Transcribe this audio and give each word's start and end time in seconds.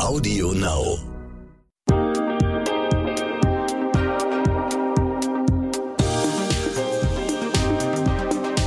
Audio 0.00 0.52
Now. 0.52 0.98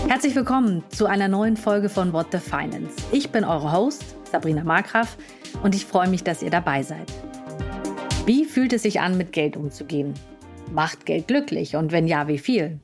Herzlich 0.07 0.35
willkommen 0.35 0.83
zu 0.89 1.07
einer 1.07 1.27
neuen 1.27 1.57
Folge 1.57 1.89
von 1.89 2.13
What 2.13 2.27
the 2.31 2.37
Finance. 2.37 2.95
Ich 3.11 3.31
bin 3.31 3.43
eure 3.43 3.71
Host, 3.71 4.15
Sabrina 4.31 4.63
Markgraf, 4.63 5.17
und 5.63 5.73
ich 5.73 5.85
freue 5.85 6.07
mich, 6.07 6.23
dass 6.23 6.43
ihr 6.43 6.51
dabei 6.51 6.83
seid. 6.83 7.11
Wie 8.25 8.45
fühlt 8.45 8.71
es 8.71 8.83
sich 8.83 9.01
an, 9.01 9.17
mit 9.17 9.33
Geld 9.33 9.57
umzugehen? 9.57 10.13
Macht 10.71 11.07
Geld 11.07 11.27
glücklich 11.27 11.75
und 11.75 11.91
wenn 11.91 12.07
ja, 12.07 12.27
wie 12.27 12.37
viel? 12.37 12.79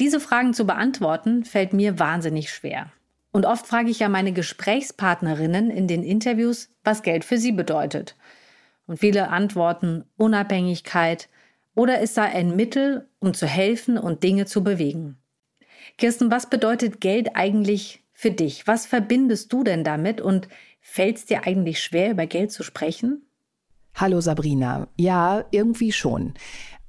Diese 0.00 0.18
Fragen 0.18 0.54
zu 0.54 0.66
beantworten 0.66 1.44
fällt 1.44 1.74
mir 1.74 1.98
wahnsinnig 1.98 2.50
schwer. 2.50 2.90
Und 3.34 3.46
oft 3.46 3.66
frage 3.66 3.90
ich 3.90 3.98
ja 3.98 4.08
meine 4.08 4.30
Gesprächspartnerinnen 4.30 5.68
in 5.68 5.88
den 5.88 6.04
Interviews, 6.04 6.70
was 6.84 7.02
Geld 7.02 7.24
für 7.24 7.36
sie 7.36 7.50
bedeutet. 7.50 8.14
Und 8.86 9.00
viele 9.00 9.28
antworten 9.30 10.04
Unabhängigkeit 10.16 11.28
oder 11.74 12.00
es 12.00 12.14
sei 12.14 12.26
ein 12.26 12.54
Mittel, 12.54 13.08
um 13.18 13.34
zu 13.34 13.48
helfen 13.48 13.98
und 13.98 14.22
Dinge 14.22 14.46
zu 14.46 14.62
bewegen. 14.62 15.18
Kirsten, 15.98 16.30
was 16.30 16.48
bedeutet 16.48 17.00
Geld 17.00 17.30
eigentlich 17.34 18.04
für 18.12 18.30
dich? 18.30 18.68
Was 18.68 18.86
verbindest 18.86 19.52
du 19.52 19.64
denn 19.64 19.82
damit 19.82 20.20
und 20.20 20.46
fällt 20.80 21.16
es 21.16 21.26
dir 21.26 21.44
eigentlich 21.44 21.82
schwer, 21.82 22.12
über 22.12 22.26
Geld 22.26 22.52
zu 22.52 22.62
sprechen? 22.62 23.26
Hallo 23.96 24.20
Sabrina. 24.20 24.86
Ja, 24.96 25.44
irgendwie 25.50 25.90
schon. 25.90 26.34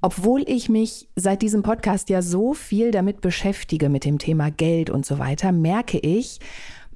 Obwohl 0.00 0.44
ich 0.46 0.68
mich 0.68 1.08
seit 1.16 1.42
diesem 1.42 1.62
Podcast 1.62 2.10
ja 2.10 2.22
so 2.22 2.54
viel 2.54 2.90
damit 2.90 3.20
beschäftige, 3.20 3.88
mit 3.88 4.04
dem 4.04 4.18
Thema 4.18 4.50
Geld 4.50 4.90
und 4.90 5.06
so 5.06 5.18
weiter, 5.18 5.52
merke 5.52 5.98
ich, 5.98 6.38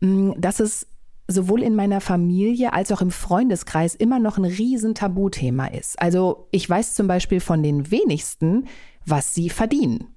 mm, 0.00 0.32
dass 0.36 0.60
es 0.60 0.86
sowohl 1.26 1.62
in 1.62 1.74
meiner 1.74 2.00
Familie 2.00 2.72
als 2.72 2.92
auch 2.92 3.00
im 3.00 3.10
Freundeskreis 3.10 3.94
immer 3.94 4.18
noch 4.18 4.36
ein 4.36 4.44
riesen 4.44 4.94
Tabuthema 4.94 5.66
ist. 5.66 6.00
Also 6.00 6.48
ich 6.50 6.68
weiß 6.68 6.94
zum 6.94 7.06
Beispiel 7.06 7.40
von 7.40 7.62
den 7.62 7.90
wenigsten, 7.90 8.66
was 9.06 9.34
sie 9.34 9.48
verdienen. 9.48 10.08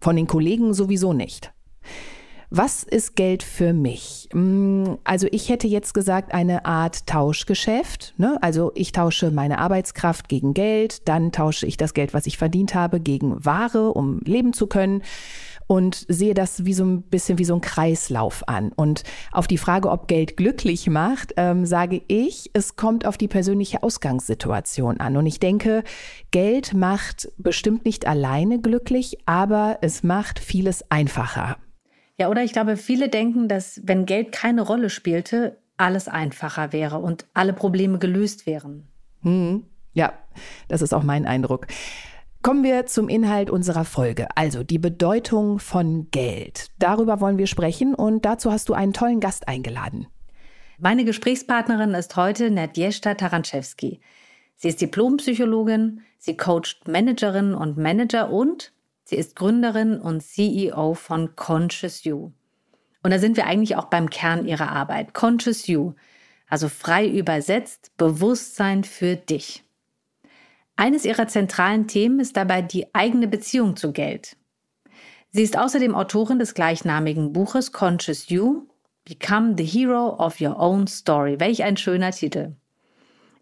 Von 0.00 0.16
den 0.16 0.26
Kollegen 0.26 0.74
sowieso 0.74 1.12
nicht. 1.12 1.52
Was 2.50 2.84
ist 2.84 3.16
Geld 3.16 3.42
für 3.42 3.72
mich? 3.72 4.28
Mm, 4.32 4.94
also 5.04 5.26
ich 5.30 5.48
hätte 5.48 5.66
jetzt 5.66 5.94
gesagt, 5.94 6.32
eine 6.32 6.64
Art 6.64 7.06
Tauschgeschäft. 7.06 8.14
Ne? 8.18 8.38
Also 8.40 8.72
ich 8.74 8.92
tausche 8.92 9.30
meine 9.30 9.58
Arbeitskraft 9.58 10.28
gegen 10.28 10.54
Geld, 10.54 11.08
dann 11.08 11.32
tausche 11.32 11.66
ich 11.66 11.76
das 11.76 11.92
Geld, 11.92 12.14
was 12.14 12.26
ich 12.26 12.38
verdient 12.38 12.74
habe, 12.74 13.00
gegen 13.00 13.44
Ware, 13.44 13.92
um 13.92 14.20
leben 14.20 14.52
zu 14.52 14.66
können 14.68 15.02
und 15.66 16.04
sehe 16.08 16.34
das 16.34 16.64
wie 16.64 16.74
so 16.74 16.84
ein 16.84 17.02
bisschen 17.02 17.38
wie 17.38 17.44
so 17.44 17.54
ein 17.54 17.60
Kreislauf 17.60 18.46
an. 18.48 18.72
Und 18.76 19.02
auf 19.32 19.46
die 19.46 19.58
Frage, 19.58 19.90
ob 19.90 20.06
Geld 20.06 20.36
glücklich 20.36 20.88
macht, 20.88 21.34
ähm, 21.36 21.66
sage 21.66 22.02
ich, 22.06 22.50
es 22.52 22.76
kommt 22.76 23.06
auf 23.06 23.18
die 23.18 23.28
persönliche 23.28 23.82
Ausgangssituation 23.82 25.00
an. 25.00 25.16
Und 25.16 25.26
ich 25.26 25.40
denke, 25.40 25.82
Geld 26.30 26.74
macht 26.74 27.28
bestimmt 27.38 27.84
nicht 27.84 28.06
alleine 28.06 28.60
glücklich, 28.60 29.18
aber 29.26 29.78
es 29.80 30.02
macht 30.02 30.38
vieles 30.38 30.88
einfacher. 30.90 31.56
Ja, 32.18 32.28
oder 32.28 32.42
ich 32.42 32.52
glaube, 32.52 32.76
viele 32.76 33.08
denken, 33.08 33.48
dass 33.48 33.80
wenn 33.84 34.06
Geld 34.06 34.32
keine 34.32 34.62
Rolle 34.62 34.90
spielte, 34.90 35.58
alles 35.76 36.08
einfacher 36.08 36.72
wäre 36.72 36.98
und 36.98 37.26
alle 37.34 37.52
Probleme 37.52 37.98
gelöst 37.98 38.46
wären. 38.46 38.88
Hm. 39.22 39.64
Ja, 39.92 40.12
das 40.68 40.82
ist 40.82 40.94
auch 40.94 41.02
mein 41.02 41.26
Eindruck. 41.26 41.66
Kommen 42.42 42.62
wir 42.62 42.86
zum 42.86 43.08
Inhalt 43.08 43.50
unserer 43.50 43.84
Folge, 43.84 44.28
also 44.36 44.62
die 44.62 44.78
Bedeutung 44.78 45.58
von 45.58 46.10
Geld. 46.10 46.70
Darüber 46.78 47.20
wollen 47.20 47.38
wir 47.38 47.46
sprechen 47.46 47.94
und 47.94 48.24
dazu 48.24 48.52
hast 48.52 48.68
du 48.68 48.74
einen 48.74 48.92
tollen 48.92 49.20
Gast 49.20 49.48
eingeladen. 49.48 50.06
Meine 50.78 51.04
Gesprächspartnerin 51.04 51.94
ist 51.94 52.16
heute 52.16 52.50
Nadjeshta 52.50 53.14
Taranczewski. 53.14 54.00
Sie 54.54 54.68
ist 54.68 54.80
Diplompsychologin, 54.80 56.02
sie 56.18 56.36
coacht 56.36 56.86
Managerinnen 56.86 57.54
und 57.54 57.78
Manager 57.78 58.30
und 58.30 58.72
Sie 59.08 59.14
ist 59.14 59.36
Gründerin 59.36 60.00
und 60.00 60.20
CEO 60.20 60.94
von 60.94 61.36
Conscious 61.36 62.02
You. 62.02 62.32
Und 63.04 63.12
da 63.12 63.20
sind 63.20 63.36
wir 63.36 63.46
eigentlich 63.46 63.76
auch 63.76 63.84
beim 63.84 64.10
Kern 64.10 64.44
ihrer 64.48 64.70
Arbeit. 64.70 65.14
Conscious 65.14 65.68
You, 65.68 65.92
also 66.48 66.68
frei 66.68 67.06
übersetzt, 67.06 67.96
Bewusstsein 67.96 68.82
für 68.82 69.14
dich. 69.14 69.62
Eines 70.74 71.04
ihrer 71.04 71.28
zentralen 71.28 71.86
Themen 71.86 72.18
ist 72.18 72.36
dabei 72.36 72.62
die 72.62 72.92
eigene 72.96 73.28
Beziehung 73.28 73.76
zu 73.76 73.92
Geld. 73.92 74.36
Sie 75.30 75.44
ist 75.44 75.56
außerdem 75.56 75.94
Autorin 75.94 76.40
des 76.40 76.54
gleichnamigen 76.54 77.32
Buches 77.32 77.70
Conscious 77.70 78.28
You, 78.28 78.66
Become 79.04 79.54
the 79.56 79.64
Hero 79.64 80.16
of 80.18 80.40
Your 80.40 80.58
Own 80.58 80.88
Story. 80.88 81.38
Welch 81.38 81.62
ein 81.62 81.76
schöner 81.76 82.10
Titel. 82.10 82.56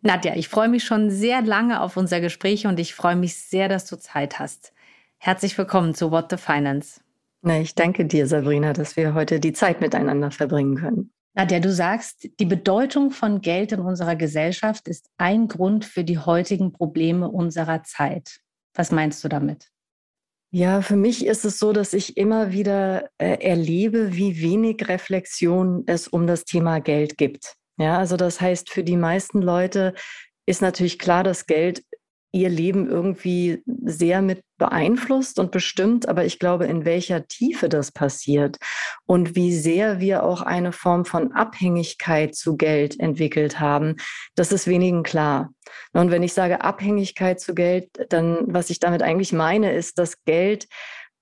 Nadja, 0.02 0.36
ich 0.36 0.50
freue 0.50 0.68
mich 0.68 0.84
schon 0.84 1.10
sehr 1.10 1.40
lange 1.40 1.80
auf 1.80 1.96
unser 1.96 2.20
Gespräch 2.20 2.66
und 2.66 2.78
ich 2.78 2.94
freue 2.94 3.16
mich 3.16 3.36
sehr, 3.36 3.70
dass 3.70 3.86
du 3.86 3.96
Zeit 3.96 4.38
hast. 4.38 4.73
Herzlich 5.18 5.56
willkommen 5.56 5.94
zu 5.94 6.10
What 6.10 6.26
the 6.30 6.36
Finance. 6.36 7.00
Na, 7.42 7.60
ich 7.60 7.74
danke 7.74 8.04
dir, 8.06 8.26
Sabrina, 8.26 8.72
dass 8.72 8.96
wir 8.96 9.14
heute 9.14 9.40
die 9.40 9.52
Zeit 9.52 9.80
miteinander 9.80 10.30
verbringen 10.30 10.76
können. 10.76 11.12
Nadja, 11.34 11.60
du 11.60 11.72
sagst, 11.72 12.28
die 12.38 12.44
Bedeutung 12.44 13.10
von 13.10 13.40
Geld 13.40 13.72
in 13.72 13.80
unserer 13.80 14.16
Gesellschaft 14.16 14.86
ist 14.86 15.10
ein 15.18 15.48
Grund 15.48 15.84
für 15.84 16.04
die 16.04 16.18
heutigen 16.18 16.72
Probleme 16.72 17.28
unserer 17.28 17.82
Zeit. 17.82 18.38
Was 18.74 18.92
meinst 18.92 19.24
du 19.24 19.28
damit? 19.28 19.68
Ja, 20.52 20.82
für 20.82 20.94
mich 20.94 21.26
ist 21.26 21.44
es 21.44 21.58
so, 21.58 21.72
dass 21.72 21.94
ich 21.94 22.16
immer 22.16 22.52
wieder 22.52 23.10
äh, 23.18 23.44
erlebe, 23.44 24.14
wie 24.14 24.40
wenig 24.40 24.86
Reflexion 24.88 25.82
es 25.86 26.06
um 26.06 26.28
das 26.28 26.44
Thema 26.44 26.78
Geld 26.78 27.18
gibt. 27.18 27.56
Ja, 27.76 27.98
also 27.98 28.16
das 28.16 28.40
heißt, 28.40 28.70
für 28.70 28.84
die 28.84 28.96
meisten 28.96 29.42
Leute 29.42 29.94
ist 30.46 30.62
natürlich 30.62 31.00
klar, 31.00 31.24
dass 31.24 31.46
Geld 31.46 31.82
ihr 32.34 32.48
Leben 32.48 32.90
irgendwie 32.90 33.62
sehr 33.84 34.20
mit 34.20 34.42
beeinflusst 34.58 35.38
und 35.38 35.52
bestimmt, 35.52 36.08
aber 36.08 36.24
ich 36.24 36.40
glaube, 36.40 36.66
in 36.66 36.84
welcher 36.84 37.28
Tiefe 37.28 37.68
das 37.68 37.92
passiert 37.92 38.56
und 39.06 39.36
wie 39.36 39.54
sehr 39.54 40.00
wir 40.00 40.24
auch 40.24 40.42
eine 40.42 40.72
Form 40.72 41.04
von 41.04 41.32
Abhängigkeit 41.32 42.34
zu 42.34 42.56
Geld 42.56 42.98
entwickelt 42.98 43.60
haben, 43.60 43.96
das 44.34 44.50
ist 44.50 44.66
wenigen 44.66 45.04
klar. 45.04 45.50
Und 45.92 46.10
wenn 46.10 46.24
ich 46.24 46.32
sage 46.32 46.62
Abhängigkeit 46.62 47.38
zu 47.38 47.54
Geld, 47.54 47.88
dann 48.08 48.44
was 48.48 48.68
ich 48.68 48.80
damit 48.80 49.02
eigentlich 49.02 49.32
meine, 49.32 49.72
ist, 49.72 49.98
dass 49.98 50.24
Geld 50.24 50.66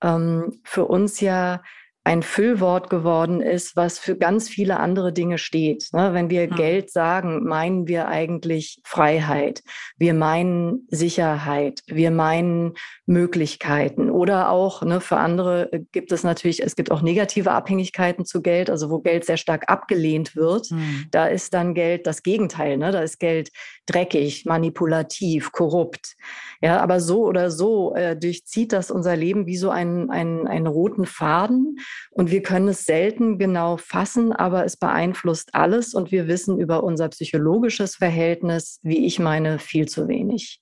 ähm, 0.03 0.61
für 0.65 0.87
uns 0.87 1.21
ja 1.21 1.63
ein 2.05 2.25
Füllwort 2.25 2.91
geworden 2.91 3.41
ist, 3.41 3.77
was 3.77 4.01
für 4.01 4.17
ganz 4.17 4.49
viele 4.49 4.81
andere 4.81 5.13
Dinge 5.13 5.39
steht. 5.39 5.89
Ne? 5.93 6.13
Wenn 6.13 6.31
wir 6.31 6.51
mhm. 6.51 6.57
Geld 6.57 6.91
sagen, 6.91 7.45
meinen 7.45 7.87
wir 7.87 8.09
eigentlich 8.09 8.81
Freiheit, 8.85 9.63
wir 9.97 10.13
meinen 10.13 10.89
Sicherheit, 10.91 11.83
wir 11.87 12.11
meinen 12.11 12.75
Möglichkeiten 13.07 14.11
oder 14.11 14.51
auch 14.51 14.83
ne, 14.83 15.01
für 15.01 15.19
andere 15.19 15.71
gibt 15.93 16.11
es 16.11 16.25
natürlich, 16.25 16.61
es 16.61 16.75
gibt 16.75 16.91
auch 16.91 17.03
negative 17.03 17.53
Abhängigkeiten 17.53 18.25
zu 18.25 18.43
Geld, 18.43 18.69
also 18.69 18.91
wo 18.91 18.99
Geld 18.99 19.25
sehr 19.25 19.37
stark 19.37 19.71
abgelehnt 19.71 20.35
wird. 20.35 20.73
Mhm. 20.73 21.07
Da 21.13 21.27
ist 21.27 21.55
dann 21.55 21.75
Geld 21.75 22.09
das 22.09 22.25
Gegenteil. 22.25 22.79
Ne? 22.79 22.91
Da 22.91 23.01
ist 23.01 23.21
Geld 23.21 23.51
dreckig, 23.87 24.45
manipulativ, 24.45 25.53
korrupt. 25.53 26.17
Ja, 26.61 26.81
aber 26.81 27.01
so 27.01 27.25
oder 27.27 27.51
so 27.51 27.95
äh, 27.95 28.17
durchzieht 28.17 28.73
das 28.73 28.91
unser 28.91 29.17
Leben 29.17 29.47
wie 29.47 29.57
so 29.57 29.71
einen, 29.71 30.11
einen, 30.11 30.47
einen 30.47 30.67
roten 30.67 31.07
Faden. 31.07 31.79
Und 32.11 32.31
wir 32.31 32.43
können 32.43 32.69
es 32.69 32.85
selten 32.85 33.39
genau 33.39 33.77
fassen, 33.77 34.33
aber 34.33 34.65
es 34.65 34.77
beeinflusst 34.77 35.55
alles. 35.55 35.95
Und 35.95 36.13
wir 36.13 36.29
wissen 36.29 36.59
über 36.59 36.85
unser 36.85 37.09
psychologisches 37.09 37.97
Verhältnis, 37.97 38.79
wie 38.83 39.07
ich 39.07 39.19
meine, 39.19 39.59
viel 39.59 39.89
zu 39.89 40.09
wenig. 40.09 40.61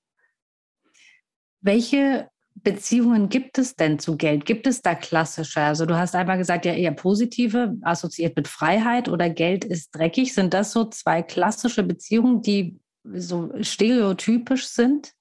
Welche 1.61 2.29
Beziehungen 2.55 3.29
gibt 3.29 3.59
es 3.59 3.77
denn 3.77 3.99
zu 3.99 4.17
Geld? 4.17 4.45
Gibt 4.45 4.67
es 4.67 4.83
da 4.83 4.95
klassische? 4.95 5.61
Also 5.61 5.87
du 5.87 5.97
hast 5.97 6.15
einmal 6.15 6.39
gesagt, 6.39 6.65
ja 6.65 6.75
eher 6.75 6.93
positive, 6.93 7.77
assoziiert 7.83 8.37
mit 8.37 8.49
Freiheit 8.49 9.09
oder 9.09 9.31
Geld 9.31 9.65
ist 9.65 9.91
dreckig. 9.95 10.35
Sind 10.35 10.55
das 10.55 10.73
so 10.73 10.85
zwei 10.85 11.23
klassische 11.23 11.83
Beziehungen, 11.83 12.43
die 12.43 12.79
so 13.05 13.51
stereotypisch 13.61 14.67
sind? 14.69 15.13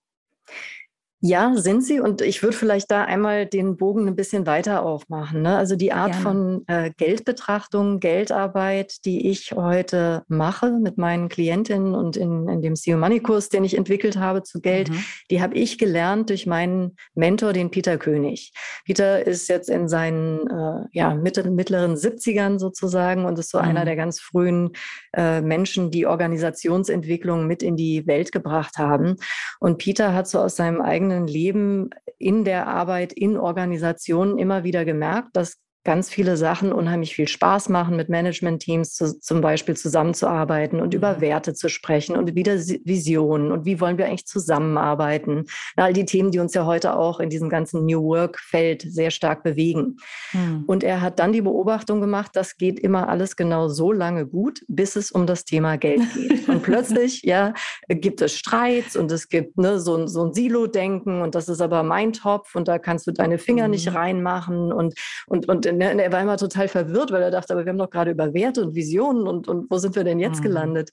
Ja, 1.21 1.53
sind 1.55 1.83
sie. 1.83 1.99
Und 1.99 2.21
ich 2.21 2.41
würde 2.43 2.55
vielleicht 2.55 2.89
da 2.89 3.03
einmal 3.03 3.45
den 3.45 3.75
Bogen 3.75 4.07
ein 4.07 4.15
bisschen 4.15 4.45
weiter 4.45 4.83
aufmachen. 4.83 5.41
Ne? 5.41 5.57
Also 5.57 5.75
die 5.75 5.91
Art 5.91 6.13
Gerne. 6.13 6.23
von 6.23 6.63
äh, 6.67 6.91
Geldbetrachtung, 6.95 7.99
Geldarbeit, 7.99 9.03
die 9.03 9.29
ich 9.29 9.51
heute 9.51 10.23
mache 10.29 10.71
mit 10.71 10.97
meinen 10.97 11.27
Klientinnen 11.27 11.93
und 11.93 12.15
in, 12.15 12.47
in 12.47 12.61
dem 12.61 12.75
CEO 12.75 12.97
Money 12.97 13.19
Kurs, 13.19 13.49
den 13.49 13.65
ich 13.65 13.75
entwickelt 13.75 14.15
habe 14.15 14.43
zu 14.43 14.61
Geld, 14.61 14.89
mhm. 14.89 15.03
die 15.29 15.41
habe 15.41 15.55
ich 15.55 15.77
gelernt 15.77 16.29
durch 16.29 16.47
meinen 16.47 16.95
Mentor, 17.15 17.51
den 17.51 17.69
Peter 17.69 17.97
König. 17.97 18.53
Peter 18.85 19.27
ist 19.27 19.49
jetzt 19.49 19.69
in 19.69 19.89
seinen 19.89 20.47
äh, 20.47 20.87
ja, 20.93 21.13
mittel, 21.15 21.51
mittleren 21.51 21.95
70ern 21.95 22.59
sozusagen 22.59 23.25
und 23.25 23.37
ist 23.37 23.51
so 23.51 23.57
mhm. 23.57 23.65
einer 23.65 23.83
der 23.83 23.97
ganz 23.97 24.21
frühen 24.21 24.71
äh, 25.11 25.41
Menschen, 25.41 25.91
die 25.91 26.05
Organisationsentwicklung 26.05 27.45
mit 27.45 27.61
in 27.61 27.75
die 27.75 28.07
Welt 28.07 28.31
gebracht 28.31 28.77
haben. 28.77 29.17
Und 29.59 29.79
Peter 29.79 30.13
hat 30.13 30.29
so 30.29 30.39
aus 30.39 30.55
seinem 30.55 30.79
eigenen 30.79 31.08
eigenen 31.09 31.27
Leben 31.27 31.89
in 32.17 32.43
der 32.45 32.67
Arbeit 32.67 33.13
in 33.13 33.37
Organisationen 33.37 34.37
immer 34.37 34.63
wieder 34.63 34.85
gemerkt, 34.85 35.35
dass 35.35 35.57
ganz 35.83 36.09
viele 36.09 36.37
Sachen 36.37 36.73
unheimlich 36.73 37.15
viel 37.15 37.27
Spaß 37.27 37.69
machen, 37.69 37.95
mit 37.95 38.09
Management-Teams 38.09 38.93
zu, 38.93 39.19
zum 39.19 39.41
Beispiel 39.41 39.75
zusammenzuarbeiten 39.77 40.81
und 40.81 40.93
über 40.93 41.17
mhm. 41.17 41.21
Werte 41.21 41.53
zu 41.53 41.69
sprechen 41.69 42.15
und 42.15 42.35
wieder 42.35 42.57
Visionen 42.57 43.51
und 43.51 43.65
wie 43.65 43.79
wollen 43.79 43.97
wir 43.97 44.05
eigentlich 44.05 44.25
zusammenarbeiten. 44.25 45.45
All 45.75 45.93
die 45.93 46.05
Themen, 46.05 46.31
die 46.31 46.39
uns 46.39 46.53
ja 46.53 46.65
heute 46.65 46.95
auch 46.95 47.19
in 47.19 47.29
diesem 47.29 47.49
ganzen 47.49 47.85
New 47.85 48.03
Work-Feld 48.03 48.81
sehr 48.81 49.11
stark 49.11 49.43
bewegen. 49.43 49.97
Mhm. 50.33 50.63
Und 50.67 50.83
er 50.83 51.01
hat 51.01 51.19
dann 51.19 51.33
die 51.33 51.41
Beobachtung 51.41 52.01
gemacht, 52.01 52.31
das 52.33 52.57
geht 52.57 52.79
immer 52.79 53.09
alles 53.09 53.35
genau 53.35 53.67
so 53.67 53.91
lange 53.91 54.25
gut, 54.25 54.63
bis 54.67 54.95
es 54.95 55.11
um 55.11 55.25
das 55.25 55.45
Thema 55.45 55.77
Geld 55.77 56.01
geht. 56.13 56.47
Und 56.49 56.63
plötzlich, 56.63 57.23
ja, 57.23 57.53
gibt 57.87 58.21
es 58.21 58.35
Streits 58.35 58.95
und 58.95 59.11
es 59.11 59.29
gibt 59.29 59.57
ne, 59.57 59.79
so, 59.79 60.07
so 60.07 60.25
ein 60.25 60.33
Silo-Denken 60.33 61.21
und 61.21 61.35
das 61.35 61.47
ist 61.47 61.61
aber 61.61 61.83
mein 61.83 62.13
Topf 62.13 62.55
und 62.55 62.67
da 62.67 62.79
kannst 62.79 63.07
du 63.07 63.11
deine 63.11 63.37
Finger 63.37 63.65
mhm. 63.65 63.71
nicht 63.71 63.93
reinmachen 63.93 64.71
und, 64.71 64.95
und, 65.27 65.47
und 65.47 65.65
ne, 65.73 66.01
er 66.03 66.11
war 66.11 66.21
immer 66.21 66.37
total 66.37 66.67
verwirrt, 66.67 67.11
weil 67.11 67.21
er 67.21 67.31
dachte, 67.31 67.53
aber 67.53 67.65
wir 67.65 67.69
haben 67.69 67.77
doch 67.77 67.89
gerade 67.89 68.11
über 68.11 68.33
Werte 68.33 68.61
und 68.61 68.75
Visionen 68.75 69.27
und, 69.27 69.47
und 69.47 69.69
wo 69.69 69.77
sind 69.77 69.95
wir 69.95 70.03
denn 70.03 70.19
jetzt 70.19 70.39
mhm. 70.39 70.43
gelandet? 70.43 70.89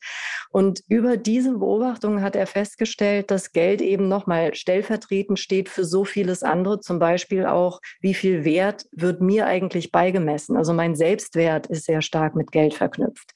Und 0.50 0.82
über 0.88 1.16
diese 1.16 1.52
Beobachtung 1.52 2.22
hat 2.22 2.36
er 2.36 2.46
festgestellt, 2.46 3.30
dass 3.30 3.52
Geld 3.52 3.80
eben 3.80 4.08
nochmal 4.08 4.54
stellvertretend 4.54 5.38
steht 5.38 5.68
für 5.68 5.84
so 5.84 6.04
vieles 6.04 6.42
andere, 6.42 6.80
zum 6.80 6.98
Beispiel 6.98 7.46
auch, 7.46 7.80
wie 8.00 8.14
viel 8.14 8.44
Wert 8.44 8.86
wird 8.92 9.20
mir 9.20 9.46
eigentlich 9.46 9.92
beigemessen? 9.92 10.56
Also 10.56 10.72
mein 10.72 10.94
Selbstwert 10.94 11.66
ist 11.66 11.84
sehr 11.84 12.02
stark 12.02 12.34
mit 12.36 12.52
Geld 12.52 12.74
verknüpft. 12.74 13.32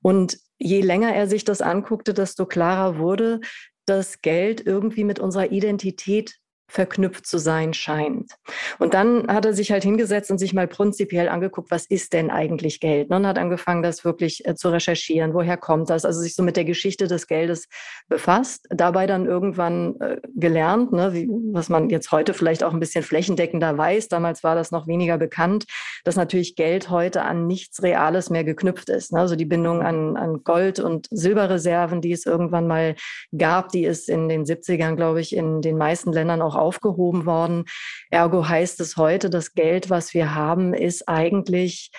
Und 0.00 0.38
je 0.58 0.80
länger 0.80 1.14
er 1.14 1.26
sich 1.26 1.44
das 1.44 1.60
anguckte, 1.60 2.14
desto 2.14 2.46
klarer 2.46 2.98
wurde, 2.98 3.40
dass 3.86 4.22
Geld 4.22 4.64
irgendwie 4.64 5.04
mit 5.04 5.18
unserer 5.18 5.50
Identität 5.50 6.36
verknüpft 6.72 7.26
zu 7.26 7.36
sein 7.36 7.74
scheint. 7.74 8.32
Und 8.78 8.94
dann 8.94 9.28
hat 9.28 9.44
er 9.44 9.52
sich 9.52 9.70
halt 9.72 9.82
hingesetzt 9.82 10.30
und 10.30 10.38
sich 10.38 10.54
mal 10.54 10.66
prinzipiell 10.66 11.28
angeguckt, 11.28 11.70
was 11.70 11.84
ist 11.84 12.14
denn 12.14 12.30
eigentlich 12.30 12.80
Geld? 12.80 13.10
Ne, 13.10 13.16
und 13.16 13.26
hat 13.26 13.38
angefangen, 13.38 13.82
das 13.82 14.06
wirklich 14.06 14.46
äh, 14.46 14.54
zu 14.54 14.70
recherchieren. 14.70 15.34
Woher 15.34 15.58
kommt 15.58 15.90
das? 15.90 16.06
Also 16.06 16.20
sich 16.20 16.34
so 16.34 16.42
mit 16.42 16.56
der 16.56 16.64
Geschichte 16.64 17.08
des 17.08 17.26
Geldes 17.26 17.68
befasst. 18.08 18.66
Dabei 18.70 19.06
dann 19.06 19.26
irgendwann 19.26 20.00
äh, 20.00 20.16
gelernt, 20.34 20.92
ne, 20.92 21.12
wie, 21.12 21.28
was 21.52 21.68
man 21.68 21.90
jetzt 21.90 22.10
heute 22.10 22.32
vielleicht 22.32 22.64
auch 22.64 22.72
ein 22.72 22.80
bisschen 22.80 23.04
flächendeckender 23.04 23.76
weiß. 23.76 24.08
Damals 24.08 24.42
war 24.42 24.54
das 24.54 24.70
noch 24.70 24.86
weniger 24.86 25.18
bekannt, 25.18 25.66
dass 26.04 26.16
natürlich 26.16 26.56
Geld 26.56 26.88
heute 26.88 27.22
an 27.22 27.46
nichts 27.46 27.82
Reales 27.82 28.30
mehr 28.30 28.44
geknüpft 28.44 28.88
ist. 28.88 29.12
Ne? 29.12 29.20
Also 29.20 29.36
die 29.36 29.44
Bindung 29.44 29.82
an, 29.82 30.16
an 30.16 30.42
Gold- 30.42 30.80
und 30.80 31.06
Silberreserven, 31.10 32.00
die 32.00 32.12
es 32.12 32.24
irgendwann 32.24 32.66
mal 32.66 32.94
gab, 33.36 33.68
die 33.72 33.84
ist 33.84 34.08
in 34.08 34.30
den 34.30 34.46
70ern, 34.46 34.96
glaube 34.96 35.20
ich, 35.20 35.36
in 35.36 35.60
den 35.60 35.76
meisten 35.76 36.14
Ländern 36.14 36.40
auch 36.40 36.61
aufgehoben 36.62 37.26
worden. 37.26 37.64
Ergo 38.10 38.48
heißt 38.48 38.80
es 38.80 38.96
heute, 38.96 39.28
das 39.28 39.54
Geld, 39.54 39.90
was 39.90 40.14
wir 40.14 40.34
haben, 40.34 40.72
ist 40.72 41.08
eigentlich 41.08 41.90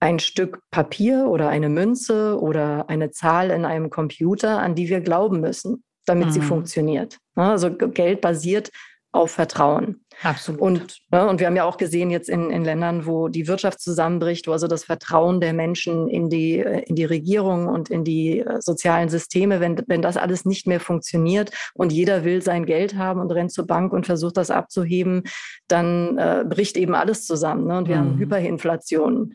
ein 0.00 0.18
Stück 0.18 0.60
Papier 0.70 1.26
oder 1.28 1.48
eine 1.48 1.68
Münze 1.68 2.38
oder 2.40 2.88
eine 2.88 3.10
Zahl 3.10 3.50
in 3.50 3.64
einem 3.64 3.88
Computer, 3.88 4.58
an 4.58 4.74
die 4.74 4.88
wir 4.88 5.00
glauben 5.00 5.40
müssen, 5.40 5.84
damit 6.06 6.28
mhm. 6.28 6.32
sie 6.32 6.40
funktioniert. 6.40 7.18
Also 7.36 7.72
Geld 7.72 8.20
basiert 8.20 8.70
auf 9.12 9.32
Vertrauen. 9.32 10.00
Absolut. 10.22 10.60
Und, 10.60 10.98
ne, 11.10 11.26
und 11.26 11.40
wir 11.40 11.46
haben 11.46 11.56
ja 11.56 11.64
auch 11.64 11.76
gesehen 11.76 12.10
jetzt 12.10 12.28
in, 12.28 12.50
in 12.50 12.64
Ländern, 12.64 13.06
wo 13.06 13.28
die 13.28 13.46
Wirtschaft 13.46 13.80
zusammenbricht, 13.80 14.46
wo 14.46 14.52
also 14.52 14.66
das 14.66 14.84
Vertrauen 14.84 15.40
der 15.40 15.52
Menschen 15.52 16.08
in 16.08 16.30
die, 16.30 16.58
äh, 16.58 16.82
in 16.86 16.96
die 16.96 17.04
Regierung 17.04 17.66
und 17.66 17.90
in 17.90 18.04
die 18.04 18.40
äh, 18.40 18.60
sozialen 18.60 19.08
Systeme, 19.08 19.60
wenn, 19.60 19.82
wenn 19.86 20.02
das 20.02 20.16
alles 20.16 20.44
nicht 20.44 20.66
mehr 20.66 20.80
funktioniert 20.80 21.50
und 21.74 21.92
jeder 21.92 22.24
will 22.24 22.42
sein 22.42 22.66
Geld 22.66 22.96
haben 22.96 23.20
und 23.20 23.30
rennt 23.32 23.52
zur 23.52 23.66
Bank 23.66 23.92
und 23.92 24.06
versucht 24.06 24.36
das 24.36 24.50
abzuheben, 24.50 25.24
dann 25.68 26.16
äh, 26.18 26.44
bricht 26.48 26.76
eben 26.76 26.94
alles 26.94 27.26
zusammen. 27.26 27.66
Ne? 27.66 27.78
Und 27.78 27.88
wir 27.88 27.96
mhm. 27.96 28.00
haben 28.00 28.18
Hyperinflation. 28.18 29.34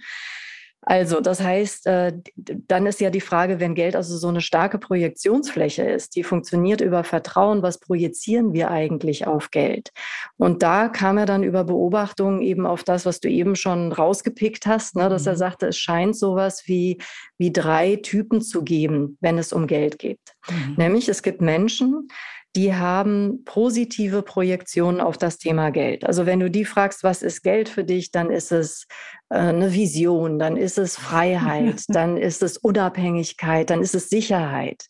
Also, 0.90 1.20
das 1.20 1.42
heißt, 1.42 1.86
äh, 1.88 2.14
dann 2.38 2.86
ist 2.86 3.02
ja 3.02 3.10
die 3.10 3.20
Frage, 3.20 3.60
wenn 3.60 3.76
Geld 3.76 3.94
also 3.94 4.16
so 4.16 4.30
eine 4.30 4.40
starke 4.40 4.78
Projektionsfläche 4.78 5.84
ist, 5.84 6.16
die 6.16 6.24
funktioniert 6.24 6.80
über 6.80 7.04
Vertrauen, 7.04 7.62
was 7.62 7.78
projizieren 7.78 8.54
wir 8.54 8.72
eigentlich 8.72 9.28
auf 9.28 9.52
Geld? 9.52 9.92
Und 10.38 10.64
da 10.64 10.88
kam 10.88 11.18
er 11.18 11.26
dann 11.26 11.44
über 11.44 11.66
Beobachtungen 11.66 12.42
eben 12.42 12.66
auf 12.66 12.86
das, 12.86 13.06
was 13.06 13.20
du 13.20 13.28
eben 13.28 13.58
schon 13.58 13.92
rausgepickt 13.92 14.66
hast, 14.66 14.96
ne, 14.96 15.10
dass 15.10 15.26
er 15.26 15.34
mhm. 15.34 15.40
sagte, 15.40 15.68
es 15.68 15.78
scheint 15.78 16.16
sowas 16.16 16.64
wie, 16.68 17.00
wie 17.38 17.52
drei 17.52 17.98
Typen 17.98 18.42
zu 18.42 18.64
geben, 18.64 19.18
wenn 19.20 19.38
es 19.38 19.52
um 19.52 19.68
Geld 19.68 20.00
geht. 20.00 20.22
Mhm. 20.50 20.76
Nämlich, 20.78 21.10
es 21.10 21.22
gibt 21.22 21.42
Menschen, 21.42 22.08
die 22.56 22.74
haben 22.74 23.44
positive 23.46 24.24
Projektionen 24.24 25.02
auf 25.02 25.18
das 25.18 25.38
Thema 25.38 25.70
Geld. 25.70 26.06
Also 26.06 26.26
wenn 26.26 26.40
du 26.40 26.50
die 26.50 26.66
fragst, 26.66 27.04
was 27.04 27.22
ist 27.22 27.44
Geld 27.44 27.70
für 27.70 27.84
dich, 27.84 28.12
dann 28.12 28.32
ist 28.32 28.52
es 28.52 28.88
äh, 29.30 29.38
eine 29.38 29.74
Vision, 29.74 30.40
dann 30.40 30.58
ist 30.58 30.78
es 30.78 30.98
Freiheit, 30.98 31.84
dann 31.88 32.18
ist 32.18 32.42
es 32.42 32.58
Unabhängigkeit, 32.58 33.70
dann 33.70 33.82
ist 33.82 33.96
es 33.96 34.10
Sicherheit. 34.10 34.86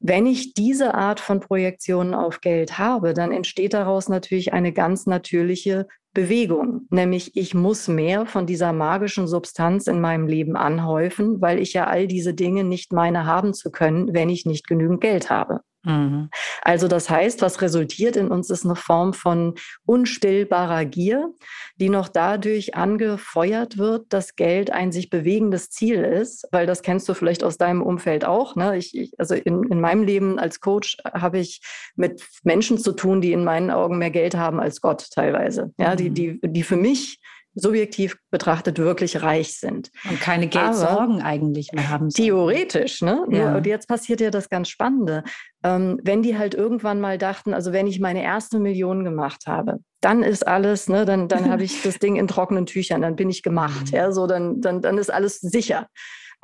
Wenn 0.00 0.26
ich 0.26 0.54
diese 0.54 0.94
Art 0.94 1.20
von 1.20 1.40
Projektionen 1.40 2.14
auf 2.14 2.40
Geld 2.40 2.78
habe, 2.78 3.14
dann 3.14 3.32
entsteht 3.32 3.74
daraus 3.74 4.08
natürlich 4.08 4.52
eine 4.52 4.72
ganz 4.72 5.06
natürliche 5.06 5.86
Bewegung, 6.14 6.86
nämlich 6.90 7.36
ich 7.36 7.54
muss 7.54 7.88
mehr 7.88 8.26
von 8.26 8.46
dieser 8.46 8.72
magischen 8.72 9.26
Substanz 9.26 9.86
in 9.86 10.00
meinem 10.00 10.26
Leben 10.26 10.56
anhäufen, 10.56 11.40
weil 11.40 11.58
ich 11.58 11.72
ja 11.72 11.86
all 11.86 12.06
diese 12.06 12.34
Dinge 12.34 12.64
nicht 12.64 12.92
meine 12.92 13.24
haben 13.24 13.54
zu 13.54 13.70
können, 13.70 14.12
wenn 14.12 14.28
ich 14.28 14.44
nicht 14.44 14.66
genügend 14.66 15.00
Geld 15.00 15.30
habe. 15.30 15.60
Mhm. 15.84 16.30
Also 16.62 16.86
das 16.86 17.10
heißt, 17.10 17.42
was 17.42 17.60
resultiert 17.60 18.16
in 18.16 18.28
uns 18.28 18.50
ist 18.50 18.64
eine 18.64 18.76
Form 18.76 19.14
von 19.14 19.54
unstillbarer 19.84 20.84
Gier, 20.84 21.30
die 21.76 21.88
noch 21.88 22.08
dadurch 22.08 22.74
angefeuert 22.74 23.78
wird, 23.78 24.12
dass 24.12 24.36
Geld 24.36 24.70
ein 24.70 24.92
sich 24.92 25.10
bewegendes 25.10 25.70
Ziel 25.70 26.04
ist, 26.04 26.46
weil 26.52 26.66
das 26.66 26.82
kennst 26.82 27.08
du 27.08 27.14
vielleicht 27.14 27.42
aus 27.42 27.58
deinem 27.58 27.82
Umfeld 27.82 28.24
auch. 28.24 28.54
Ne? 28.54 28.76
Ich, 28.76 28.96
ich, 28.96 29.12
also 29.18 29.34
in, 29.34 29.64
in 29.64 29.80
meinem 29.80 30.04
Leben 30.04 30.38
als 30.38 30.60
Coach 30.60 30.98
habe 31.04 31.38
ich 31.38 31.60
mit 31.96 32.22
Menschen 32.44 32.78
zu 32.78 32.92
tun, 32.92 33.20
die 33.20 33.32
in 33.32 33.44
meinen 33.44 33.70
Augen 33.70 33.98
mehr 33.98 34.10
Geld 34.10 34.36
haben 34.36 34.60
als 34.60 34.80
Gott 34.80 35.10
teilweise. 35.10 35.72
Ja, 35.78 35.96
die, 35.96 36.10
mhm. 36.10 36.14
die, 36.14 36.40
die 36.42 36.62
für 36.62 36.76
mich 36.76 37.18
subjektiv 37.54 38.16
betrachtet 38.30 38.78
wirklich 38.78 39.22
reich 39.22 39.58
sind. 39.58 39.90
Und 40.08 40.20
keine 40.20 40.48
Geldsorgen 40.48 41.16
Aber 41.16 41.24
eigentlich 41.24 41.72
mehr 41.72 41.88
haben. 41.88 42.10
Sollen. 42.10 42.26
Theoretisch, 42.26 43.02
ne? 43.02 43.26
Ja. 43.30 43.56
Und 43.56 43.66
jetzt 43.66 43.88
passiert 43.88 44.20
ja 44.20 44.30
das 44.30 44.48
ganz 44.48 44.68
Spannende. 44.68 45.22
Ähm, 45.62 46.00
wenn 46.02 46.22
die 46.22 46.38
halt 46.38 46.54
irgendwann 46.54 47.00
mal 47.00 47.18
dachten, 47.18 47.54
also 47.54 47.72
wenn 47.72 47.86
ich 47.86 48.00
meine 48.00 48.22
erste 48.22 48.58
Million 48.58 49.04
gemacht 49.04 49.44
habe, 49.46 49.80
dann 50.00 50.22
ist 50.22 50.46
alles, 50.46 50.88
ne, 50.88 51.04
dann, 51.04 51.28
dann 51.28 51.50
habe 51.50 51.62
ich 51.64 51.82
das 51.82 51.98
Ding 51.98 52.16
in 52.16 52.26
trockenen 52.26 52.66
Tüchern, 52.66 53.02
dann 53.02 53.16
bin 53.16 53.30
ich 53.30 53.42
gemacht. 53.42 53.92
Mhm. 53.92 53.96
Ja, 53.96 54.12
so 54.12 54.26
dann, 54.26 54.60
dann, 54.60 54.80
dann 54.80 54.98
ist 54.98 55.12
alles 55.12 55.38
sicher. 55.40 55.88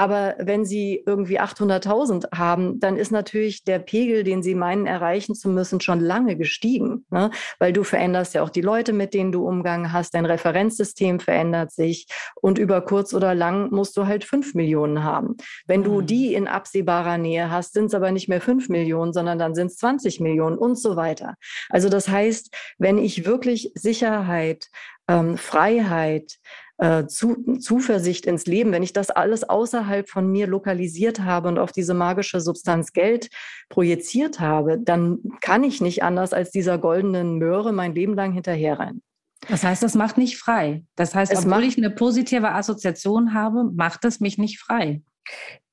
Aber 0.00 0.36
wenn 0.38 0.64
Sie 0.64 1.02
irgendwie 1.04 1.40
800.000 1.40 2.38
haben, 2.38 2.78
dann 2.78 2.96
ist 2.96 3.10
natürlich 3.10 3.64
der 3.64 3.80
Pegel, 3.80 4.22
den 4.22 4.44
Sie 4.44 4.54
meinen 4.54 4.86
erreichen 4.86 5.34
zu 5.34 5.48
müssen, 5.48 5.80
schon 5.80 5.98
lange 5.98 6.36
gestiegen, 6.36 7.04
ne? 7.10 7.32
weil 7.58 7.72
du 7.72 7.82
veränderst 7.82 8.32
ja 8.32 8.42
auch 8.42 8.50
die 8.50 8.60
Leute, 8.60 8.92
mit 8.92 9.12
denen 9.12 9.32
du 9.32 9.44
Umgang 9.44 9.92
hast, 9.92 10.14
dein 10.14 10.24
Referenzsystem 10.24 11.18
verändert 11.18 11.72
sich 11.72 12.06
und 12.36 12.58
über 12.58 12.80
kurz 12.80 13.12
oder 13.12 13.34
lang 13.34 13.70
musst 13.72 13.96
du 13.96 14.06
halt 14.06 14.22
fünf 14.22 14.54
Millionen 14.54 15.02
haben. 15.02 15.36
Wenn 15.66 15.82
du 15.82 16.00
mhm. 16.00 16.06
die 16.06 16.34
in 16.34 16.46
absehbarer 16.46 17.18
Nähe 17.18 17.50
hast, 17.50 17.72
sind 17.72 17.86
es 17.86 17.94
aber 17.94 18.12
nicht 18.12 18.28
mehr 18.28 18.40
fünf 18.40 18.68
Millionen, 18.68 19.12
sondern 19.12 19.40
dann 19.40 19.56
sind 19.56 19.66
es 19.66 19.78
20 19.78 20.20
Millionen 20.20 20.58
und 20.58 20.78
so 20.78 20.94
weiter. 20.94 21.34
Also 21.70 21.88
das 21.88 22.08
heißt, 22.08 22.54
wenn 22.78 22.98
ich 22.98 23.26
wirklich 23.26 23.72
Sicherheit, 23.74 24.68
ähm, 25.08 25.36
Freiheit, 25.36 26.38
äh, 26.78 27.06
zu, 27.06 27.58
Zuversicht 27.58 28.26
ins 28.26 28.46
Leben, 28.46 28.72
wenn 28.72 28.82
ich 28.82 28.92
das 28.92 29.10
alles 29.10 29.48
außerhalb 29.48 30.08
von 30.08 30.30
mir 30.30 30.46
lokalisiert 30.46 31.20
habe 31.20 31.48
und 31.48 31.58
auf 31.58 31.72
diese 31.72 31.94
magische 31.94 32.40
Substanz 32.40 32.92
Geld 32.92 33.28
projiziert 33.68 34.40
habe, 34.40 34.78
dann 34.78 35.18
kann 35.40 35.64
ich 35.64 35.80
nicht 35.80 36.02
anders 36.02 36.32
als 36.32 36.50
dieser 36.50 36.78
goldenen 36.78 37.38
Möhre 37.38 37.72
mein 37.72 37.94
Leben 37.94 38.14
lang 38.14 38.32
hinterherrennen. 38.32 39.02
Das 39.48 39.62
heißt, 39.62 39.82
das 39.82 39.94
macht 39.94 40.18
nicht 40.18 40.36
frei. 40.36 40.84
Das 40.96 41.14
heißt, 41.14 41.32
es 41.32 41.46
obwohl 41.46 41.64
ich 41.64 41.76
eine 41.76 41.90
positive 41.90 42.50
Assoziation 42.50 43.34
habe, 43.34 43.64
macht 43.64 44.04
es 44.04 44.20
mich 44.20 44.38
nicht 44.38 44.58
frei. 44.60 45.02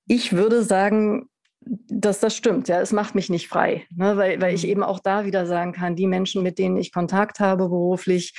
Ich 0.08 0.34
würde 0.34 0.64
sagen, 0.64 1.30
dass 1.62 2.20
das 2.20 2.36
stimmt. 2.36 2.68
Ja, 2.68 2.80
es 2.80 2.92
macht 2.92 3.16
mich 3.16 3.30
nicht 3.30 3.48
frei, 3.48 3.86
ne? 3.90 4.18
weil, 4.18 4.40
weil 4.40 4.54
ich 4.54 4.64
mhm. 4.64 4.70
eben 4.70 4.84
auch 4.84 5.00
da 5.00 5.26
wieder 5.26 5.48
sagen 5.48 5.72
kann, 5.72 5.96
die 5.96 6.08
Menschen, 6.08 6.44
mit 6.44 6.60
denen 6.60 6.78
ich 6.78 6.94
Kontakt 6.94 7.40
habe 7.40 7.70
beruflich, 7.70 8.34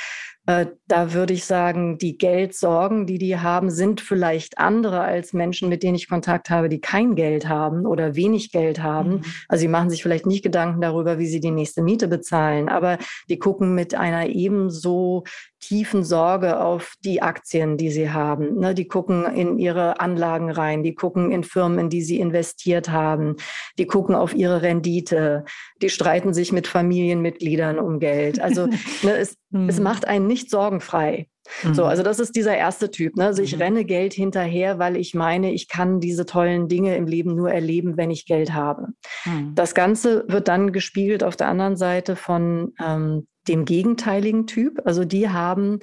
da 0.47 1.13
würde 1.13 1.33
ich 1.33 1.45
sagen, 1.45 1.99
die 1.99 2.19
Geldsorgen, 2.19 3.07
die 3.07 3.19
die 3.19 3.37
haben, 3.37 3.69
sind 3.69 4.01
vielleicht 4.01 4.59
andere 4.59 5.01
als 5.01 5.33
Menschen, 5.33 5.69
mit 5.69 5.83
denen 5.83 5.97
ich 5.97 6.09
Kontakt 6.09 6.51
habe, 6.51 6.69
die 6.69 6.81
kein 6.81 7.17
Geld 7.17 7.49
haben 7.49 7.85
oder 7.85 8.15
wenig 8.15 8.53
Geld 8.53 8.81
haben. 8.81 9.11
Mhm. 9.11 9.23
Also 9.49 9.63
sie 9.63 9.69
machen 9.69 9.91
sich 9.91 10.03
vielleicht 10.03 10.25
nicht 10.25 10.45
Gedanken 10.45 10.81
darüber, 10.81 11.19
wie 11.19 11.27
sie 11.27 11.41
die 11.41 11.51
nächste 11.51 11.83
Miete 11.83 12.07
bezahlen, 12.07 12.69
aber 12.69 12.99
die 13.29 13.41
gucken 13.41 13.75
mit 13.75 13.97
einer 13.97 14.27
ebenso 14.29 15.25
tiefen 15.61 16.05
Sorge 16.05 16.61
auf 16.61 16.95
die 17.05 17.23
Aktien, 17.23 17.77
die 17.77 17.91
sie 17.91 18.11
haben. 18.11 18.59
Ne, 18.59 18.75
die 18.75 18.89
gucken 18.89 19.25
in 19.25 19.59
ihre 19.59 20.01
Anlagen 20.01 20.51
rein, 20.51 20.83
die 20.83 20.95
gucken 20.95 21.33
in 21.33 21.45
Firmen, 21.45 21.79
in 21.79 21.91
die 21.91 22.03
sie 22.03 22.21
investiert 22.21 22.91
haben, 22.91 23.37
die 23.79 23.87
gucken 23.87 24.15
auf 24.15 24.35
ihre 24.35 24.63
Rendite, 24.63 25.45
die 25.83 25.91
streiten 25.91 26.35
sich 26.35 26.53
mit 26.53 26.67
Familienmitgliedern 26.67 27.79
um 27.79 27.99
Geld. 27.99 28.41
Also 28.41 28.67
ne, 29.03 29.17
es, 29.17 29.37
es 29.69 29.81
macht 29.81 30.07
einen 30.07 30.27
nicht 30.27 30.51
sorgenfrei. 30.51 31.29
Mhm. 31.63 31.75
So, 31.75 31.85
also 31.85 32.03
das 32.03 32.19
ist 32.19 32.37
dieser 32.37 32.57
erste 32.57 32.91
Typ. 32.91 33.17
Ne? 33.17 33.27
Also 33.27 33.43
ich 33.43 33.55
mhm. 33.55 33.63
renne 33.63 33.85
Geld 33.85 34.13
hinterher, 34.13 34.79
weil 34.79 34.97
ich 34.97 35.15
meine, 35.15 35.53
ich 35.53 35.69
kann 35.69 36.01
diese 36.01 36.27
tollen 36.27 36.69
Dinge 36.69 36.97
im 36.97 37.07
Leben 37.07 37.35
nur 37.35 37.51
erleben, 37.51 37.97
wenn 37.97 38.11
ich 38.11 38.27
Geld 38.27 38.53
habe. 38.53 38.89
Mhm. 39.25 39.55
Das 39.55 39.75
Ganze 39.75 40.25
wird 40.29 40.49
dann 40.49 40.73
gespiegelt 40.73 41.25
auf 41.25 41.37
der 41.37 41.49
anderen 41.49 41.77
Seite 41.77 42.17
von 42.17 42.73
ähm, 42.83 43.27
dem 43.49 43.65
gegenteiligen 43.65 44.47
Typ. 44.47 44.81
Also 44.85 45.05
die 45.05 45.29
haben 45.29 45.81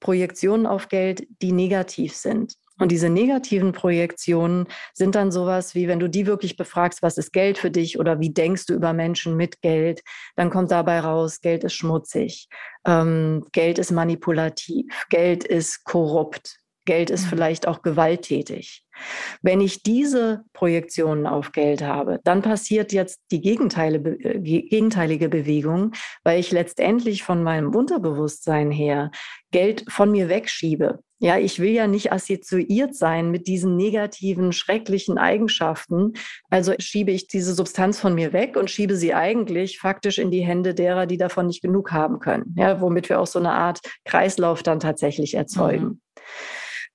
Projektionen 0.00 0.66
auf 0.66 0.88
Geld, 0.88 1.26
die 1.42 1.52
negativ 1.52 2.14
sind. 2.14 2.54
Und 2.78 2.92
diese 2.92 3.08
negativen 3.08 3.72
Projektionen 3.72 4.66
sind 4.94 5.14
dann 5.14 5.30
sowas 5.32 5.74
wie, 5.74 5.88
wenn 5.88 6.00
du 6.00 6.08
die 6.08 6.26
wirklich 6.26 6.56
befragst, 6.56 7.02
was 7.02 7.18
ist 7.18 7.32
Geld 7.32 7.58
für 7.58 7.70
dich 7.70 7.98
oder 7.98 8.20
wie 8.20 8.30
denkst 8.30 8.66
du 8.66 8.74
über 8.74 8.92
Menschen 8.92 9.36
mit 9.36 9.60
Geld, 9.60 10.02
dann 10.36 10.50
kommt 10.50 10.70
dabei 10.70 11.00
raus, 11.00 11.40
Geld 11.40 11.64
ist 11.64 11.74
schmutzig, 11.74 12.48
ähm, 12.86 13.44
Geld 13.52 13.78
ist 13.78 13.90
manipulativ, 13.90 14.86
Geld 15.10 15.44
ist 15.44 15.84
korrupt, 15.84 16.58
Geld 16.88 17.10
ist 17.10 17.26
mhm. 17.26 17.28
vielleicht 17.28 17.68
auch 17.68 17.82
gewalttätig. 17.82 18.82
Wenn 19.42 19.60
ich 19.60 19.82
diese 19.82 20.44
Projektionen 20.54 21.26
auf 21.26 21.52
Geld 21.52 21.82
habe, 21.82 22.18
dann 22.24 22.40
passiert 22.40 22.92
jetzt 22.92 23.20
die 23.30 23.44
äh, 23.46 24.38
gegenteilige 24.40 25.28
Bewegung, 25.28 25.92
weil 26.24 26.40
ich 26.40 26.50
letztendlich 26.50 27.24
von 27.24 27.42
meinem 27.42 27.74
Unterbewusstsein 27.74 28.70
her 28.70 29.10
Geld 29.50 29.84
von 29.88 30.10
mir 30.10 30.30
wegschiebe. 30.30 31.00
Ja, 31.20 31.36
ich 31.36 31.58
will 31.58 31.70
ja 31.70 31.86
nicht 31.86 32.12
assoziiert 32.12 32.94
sein 32.94 33.30
mit 33.30 33.48
diesen 33.48 33.76
negativen, 33.76 34.52
schrecklichen 34.52 35.18
Eigenschaften. 35.18 36.12
Also 36.48 36.74
schiebe 36.78 37.10
ich 37.10 37.26
diese 37.26 37.54
Substanz 37.54 37.98
von 37.98 38.14
mir 38.14 38.32
weg 38.32 38.56
und 38.56 38.70
schiebe 38.70 38.94
sie 38.94 39.14
eigentlich 39.14 39.80
faktisch 39.80 40.18
in 40.18 40.30
die 40.30 40.42
Hände 40.42 40.74
derer, 40.74 41.06
die 41.06 41.18
davon 41.18 41.48
nicht 41.48 41.62
genug 41.62 41.90
haben 41.90 42.20
können. 42.20 42.54
Ja, 42.56 42.80
womit 42.80 43.08
wir 43.08 43.20
auch 43.20 43.26
so 43.26 43.40
eine 43.40 43.52
Art 43.52 43.80
Kreislauf 44.04 44.62
dann 44.62 44.78
tatsächlich 44.78 45.34
erzeugen. 45.34 45.84
Mhm. 45.84 46.00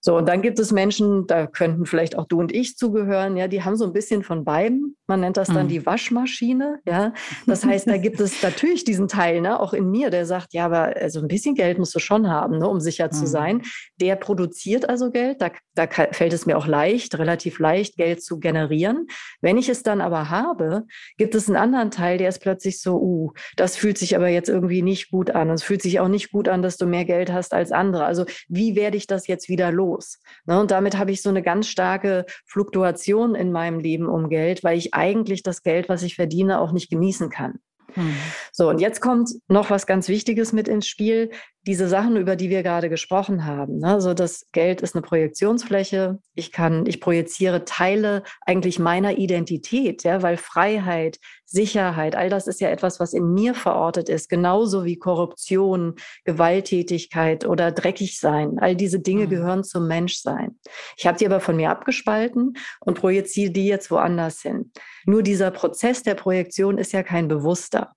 So, 0.06 0.18
und 0.18 0.28
dann 0.28 0.42
gibt 0.42 0.60
es 0.60 0.74
Menschen, 0.74 1.28
da 1.28 1.48
könnten 1.48 1.86
vielleicht 1.86 2.18
auch 2.18 2.26
du 2.28 2.42
und 2.42 2.54
ich 2.54 2.76
zugehören, 2.76 3.38
ja, 3.38 3.48
die 3.48 3.64
haben 3.64 3.78
so 3.78 3.86
ein 3.86 3.94
bisschen 3.94 4.22
von 4.22 4.44
beiden. 4.44 4.98
Man 5.14 5.20
nennt 5.20 5.38
das 5.38 5.48
dann 5.48 5.66
mhm. 5.66 5.70
die 5.70 5.86
Waschmaschine, 5.86 6.80
ja. 6.88 7.14
Das 7.46 7.64
heißt, 7.64 7.88
da 7.88 7.98
gibt 7.98 8.20
es 8.20 8.42
natürlich 8.42 8.84
diesen 8.84 9.08
Teil, 9.08 9.42
ne, 9.42 9.60
auch 9.60 9.74
in 9.74 9.92
mir, 9.92 10.10
der 10.10 10.26
sagt, 10.26 10.56
ja, 10.56 10.66
aber 10.66 10.96
also 11.00 11.20
ein 11.20 11.28
bisschen 11.28 11.54
Geld 11.54 11.78
musst 11.78 11.94
du 11.94 12.00
schon 12.00 12.32
haben, 12.32 12.58
ne, 12.58 12.68
um 12.68 12.80
sicher 12.80 13.06
mhm. 13.06 13.12
zu 13.12 13.28
sein. 13.28 13.62
Der 14.02 14.16
produziert 14.16 14.90
also 14.90 15.12
Geld, 15.12 15.40
da, 15.40 15.52
da 15.76 15.86
fällt 15.88 16.34
es 16.34 16.48
mir 16.48 16.58
auch 16.58 16.66
leicht, 16.66 17.16
relativ 17.20 17.60
leicht, 17.60 17.96
Geld 17.96 18.24
zu 18.24 18.40
generieren. 18.40 19.06
Wenn 19.40 19.60
ich 19.60 19.70
es 19.70 19.84
dann 19.84 20.02
aber 20.02 20.32
habe, 20.32 20.86
gibt 21.20 21.36
es 21.36 21.48
einen 21.48 21.58
anderen 21.58 21.92
Teil, 21.92 22.18
der 22.18 22.30
ist 22.30 22.40
plötzlich 22.40 22.82
so, 22.82 22.96
uh, 23.00 23.34
das 23.56 23.78
fühlt 23.78 24.00
sich 24.00 24.16
aber 24.16 24.30
jetzt 24.30 24.50
irgendwie 24.50 24.82
nicht 24.82 25.12
gut 25.12 25.30
an. 25.30 25.50
Und 25.50 25.56
es 25.56 25.64
fühlt 25.64 25.84
sich 25.84 26.00
auch 26.00 26.08
nicht 26.08 26.32
gut 26.32 26.48
an, 26.48 26.64
dass 26.64 26.78
du 26.78 26.88
mehr 26.88 27.06
Geld 27.06 27.32
hast 27.32 27.54
als 27.54 27.72
andere. 27.72 28.06
Also 28.06 28.26
wie 28.48 28.76
werde 28.76 28.98
ich 28.98 29.06
das 29.06 29.28
jetzt 29.28 29.48
wieder 29.48 29.72
los? 29.72 30.18
Ne? 30.48 30.60
Und 30.60 30.72
damit 30.72 30.98
habe 30.98 31.12
ich 31.12 31.22
so 31.22 31.30
eine 31.30 31.44
ganz 31.44 31.68
starke 31.68 32.26
Fluktuation 32.48 33.36
in 33.36 33.52
meinem 33.52 33.78
Leben 33.78 34.08
um 34.08 34.28
Geld, 34.30 34.64
weil 34.64 34.80
ich 34.80 34.96
eigentlich 35.04 35.44
das 35.44 35.62
Geld, 35.64 35.90
was 35.90 36.02
ich 36.02 36.16
verdiene, 36.16 36.60
auch 36.60 36.72
nicht 36.72 36.90
genießen 36.90 37.30
kann. 37.30 37.60
Hm. 37.94 38.16
So, 38.56 38.70
und 38.70 38.80
jetzt 38.80 39.02
kommt 39.02 39.32
noch 39.48 39.72
was 39.72 39.88
ganz 39.88 40.08
Wichtiges 40.10 40.54
mit 40.54 40.68
ins 40.68 40.86
Spiel 40.86 41.32
diese 41.66 41.88
Sachen, 41.88 42.18
über 42.18 42.36
die 42.36 42.52
wir 42.52 42.62
gerade 42.62 42.88
gesprochen 42.88 43.46
haben. 43.46 43.80
Ne? 43.80 43.88
Also 43.88 44.14
das 44.14 44.46
Geld 44.52 44.82
ist 44.82 44.94
eine 44.94 45.02
Projektionsfläche. 45.02 46.20
Ich 46.36 46.52
kann, 46.52 46.86
ich 46.86 47.02
projiziere 47.02 47.66
Teile 47.66 48.22
eigentlich 48.42 48.78
meiner 48.78 49.18
Identität, 49.18 50.04
ja, 50.04 50.22
weil 50.22 50.38
Freiheit, 50.38 51.18
Sicherheit, 51.46 52.16
all 52.16 52.30
das 52.30 52.46
ist 52.46 52.62
ja 52.62 52.70
etwas, 52.70 53.00
was 53.00 53.14
in 53.14 53.34
mir 53.34 53.56
verortet 53.56 54.08
ist, 54.08 54.30
genauso 54.30 54.86
wie 54.86 54.98
Korruption, 54.98 55.96
Gewalttätigkeit 56.24 57.48
oder 57.48 57.72
dreckig 57.72 58.20
sein. 58.20 58.60
All 58.60 58.76
diese 58.76 59.00
Dinge 59.00 59.26
mhm. 59.26 59.30
gehören 59.30 59.64
zum 59.64 59.88
Menschsein. 59.88 60.60
Ich 60.96 61.08
habe 61.08 61.18
die 61.18 61.26
aber 61.26 61.40
von 61.40 61.56
mir 61.56 61.72
abgespalten 61.72 62.54
und 62.82 63.00
projiziere 63.00 63.52
die 63.52 63.66
jetzt 63.66 63.90
woanders 63.90 64.44
hin. 64.44 64.72
Nur 65.08 65.24
dieser 65.24 65.50
Prozess 65.50 66.04
der 66.04 66.14
Projektion 66.14 66.78
ist 66.78 66.92
ja 66.92 67.02
kein 67.02 67.28
bewusster. 67.28 67.96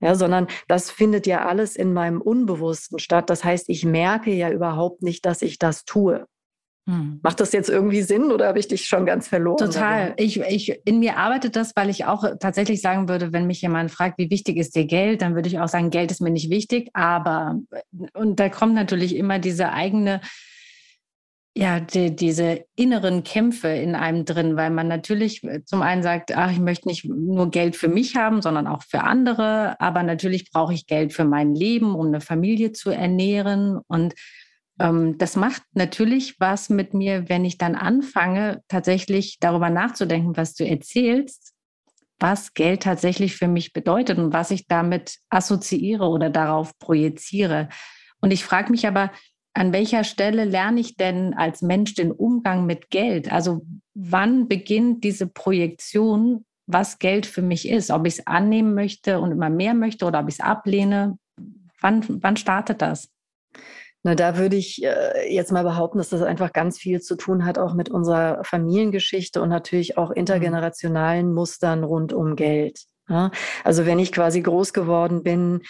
Ja, 0.00 0.14
sondern 0.14 0.46
das 0.68 0.90
findet 0.90 1.26
ja 1.26 1.46
alles 1.46 1.74
in 1.74 1.92
meinem 1.92 2.20
Unbewussten 2.20 2.98
statt. 2.98 3.30
Das 3.30 3.42
heißt, 3.42 3.68
ich 3.68 3.84
merke 3.84 4.32
ja 4.32 4.50
überhaupt 4.50 5.02
nicht, 5.02 5.26
dass 5.26 5.42
ich 5.42 5.58
das 5.58 5.84
tue. 5.84 6.26
Hm. 6.88 7.20
Macht 7.22 7.40
das 7.40 7.52
jetzt 7.52 7.68
irgendwie 7.68 8.00
Sinn 8.00 8.32
oder 8.32 8.48
habe 8.48 8.58
ich 8.58 8.66
dich 8.66 8.86
schon 8.86 9.04
ganz 9.04 9.28
verloren? 9.28 9.58
Total. 9.58 10.14
Ich, 10.16 10.40
ich, 10.40 10.80
in 10.86 11.00
mir 11.00 11.18
arbeitet 11.18 11.54
das, 11.54 11.72
weil 11.76 11.90
ich 11.90 12.06
auch 12.06 12.24
tatsächlich 12.40 12.80
sagen 12.80 13.10
würde, 13.10 13.32
wenn 13.32 13.46
mich 13.46 13.60
jemand 13.60 13.90
fragt, 13.90 14.18
wie 14.18 14.30
wichtig 14.30 14.56
ist 14.56 14.74
dir 14.74 14.86
Geld, 14.86 15.20
dann 15.20 15.34
würde 15.34 15.48
ich 15.48 15.58
auch 15.58 15.68
sagen, 15.68 15.90
Geld 15.90 16.10
ist 16.10 16.22
mir 16.22 16.30
nicht 16.30 16.48
wichtig. 16.48 16.88
Aber, 16.94 17.60
und 18.14 18.40
da 18.40 18.48
kommt 18.48 18.74
natürlich 18.74 19.16
immer 19.16 19.38
diese 19.38 19.70
eigene 19.70 20.22
ja, 21.56 21.80
die, 21.80 22.14
diese 22.14 22.64
inneren 22.76 23.24
Kämpfe 23.24 23.68
in 23.68 23.94
einem 23.94 24.24
drin, 24.24 24.56
weil 24.56 24.70
man 24.70 24.86
natürlich 24.86 25.42
äh, 25.42 25.64
zum 25.64 25.82
einen 25.82 26.02
sagt, 26.02 26.36
ach, 26.36 26.52
ich 26.52 26.60
möchte 26.60 26.88
nicht 26.88 27.04
nur 27.04 27.50
Geld 27.50 27.74
für 27.74 27.88
mich 27.88 28.16
haben, 28.16 28.42
sondern 28.42 28.66
auch 28.66 28.82
für 28.82 29.02
andere, 29.02 29.80
aber 29.80 30.02
natürlich 30.02 30.50
brauche 30.52 30.74
ich 30.74 30.86
Geld 30.86 31.12
für 31.12 31.24
mein 31.24 31.54
Leben, 31.54 31.94
um 31.94 32.06
eine 32.06 32.20
Familie 32.20 32.72
zu 32.72 32.90
ernähren. 32.90 33.80
Und 33.88 34.14
ähm, 34.78 35.18
das 35.18 35.34
macht 35.34 35.62
natürlich 35.72 36.38
was 36.38 36.68
mit 36.68 36.94
mir, 36.94 37.28
wenn 37.28 37.44
ich 37.44 37.58
dann 37.58 37.74
anfange, 37.74 38.62
tatsächlich 38.68 39.38
darüber 39.40 39.70
nachzudenken, 39.70 40.36
was 40.36 40.54
du 40.54 40.64
erzählst, 40.64 41.54
was 42.20 42.54
Geld 42.54 42.82
tatsächlich 42.82 43.36
für 43.36 43.48
mich 43.48 43.72
bedeutet 43.72 44.18
und 44.18 44.32
was 44.32 44.50
ich 44.50 44.66
damit 44.66 45.18
assoziiere 45.28 46.06
oder 46.06 46.30
darauf 46.30 46.78
projiziere. 46.78 47.68
Und 48.20 48.32
ich 48.32 48.44
frage 48.44 48.70
mich 48.70 48.86
aber, 48.86 49.10
an 49.54 49.72
welcher 49.72 50.04
Stelle 50.04 50.44
lerne 50.44 50.80
ich 50.80 50.96
denn 50.96 51.34
als 51.34 51.62
Mensch 51.62 51.94
den 51.94 52.12
Umgang 52.12 52.66
mit 52.66 52.90
Geld? 52.90 53.32
Also 53.32 53.62
wann 53.94 54.48
beginnt 54.48 55.04
diese 55.04 55.26
Projektion, 55.26 56.44
was 56.66 56.98
Geld 56.98 57.26
für 57.26 57.42
mich 57.42 57.68
ist? 57.68 57.90
Ob 57.90 58.06
ich 58.06 58.18
es 58.18 58.26
annehmen 58.26 58.74
möchte 58.74 59.20
und 59.20 59.32
immer 59.32 59.50
mehr 59.50 59.74
möchte 59.74 60.04
oder 60.04 60.20
ob 60.20 60.28
ich 60.28 60.34
es 60.34 60.40
ablehne? 60.40 61.18
Wann, 61.80 62.04
wann 62.22 62.36
startet 62.36 62.82
das? 62.82 63.08
Na, 64.04 64.14
da 64.14 64.38
würde 64.38 64.56
ich 64.56 64.82
äh, 64.84 65.32
jetzt 65.32 65.50
mal 65.50 65.64
behaupten, 65.64 65.98
dass 65.98 66.10
das 66.10 66.22
einfach 66.22 66.52
ganz 66.52 66.78
viel 66.78 67.00
zu 67.00 67.16
tun 67.16 67.44
hat, 67.44 67.58
auch 67.58 67.74
mit 67.74 67.88
unserer 67.88 68.44
Familiengeschichte 68.44 69.42
und 69.42 69.48
natürlich 69.48 69.98
auch 69.98 70.10
mhm. 70.10 70.16
intergenerationalen 70.16 71.32
Mustern 71.32 71.82
rund 71.82 72.12
um 72.12 72.36
Geld. 72.36 72.84
Ja? 73.08 73.30
Also 73.64 73.86
wenn 73.86 73.98
ich 73.98 74.12
quasi 74.12 74.40
groß 74.40 74.72
geworden 74.72 75.22
bin 75.22 75.62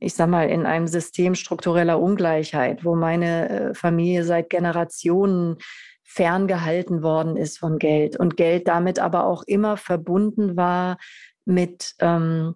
ich 0.00 0.14
sag 0.14 0.28
mal, 0.28 0.48
in 0.48 0.66
einem 0.66 0.86
System 0.86 1.34
struktureller 1.34 2.00
Ungleichheit, 2.00 2.84
wo 2.84 2.94
meine 2.94 3.48
äh, 3.48 3.74
Familie 3.74 4.24
seit 4.24 4.50
Generationen 4.50 5.56
ferngehalten 6.04 7.02
worden 7.02 7.36
ist 7.36 7.58
von 7.58 7.78
Geld 7.78 8.16
und 8.18 8.36
Geld 8.36 8.66
damit 8.66 8.98
aber 8.98 9.24
auch 9.24 9.42
immer 9.46 9.76
verbunden 9.76 10.56
war 10.56 10.96
mit 11.44 11.94
ähm, 12.00 12.54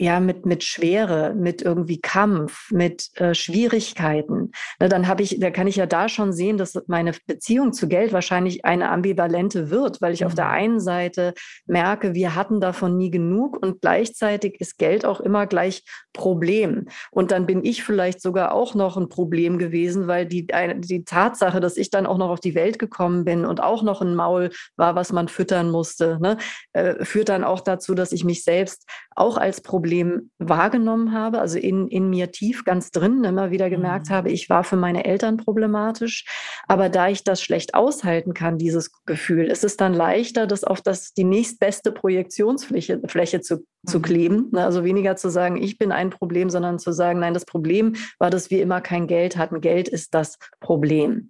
ja, 0.00 0.20
mit, 0.20 0.46
mit 0.46 0.62
Schwere, 0.62 1.34
mit 1.34 1.60
irgendwie 1.60 2.00
Kampf, 2.00 2.70
mit 2.70 3.10
äh, 3.16 3.34
Schwierigkeiten. 3.34 4.52
Ne, 4.80 4.88
dann 4.88 5.08
habe 5.08 5.22
ich, 5.22 5.40
da 5.40 5.50
kann 5.50 5.66
ich 5.66 5.74
ja 5.74 5.86
da 5.86 6.08
schon 6.08 6.32
sehen, 6.32 6.56
dass 6.56 6.80
meine 6.86 7.12
Beziehung 7.26 7.72
zu 7.72 7.88
Geld 7.88 8.12
wahrscheinlich 8.12 8.64
eine 8.64 8.90
ambivalente 8.90 9.70
wird, 9.70 10.00
weil 10.00 10.14
ich 10.14 10.20
mhm. 10.20 10.26
auf 10.28 10.34
der 10.34 10.46
mhm. 10.46 10.52
einen 10.52 10.80
Seite 10.80 11.34
merke, 11.66 12.14
wir 12.14 12.36
hatten 12.36 12.60
davon 12.60 12.96
nie 12.96 13.10
genug 13.10 13.60
und 13.60 13.80
gleichzeitig 13.80 14.60
ist 14.60 14.78
Geld 14.78 15.04
auch 15.04 15.20
immer 15.20 15.46
gleich 15.46 15.82
Problem. 16.12 16.86
Und 17.10 17.32
dann 17.32 17.46
bin 17.46 17.64
ich 17.64 17.82
vielleicht 17.82 18.22
sogar 18.22 18.52
auch 18.52 18.76
noch 18.76 18.96
ein 18.96 19.08
Problem 19.08 19.58
gewesen, 19.58 20.06
weil 20.06 20.26
die, 20.26 20.46
die 20.78 21.04
Tatsache, 21.04 21.58
dass 21.58 21.76
ich 21.76 21.90
dann 21.90 22.06
auch 22.06 22.18
noch 22.18 22.30
auf 22.30 22.40
die 22.40 22.54
Welt 22.54 22.78
gekommen 22.78 23.24
bin 23.24 23.44
und 23.44 23.60
auch 23.60 23.82
noch 23.82 24.00
ein 24.00 24.14
Maul 24.14 24.50
war, 24.76 24.94
was 24.94 25.12
man 25.12 25.26
füttern 25.26 25.70
musste, 25.70 26.18
ne, 26.20 26.36
äh, 26.72 27.04
führt 27.04 27.30
dann 27.30 27.42
auch 27.42 27.60
dazu, 27.60 27.94
dass 27.94 28.12
ich 28.12 28.24
mich 28.24 28.44
selbst 28.44 28.88
auch 29.16 29.36
als 29.36 29.60
Problem 29.60 29.87
Problem 29.88 30.30
wahrgenommen 30.38 31.12
habe, 31.12 31.40
also 31.40 31.58
in, 31.58 31.88
in 31.88 32.10
mir 32.10 32.30
tief 32.30 32.64
ganz 32.64 32.90
drin 32.90 33.24
immer 33.24 33.50
wieder 33.50 33.70
gemerkt 33.70 34.10
mhm. 34.10 34.12
habe, 34.12 34.30
ich 34.30 34.50
war 34.50 34.62
für 34.62 34.76
meine 34.76 35.06
Eltern 35.06 35.38
problematisch. 35.38 36.26
Aber 36.66 36.90
da 36.90 37.08
ich 37.08 37.24
das 37.24 37.40
schlecht 37.40 37.72
aushalten 37.72 38.34
kann, 38.34 38.58
dieses 38.58 38.90
Gefühl, 39.06 39.46
ist 39.46 39.64
es 39.64 39.78
dann 39.78 39.94
leichter, 39.94 40.46
das 40.46 40.62
auf 40.62 40.82
das, 40.82 41.14
die 41.14 41.24
nächstbeste 41.24 41.90
Projektionsfläche 41.90 43.00
Fläche 43.06 43.40
zu, 43.40 43.64
zu 43.86 43.98
mhm. 43.98 44.02
kleben. 44.02 44.48
Ne? 44.52 44.64
Also 44.64 44.84
weniger 44.84 45.16
zu 45.16 45.30
sagen, 45.30 45.56
ich 45.56 45.78
bin 45.78 45.92
ein 45.92 46.10
Problem, 46.10 46.50
sondern 46.50 46.78
zu 46.78 46.92
sagen, 46.92 47.20
nein, 47.20 47.34
das 47.34 47.44
Problem 47.44 47.94
war, 48.18 48.30
dass 48.30 48.50
wir 48.50 48.62
immer 48.62 48.80
kein 48.80 49.06
Geld 49.06 49.36
hatten. 49.36 49.60
Geld 49.60 49.88
ist 49.88 50.14
das 50.14 50.38
Problem. 50.60 51.28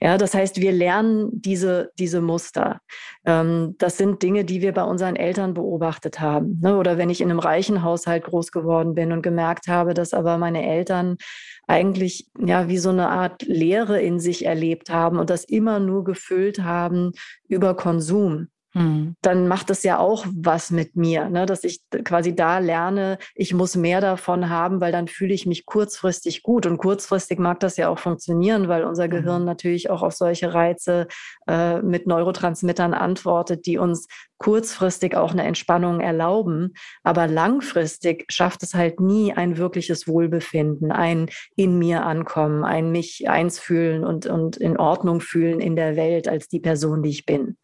Ja, 0.00 0.18
das 0.18 0.34
heißt, 0.34 0.60
wir 0.60 0.72
lernen 0.72 1.30
diese, 1.32 1.92
diese 1.98 2.20
Muster. 2.20 2.80
Ähm, 3.24 3.76
das 3.78 3.96
sind 3.96 4.22
Dinge, 4.22 4.44
die 4.44 4.60
wir 4.60 4.72
bei 4.72 4.84
unseren 4.84 5.16
Eltern 5.16 5.54
beobachtet 5.54 6.20
haben. 6.20 6.58
Ne? 6.62 6.76
Oder 6.76 6.98
wenn 6.98 7.10
ich 7.10 7.20
in 7.20 7.30
einem 7.30 7.38
reichen 7.38 7.82
Haus 7.82 7.92
Haushalt 7.92 8.24
groß 8.24 8.52
geworden 8.52 8.94
bin 8.94 9.12
und 9.12 9.22
gemerkt 9.22 9.68
habe, 9.68 9.94
dass 9.94 10.14
aber 10.14 10.38
meine 10.38 10.66
Eltern 10.66 11.16
eigentlich 11.66 12.28
ja 12.38 12.68
wie 12.68 12.78
so 12.78 12.90
eine 12.90 13.08
Art 13.08 13.42
Leere 13.42 14.00
in 14.00 14.18
sich 14.18 14.44
erlebt 14.44 14.90
haben 14.90 15.18
und 15.18 15.30
das 15.30 15.44
immer 15.44 15.78
nur 15.78 16.04
gefüllt 16.04 16.62
haben 16.62 17.12
über 17.48 17.76
Konsum. 17.76 18.48
Hm. 18.72 19.16
dann 19.20 19.48
macht 19.48 19.68
es 19.70 19.82
ja 19.82 19.98
auch 19.98 20.24
was 20.34 20.70
mit 20.70 20.96
mir, 20.96 21.28
ne? 21.28 21.44
dass 21.44 21.62
ich 21.64 21.80
quasi 22.04 22.34
da 22.34 22.58
lerne, 22.58 23.18
ich 23.34 23.52
muss 23.52 23.76
mehr 23.76 24.00
davon 24.00 24.48
haben, 24.48 24.80
weil 24.80 24.92
dann 24.92 25.08
fühle 25.08 25.34
ich 25.34 25.44
mich 25.46 25.66
kurzfristig 25.66 26.42
gut. 26.42 26.64
Und 26.64 26.78
kurzfristig 26.78 27.38
mag 27.38 27.60
das 27.60 27.76
ja 27.76 27.88
auch 27.88 27.98
funktionieren, 27.98 28.68
weil 28.68 28.84
unser 28.84 29.06
mhm. 29.06 29.10
Gehirn 29.10 29.44
natürlich 29.44 29.90
auch 29.90 30.02
auf 30.02 30.14
solche 30.14 30.54
Reize 30.54 31.06
äh, 31.46 31.82
mit 31.82 32.06
Neurotransmittern 32.06 32.94
antwortet, 32.94 33.66
die 33.66 33.76
uns 33.76 34.08
kurzfristig 34.38 35.16
auch 35.16 35.32
eine 35.32 35.44
Entspannung 35.44 36.00
erlauben. 36.00 36.72
Aber 37.02 37.26
langfristig 37.26 38.24
schafft 38.28 38.62
es 38.62 38.74
halt 38.74 39.00
nie 39.00 39.34
ein 39.34 39.58
wirkliches 39.58 40.08
Wohlbefinden, 40.08 40.90
ein 40.92 41.28
in 41.56 41.78
mir 41.78 42.04
ankommen, 42.04 42.64
ein 42.64 42.90
mich 42.90 43.28
eins 43.28 43.58
fühlen 43.58 44.04
und, 44.04 44.26
und 44.26 44.56
in 44.56 44.78
Ordnung 44.78 45.20
fühlen 45.20 45.60
in 45.60 45.76
der 45.76 45.94
Welt 45.96 46.26
als 46.26 46.48
die 46.48 46.60
Person, 46.60 47.02
die 47.02 47.10
ich 47.10 47.26
bin. 47.26 47.56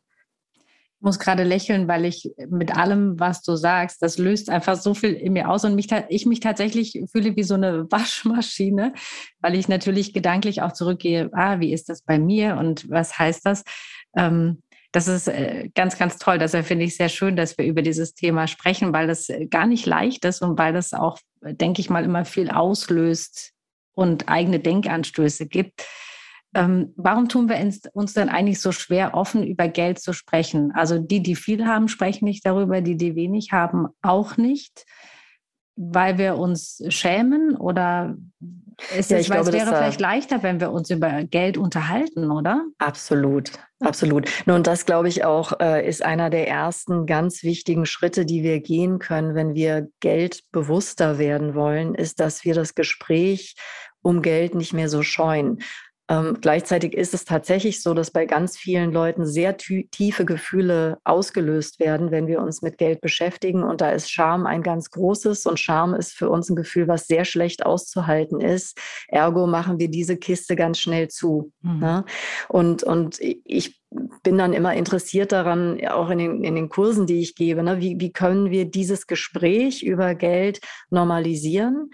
Ich 1.01 1.05
muss 1.05 1.21
gerade 1.21 1.45
lächeln, 1.45 1.87
weil 1.87 2.05
ich 2.05 2.33
mit 2.49 2.77
allem, 2.77 3.21
was 3.21 3.43
du 3.43 3.55
sagst, 3.55 4.03
das 4.03 4.19
löst 4.19 4.51
einfach 4.51 4.77
so 4.77 4.95
viel 4.95 5.13
in 5.13 5.33
mir 5.33 5.49
aus 5.49 5.65
und 5.65 5.77
mich, 5.77 5.87
ich 6.09 6.27
mich 6.27 6.41
tatsächlich 6.41 7.01
fühle 7.13 7.37
wie 7.37 7.45
so 7.45 7.55
eine 7.55 7.87
Waschmaschine, 7.91 8.95
weil 9.41 9.55
ich 9.55 9.69
natürlich 9.69 10.13
gedanklich 10.13 10.61
auch 10.61 10.73
zurückgehe, 10.73 11.31
ah, 11.33 11.61
wie 11.61 11.73
ist 11.73 11.89
das 11.89 12.03
bei 12.03 12.19
mir 12.19 12.57
und 12.57 12.91
was 12.91 13.17
heißt 13.17 13.47
das? 13.47 13.63
Ähm, 14.17 14.63
das 14.93 15.07
ist 15.07 15.29
äh, 15.29 15.69
ganz, 15.75 15.99
ganz 15.99 16.19
toll. 16.19 16.39
Deshalb 16.39 16.67
finde 16.67 16.85
ich 16.85 16.97
sehr 16.97 17.09
schön, 17.09 17.37
dass 17.37 17.57
wir 17.59 17.65
über 17.65 17.83
dieses 17.83 18.15
Thema 18.15 18.47
sprechen, 18.47 18.93
weil 18.93 19.07
das 19.07 19.29
äh, 19.29 19.47
gar 19.47 19.67
nicht 19.67 19.87
leicht 19.87 20.25
ist 20.25 20.43
und 20.43 20.59
weil 20.59 20.73
das 20.73 20.95
auch, 20.95 21.19
denke 21.43 21.81
ich 21.81 21.91
mal, 21.91 22.05
immer 22.05 22.25
viel 22.25 22.51
auslöst 22.51 23.53
und 23.95 24.29
eigene 24.29 24.61
Denkanstöße 24.61 25.47
gibt. 25.47 25.85
Ähm, 26.55 26.95
warum 26.97 27.29
tun 27.29 27.49
wir 27.49 27.57
uns 27.93 28.15
denn 28.15 28.29
eigentlich 28.29 28.61
so 28.61 28.73
schwer, 28.73 29.15
offen 29.15 29.47
über 29.47 29.69
Geld 29.69 30.01
zu 30.01 30.13
sprechen? 30.13 30.73
Also 30.75 30.99
die, 30.99 31.23
die 31.23 31.37
viel 31.37 31.67
haben, 31.67 31.89
sprechen 31.89 32.25
nicht 32.25 32.47
darüber, 32.47 32.81
die, 32.81 32.97
die 32.97 33.15
wenig 33.15 33.53
haben, 33.53 33.89
auch 34.03 34.37
nicht, 34.37 34.87
weil 35.77 36.19
wir 36.19 36.39
uns 36.39 36.83
schämen 36.89 37.57
oder 37.57 38.17
ist 38.97 39.11
ja, 39.11 39.19
es, 39.19 39.29
weil 39.29 39.43
glaube, 39.43 39.51
es 39.51 39.55
wäre 39.55 39.77
vielleicht 39.77 40.01
leichter, 40.01 40.43
wenn 40.43 40.61
wir 40.61 40.71
uns 40.71 40.89
über 40.91 41.25
Geld 41.25 41.59
unterhalten, 41.59 42.31
oder? 42.31 42.65
Absolut, 42.79 43.51
absolut. 43.81 44.29
Nun, 44.47 44.63
das 44.63 44.87
glaube 44.87 45.09
ich 45.09 45.25
auch, 45.25 45.59
äh, 45.61 45.87
ist 45.87 46.05
einer 46.05 46.31
der 46.31 46.49
ersten 46.49 47.05
ganz 47.05 47.43
wichtigen 47.43 47.87
Schritte, 47.87 48.25
die 48.25 48.45
wir 48.45 48.61
gehen 48.61 49.01
können, 49.01 49.35
wenn 49.35 49.55
wir 49.55 49.89
Geld 50.01 50.45
bewusster 50.53 51.19
werden 51.19 51.55
wollen, 51.55 51.95
ist, 51.95 52.21
dass 52.21 52.45
wir 52.45 52.55
das 52.55 52.77
Gespräch 52.77 53.57
um 54.01 54.23
Geld 54.23 54.55
nicht 54.55 54.73
mehr 54.73 54.89
so 54.89 55.03
scheuen. 55.03 55.59
Ähm, 56.11 56.39
gleichzeitig 56.41 56.95
ist 56.95 57.13
es 57.13 57.25
tatsächlich 57.25 57.83
so, 57.83 57.93
dass 57.93 58.11
bei 58.11 58.25
ganz 58.25 58.57
vielen 58.57 58.93
Leuten 58.93 59.27
sehr 59.27 59.57
tiefe 59.57 60.25
Gefühle 60.25 60.99
ausgelöst 61.05 61.81
werden, 61.81 62.11
wenn 62.11 62.27
wir 62.27 62.41
uns 62.41 62.63
mit 62.63 62.79
Geld 62.79 63.01
beschäftigen. 63.01 63.63
Und 63.63 63.83
da 63.83 63.91
ist 63.91 64.11
Scham 64.11 64.47
ein 64.47 64.63
ganz 64.63 64.91
großes. 64.91 65.45
Und 65.47 65.61
Scham 65.61 65.95
ist 65.95 66.13
für 66.13 66.31
uns 66.31 66.49
ein 66.49 66.57
Gefühl, 66.57 66.89
was 66.89 67.07
sehr 67.07 67.25
schlecht 67.27 67.67
auszuhalten 67.67 68.41
ist. 68.41 68.79
Ergo 69.09 69.47
machen 69.47 69.79
wir 69.79 69.89
diese 69.89 70.17
Kiste 70.17 70.57
ganz 70.57 70.79
schnell 70.79 71.09
zu. 71.09 71.53
Mhm. 71.61 71.79
Ne? 71.79 72.05
Und, 72.49 72.83
und 72.83 73.19
ich 73.21 73.79
bin 74.23 74.39
dann 74.39 74.53
immer 74.53 74.75
interessiert 74.75 75.33
daran, 75.33 75.79
auch 75.89 76.11
in 76.11 76.19
den, 76.19 76.45
in 76.45 76.55
den 76.55 76.69
Kursen, 76.69 77.07
die 77.07 77.21
ich 77.21 77.35
gebe, 77.35 77.63
ne? 77.63 77.81
wie, 77.81 77.97
wie 77.99 78.13
können 78.13 78.51
wir 78.51 78.65
dieses 78.65 79.07
Gespräch 79.07 79.83
über 79.83 80.15
Geld 80.15 80.61
normalisieren? 80.91 81.91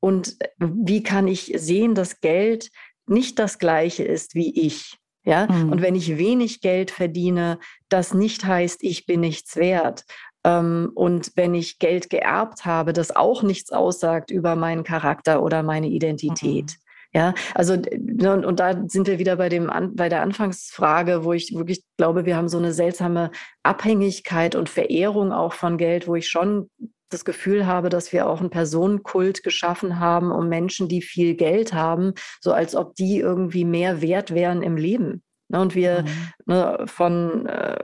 Und 0.00 0.36
wie 0.58 1.02
kann 1.02 1.26
ich 1.26 1.52
sehen, 1.56 1.94
dass 1.94 2.20
Geld 2.20 2.70
nicht 3.08 3.38
das 3.38 3.58
gleiche 3.58 4.04
ist 4.04 4.34
wie 4.34 4.66
ich. 4.66 4.98
Ja, 5.24 5.46
mhm. 5.46 5.72
und 5.72 5.82
wenn 5.82 5.94
ich 5.94 6.16
wenig 6.16 6.62
Geld 6.62 6.90
verdiene, 6.90 7.58
das 7.90 8.14
nicht 8.14 8.46
heißt, 8.46 8.82
ich 8.82 9.04
bin 9.04 9.20
nichts 9.20 9.56
wert. 9.56 10.04
Ähm, 10.44 10.90
und 10.94 11.32
wenn 11.34 11.54
ich 11.54 11.78
Geld 11.78 12.08
geerbt 12.08 12.64
habe, 12.64 12.92
das 12.92 13.14
auch 13.14 13.42
nichts 13.42 13.70
aussagt 13.70 14.30
über 14.30 14.56
meinen 14.56 14.84
Charakter 14.84 15.42
oder 15.42 15.62
meine 15.62 15.88
Identität. 15.88 16.64
Mhm. 16.64 16.88
Ja, 17.14 17.34
also 17.54 17.74
ne, 17.76 18.32
und, 18.34 18.44
und, 18.44 18.60
da 18.60 18.86
sind 18.86 19.06
wir 19.06 19.18
wieder 19.18 19.36
bei 19.36 19.48
dem 19.48 19.70
bei 19.94 20.10
der 20.10 20.20
Anfangsfrage, 20.20 21.24
wo 21.24 21.32
ich 21.32 21.54
wirklich 21.54 21.82
glaube, 21.96 22.26
wir 22.26 22.36
haben 22.36 22.50
so 22.50 22.58
eine 22.58 22.74
seltsame 22.74 23.30
Abhängigkeit 23.62 24.54
und 24.54 24.68
Verehrung 24.68 25.32
auch 25.32 25.54
von 25.54 25.78
Geld, 25.78 26.06
wo 26.06 26.16
ich 26.16 26.28
schon 26.28 26.68
das 27.08 27.24
Gefühl 27.24 27.66
habe, 27.66 27.88
dass 27.88 28.12
wir 28.12 28.28
auch 28.28 28.40
einen 28.40 28.50
Personenkult 28.50 29.42
geschaffen 29.42 29.98
haben 29.98 30.30
um 30.30 30.48
Menschen, 30.48 30.88
die 30.88 31.02
viel 31.02 31.34
Geld 31.34 31.72
haben, 31.72 32.12
so 32.40 32.52
als 32.52 32.74
ob 32.74 32.94
die 32.94 33.18
irgendwie 33.18 33.64
mehr 33.64 34.00
wert 34.00 34.34
wären 34.34 34.62
im 34.62 34.76
Leben. 34.76 35.22
Ne, 35.50 35.60
und 35.60 35.74
wir 35.74 36.02
mhm. 36.02 36.52
ne, 36.52 36.84
von 36.86 37.46
äh, 37.46 37.78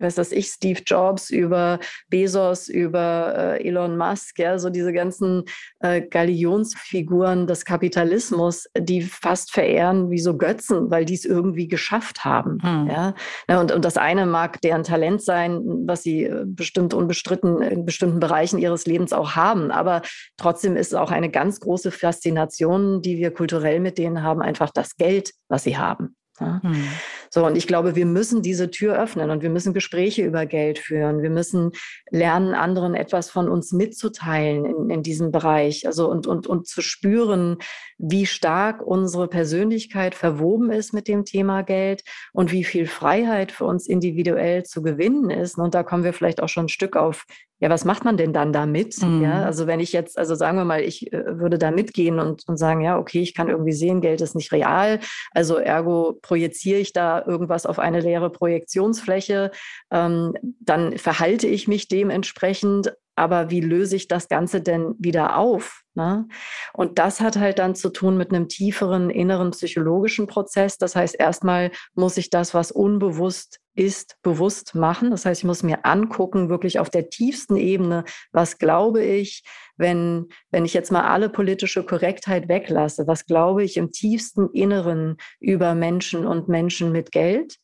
weiß 0.00 0.14
das 0.16 0.32
ich, 0.32 0.48
Steve 0.48 0.80
Jobs, 0.84 1.30
über 1.30 1.78
Bezos, 2.08 2.68
über 2.68 3.34
äh, 3.36 3.66
Elon 3.66 3.96
Musk, 3.96 4.38
ja, 4.38 4.58
so 4.58 4.70
diese 4.70 4.92
ganzen 4.92 5.44
äh, 5.80 6.02
Galionsfiguren 6.02 7.46
des 7.46 7.64
Kapitalismus, 7.64 8.66
die 8.76 9.02
fast 9.02 9.52
verehren 9.52 10.10
wie 10.10 10.18
so 10.18 10.36
Götzen, 10.36 10.90
weil 10.90 11.04
die 11.04 11.14
es 11.14 11.24
irgendwie 11.24 11.68
geschafft 11.68 12.24
haben. 12.24 12.58
Hm. 12.62 12.86
Ja? 12.88 13.14
ja 13.48 13.60
und, 13.60 13.72
und 13.72 13.84
das 13.84 13.96
eine 13.96 14.26
mag 14.26 14.60
deren 14.62 14.84
Talent 14.84 15.22
sein, 15.22 15.60
was 15.86 16.02
sie 16.02 16.24
äh, 16.24 16.44
bestimmt 16.46 16.94
unbestritten 16.94 17.62
in 17.62 17.84
bestimmten 17.84 18.20
Bereichen 18.20 18.58
ihres 18.58 18.86
Lebens 18.86 19.12
auch 19.12 19.36
haben. 19.36 19.70
Aber 19.70 20.02
trotzdem 20.36 20.76
ist 20.76 20.94
auch 20.94 21.10
eine 21.10 21.30
ganz 21.30 21.60
große 21.60 21.90
Faszination, 21.90 23.02
die 23.02 23.18
wir 23.18 23.32
kulturell 23.32 23.80
mit 23.80 23.98
denen 23.98 24.22
haben, 24.22 24.42
einfach 24.42 24.70
das 24.70 24.96
Geld, 24.96 25.32
was 25.48 25.64
sie 25.64 25.76
haben. 25.76 26.16
Ja? 26.40 26.60
Hm. 26.62 26.84
So, 27.32 27.46
und 27.46 27.56
ich 27.56 27.68
glaube, 27.68 27.94
wir 27.94 28.06
müssen 28.06 28.42
diese 28.42 28.70
Tür 28.70 29.00
öffnen 29.00 29.30
und 29.30 29.42
wir 29.42 29.50
müssen 29.50 29.72
Gespräche 29.72 30.22
über 30.24 30.46
Geld 30.46 30.78
führen. 30.78 31.22
Wir 31.22 31.30
müssen 31.30 31.70
lernen, 32.10 32.54
anderen 32.54 32.94
etwas 32.94 33.30
von 33.30 33.48
uns 33.48 33.72
mitzuteilen 33.72 34.64
in, 34.64 34.90
in 34.90 35.02
diesem 35.02 35.30
Bereich. 35.30 35.86
Also 35.86 36.10
und, 36.10 36.26
und, 36.26 36.48
und 36.48 36.66
zu 36.66 36.82
spüren, 36.82 37.58
wie 37.98 38.26
stark 38.26 38.82
unsere 38.82 39.28
Persönlichkeit 39.28 40.14
verwoben 40.14 40.72
ist 40.72 40.92
mit 40.92 41.06
dem 41.06 41.24
Thema 41.24 41.62
Geld 41.62 42.02
und 42.32 42.50
wie 42.50 42.64
viel 42.64 42.86
Freiheit 42.86 43.52
für 43.52 43.64
uns 43.64 43.86
individuell 43.86 44.64
zu 44.64 44.82
gewinnen 44.82 45.30
ist. 45.30 45.56
Und 45.56 45.74
da 45.74 45.84
kommen 45.84 46.02
wir 46.02 46.12
vielleicht 46.12 46.42
auch 46.42 46.48
schon 46.48 46.64
ein 46.64 46.68
Stück 46.68 46.96
auf 46.96 47.26
ja, 47.60 47.68
was 47.68 47.84
macht 47.84 48.04
man 48.04 48.16
denn 48.16 48.32
dann 48.32 48.52
damit? 48.52 49.00
Mhm. 49.02 49.22
Ja, 49.22 49.44
also 49.44 49.66
wenn 49.66 49.80
ich 49.80 49.92
jetzt, 49.92 50.18
also 50.18 50.34
sagen 50.34 50.56
wir 50.56 50.64
mal, 50.64 50.80
ich 50.80 51.12
äh, 51.12 51.38
würde 51.38 51.58
da 51.58 51.70
mitgehen 51.70 52.18
und, 52.18 52.48
und 52.48 52.56
sagen, 52.56 52.80
ja, 52.80 52.98
okay, 52.98 53.20
ich 53.20 53.34
kann 53.34 53.50
irgendwie 53.50 53.72
sehen, 53.72 54.00
Geld 54.00 54.22
ist 54.22 54.34
nicht 54.34 54.50
real, 54.50 54.98
also 55.32 55.56
ergo 55.56 56.18
projiziere 56.22 56.80
ich 56.80 56.92
da 56.94 57.22
irgendwas 57.24 57.66
auf 57.66 57.78
eine 57.78 58.00
leere 58.00 58.30
Projektionsfläche, 58.30 59.50
ähm, 59.90 60.32
dann 60.60 60.96
verhalte 60.96 61.46
ich 61.46 61.68
mich 61.68 61.88
dementsprechend, 61.88 62.94
aber 63.14 63.50
wie 63.50 63.60
löse 63.60 63.96
ich 63.96 64.08
das 64.08 64.28
Ganze 64.28 64.62
denn 64.62 64.94
wieder 64.98 65.36
auf? 65.36 65.82
Ne? 65.94 66.26
Und 66.72 66.98
das 66.98 67.20
hat 67.20 67.36
halt 67.36 67.58
dann 67.58 67.74
zu 67.74 67.90
tun 67.90 68.16
mit 68.16 68.30
einem 68.30 68.48
tieferen 68.48 69.10
inneren 69.10 69.50
psychologischen 69.50 70.26
Prozess. 70.26 70.78
Das 70.78 70.96
heißt, 70.96 71.16
erstmal 71.18 71.70
muss 71.94 72.16
ich 72.16 72.30
das, 72.30 72.54
was 72.54 72.72
unbewusst 72.72 73.59
ist, 73.80 74.16
bewusst 74.22 74.74
machen. 74.74 75.10
Das 75.10 75.24
heißt, 75.24 75.40
ich 75.40 75.46
muss 75.46 75.62
mir 75.62 75.86
angucken, 75.86 76.50
wirklich 76.50 76.78
auf 76.78 76.90
der 76.90 77.08
tiefsten 77.08 77.56
Ebene, 77.56 78.04
was 78.30 78.58
glaube 78.58 79.02
ich, 79.02 79.42
wenn, 79.78 80.28
wenn 80.50 80.66
ich 80.66 80.74
jetzt 80.74 80.92
mal 80.92 81.04
alle 81.04 81.30
politische 81.30 81.84
Korrektheit 81.84 82.48
weglasse, 82.48 83.06
was 83.06 83.24
glaube 83.24 83.64
ich 83.64 83.78
im 83.78 83.90
tiefsten 83.90 84.50
Inneren 84.52 85.16
über 85.40 85.74
Menschen 85.74 86.26
und 86.26 86.48
Menschen 86.48 86.92
mit 86.92 87.10
Geld? 87.10 87.56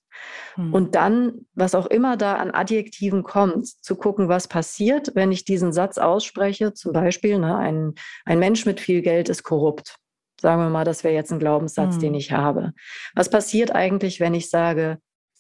Hm. 0.55 0.73
Und 0.73 0.95
dann, 0.95 1.47
was 1.55 1.75
auch 1.75 1.87
immer 1.87 2.17
da 2.17 2.37
an 2.37 2.51
Adjektiven 2.51 3.23
kommt, 3.23 3.67
zu 3.67 3.95
gucken, 3.97 4.31
was 4.31 4.49
passiert, 4.49 5.13
wenn 5.15 5.31
ich 5.31 5.45
diesen 5.45 5.75
Satz 5.75 5.99
ausspreche. 5.99 6.73
Zum 6.73 6.95
Beispiel, 6.95 7.39
ne, 7.39 7.59
ein, 7.59 7.95
ein 8.25 8.39
Mensch 8.39 8.65
mit 8.65 8.81
viel 8.81 9.03
Geld 9.03 9.29
ist 9.29 9.43
korrupt. 9.43 9.97
Sagen 10.41 10.63
wir 10.63 10.71
mal, 10.71 10.85
das 10.85 11.05
wäre 11.05 11.15
jetzt 11.15 11.33
ein 11.33 11.39
Glaubenssatz, 11.39 11.95
hm. 11.95 12.01
den 12.01 12.15
ich 12.15 12.33
habe. 12.33 12.73
Was 13.15 13.29
passiert 13.29 13.75
eigentlich, 13.75 14.19
wenn 14.19 14.33
ich 14.33 14.49
sage, 14.49 14.99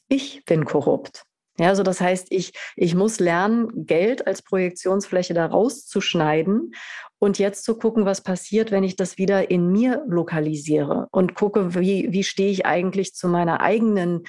ich 0.08 0.44
bin 0.44 0.64
korrupt? 0.64 1.24
Ja, 1.58 1.68
also 1.68 1.82
das 1.82 2.00
heißt, 2.00 2.26
ich, 2.30 2.52
ich 2.76 2.94
muss 2.94 3.18
lernen, 3.18 3.86
Geld 3.86 4.26
als 4.26 4.42
Projektionsfläche 4.42 5.32
da 5.32 5.46
rauszuschneiden 5.46 6.72
und 7.18 7.38
jetzt 7.38 7.64
zu 7.64 7.78
gucken, 7.78 8.04
was 8.04 8.20
passiert, 8.20 8.70
wenn 8.70 8.84
ich 8.84 8.96
das 8.96 9.16
wieder 9.16 9.50
in 9.50 9.72
mir 9.72 10.04
lokalisiere 10.06 11.08
und 11.12 11.34
gucke, 11.34 11.74
wie, 11.74 12.12
wie 12.12 12.24
stehe 12.24 12.50
ich 12.50 12.66
eigentlich 12.66 13.14
zu 13.14 13.28
meiner 13.28 13.60
eigenen 13.60 14.24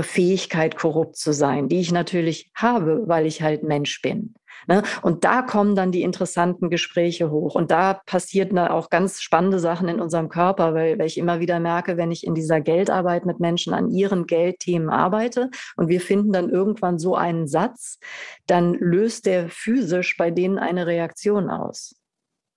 Fähigkeit, 0.00 0.76
korrupt 0.76 1.16
zu 1.16 1.32
sein, 1.32 1.68
die 1.68 1.80
ich 1.80 1.92
natürlich 1.92 2.50
habe, 2.54 3.02
weil 3.06 3.26
ich 3.26 3.42
halt 3.42 3.62
Mensch 3.62 4.00
bin. 4.00 4.34
Ne? 4.68 4.82
Und 5.02 5.24
da 5.24 5.42
kommen 5.42 5.74
dann 5.74 5.92
die 5.92 6.02
interessanten 6.02 6.70
Gespräche 6.70 7.30
hoch. 7.30 7.54
Und 7.54 7.70
da 7.70 7.94
passieren 7.94 8.58
auch 8.58 8.90
ganz 8.90 9.20
spannende 9.20 9.58
Sachen 9.58 9.88
in 9.88 10.00
unserem 10.00 10.28
Körper, 10.28 10.74
weil, 10.74 10.98
weil 10.98 11.06
ich 11.06 11.18
immer 11.18 11.40
wieder 11.40 11.58
merke, 11.60 11.96
wenn 11.96 12.12
ich 12.12 12.26
in 12.26 12.34
dieser 12.34 12.60
Geldarbeit 12.60 13.26
mit 13.26 13.40
Menschen 13.40 13.74
an 13.74 13.90
ihren 13.90 14.26
Geldthemen 14.26 14.88
arbeite 14.88 15.50
und 15.76 15.88
wir 15.88 16.00
finden 16.00 16.32
dann 16.32 16.48
irgendwann 16.48 16.98
so 16.98 17.16
einen 17.16 17.46
Satz, 17.46 17.98
dann 18.46 18.74
löst 18.74 19.26
der 19.26 19.48
physisch 19.48 20.16
bei 20.16 20.30
denen 20.30 20.58
eine 20.58 20.86
Reaktion 20.86 21.50
aus. 21.50 21.96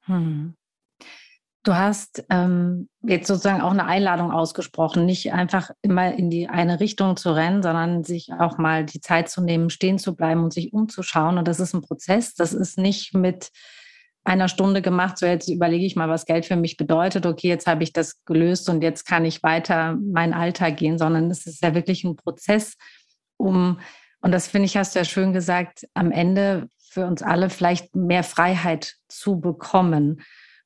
Hm. 0.06 0.56
Du 1.66 1.76
hast 1.76 2.24
ähm, 2.30 2.90
jetzt 3.02 3.28
sozusagen 3.28 3.62
auch 3.62 3.72
eine 3.72 3.88
Einladung 3.88 4.32
ausgesprochen, 4.32 5.06
nicht 5.06 5.34
einfach 5.34 5.72
immer 5.82 6.14
in 6.14 6.30
die 6.30 6.48
eine 6.48 6.80
Richtung 6.80 7.18
zu 7.18 7.32
rennen, 7.32 7.64
sondern 7.64 8.04
sich 8.04 8.32
auch 8.32 8.60
mal 8.60 8.86
die 8.86 9.02
Zeit 9.02 9.30
zu 9.30 9.42
nehmen, 9.42 9.72
stehen 9.72 9.98
zu 9.98 10.16
bleiben 10.16 10.44
und 10.44 10.54
sich 10.54 10.74
umzuschauen. 10.74 11.40
Und 11.40 11.48
das 11.48 11.60
ist 11.60 11.74
ein 11.74 11.82
Prozess. 11.82 12.36
Das 12.36 12.54
ist 12.54 12.78
nicht 12.78 13.16
mit 13.16 13.50
einer 14.24 14.48
Stunde 14.48 14.84
gemacht, 14.84 15.18
so 15.18 15.26
jetzt 15.26 15.50
überlege 15.50 15.86
ich 15.86 15.96
mal, 15.96 16.08
was 16.08 16.26
Geld 16.26 16.46
für 16.46 16.56
mich 16.56 16.78
bedeutet. 16.78 17.26
Okay, 17.26 17.48
jetzt 17.48 17.66
habe 17.66 17.84
ich 17.84 17.94
das 17.94 18.24
gelöst 18.26 18.70
und 18.70 18.84
jetzt 18.84 19.06
kann 19.06 19.26
ich 19.26 19.42
weiter 19.42 19.96
meinen 19.96 20.34
Alltag 20.34 20.78
gehen, 20.78 21.00
sondern 21.00 21.32
es 21.32 21.48
ist 21.48 21.64
ja 21.64 21.74
wirklich 21.74 22.04
ein 22.04 22.16
Prozess, 22.16 22.76
um, 23.38 23.80
und 24.22 24.32
das 24.32 24.48
finde 24.48 24.66
ich, 24.66 24.78
hast 24.78 24.96
du 24.96 25.00
ja 25.00 25.06
schön 25.06 25.34
gesagt, 25.34 25.88
am 25.94 26.12
Ende 26.12 26.70
für 26.90 27.06
uns 27.06 27.22
alle 27.22 27.50
vielleicht 27.50 27.96
mehr 27.96 28.24
Freiheit 28.24 28.96
zu 29.08 29.40
bekommen. 29.40 30.22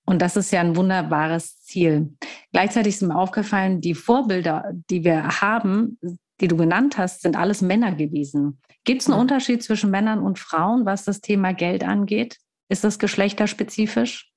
Und 0.10 0.24
das 0.24 0.36
ist 0.36 0.50
ja 0.50 0.62
ein 0.62 0.76
wunderbares 0.76 1.62
Ziel. 1.62 2.18
Gleichzeitig 2.52 2.96
ist 2.96 3.04
mir 3.04 3.16
aufgefallen, 3.16 3.80
die 3.80 3.94
Vorbilder, 3.94 4.72
die 4.90 5.04
wir 5.04 5.40
haben, 5.40 6.00
die 6.42 6.48
du 6.48 6.58
genannt 6.58 6.98
hast, 6.98 7.22
sind 7.22 7.36
alles 7.36 7.62
Männer 7.62 7.92
gewesen. 7.92 8.60
Gibt 8.86 9.04
es 9.04 9.08
einen 9.08 9.20
Unterschied 9.20 9.62
zwischen 9.62 9.92
Männern 9.92 10.24
und 10.24 10.40
Frauen, 10.40 10.88
was 10.88 11.04
das 11.04 11.22
Thema 11.22 11.54
Geld 11.54 11.84
angeht? 11.84 12.38
Ist 12.70 12.84
das 12.84 12.98
geschlechterspezifisch? 12.98 14.32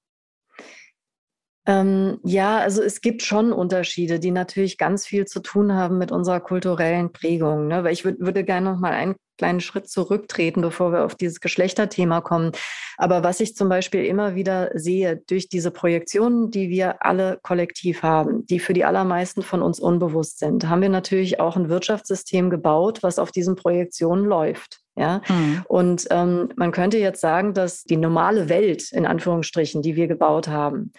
Ähm, 1.64 2.18
ja, 2.24 2.58
also 2.58 2.82
es 2.82 3.00
gibt 3.00 3.22
schon 3.22 3.52
Unterschiede, 3.52 4.18
die 4.18 4.32
natürlich 4.32 4.78
ganz 4.78 5.06
viel 5.06 5.26
zu 5.26 5.40
tun 5.40 5.74
haben 5.74 5.98
mit 5.98 6.10
unserer 6.10 6.40
kulturellen 6.40 7.12
Prägung. 7.12 7.68
Ne? 7.68 7.84
Weil 7.84 7.92
ich 7.92 8.04
würd, 8.04 8.18
würde 8.18 8.42
gerne 8.42 8.72
noch 8.72 8.80
mal 8.80 8.92
einen 8.92 9.14
kleinen 9.38 9.60
Schritt 9.60 9.88
zurücktreten, 9.88 10.60
bevor 10.60 10.92
wir 10.92 11.04
auf 11.04 11.14
dieses 11.14 11.40
Geschlechterthema 11.40 12.20
kommen. 12.20 12.52
Aber 12.96 13.22
was 13.22 13.40
ich 13.40 13.56
zum 13.56 13.68
Beispiel 13.68 14.04
immer 14.04 14.34
wieder 14.34 14.70
sehe 14.74 15.22
durch 15.28 15.48
diese 15.48 15.70
Projektionen, 15.70 16.50
die 16.50 16.68
wir 16.68 17.04
alle 17.04 17.38
kollektiv 17.42 18.02
haben, 18.02 18.44
die 18.46 18.58
für 18.58 18.72
die 18.72 18.84
allermeisten 18.84 19.42
von 19.42 19.62
uns 19.62 19.80
unbewusst 19.80 20.38
sind, 20.38 20.68
haben 20.68 20.82
wir 20.82 20.88
natürlich 20.88 21.40
auch 21.40 21.56
ein 21.56 21.68
Wirtschaftssystem 21.68 22.50
gebaut, 22.50 23.02
was 23.02 23.18
auf 23.18 23.32
diesen 23.32 23.56
Projektionen 23.56 24.24
läuft. 24.24 24.80
Ja, 24.94 25.22
mhm. 25.26 25.62
und 25.68 26.06
ähm, 26.10 26.50
man 26.56 26.70
könnte 26.70 26.98
jetzt 26.98 27.22
sagen, 27.22 27.54
dass 27.54 27.82
die 27.82 27.96
normale 27.96 28.50
Welt 28.50 28.92
in 28.92 29.06
Anführungsstrichen, 29.06 29.80
die 29.80 29.96
wir 29.96 30.06
gebaut 30.06 30.48
haben, 30.48 30.92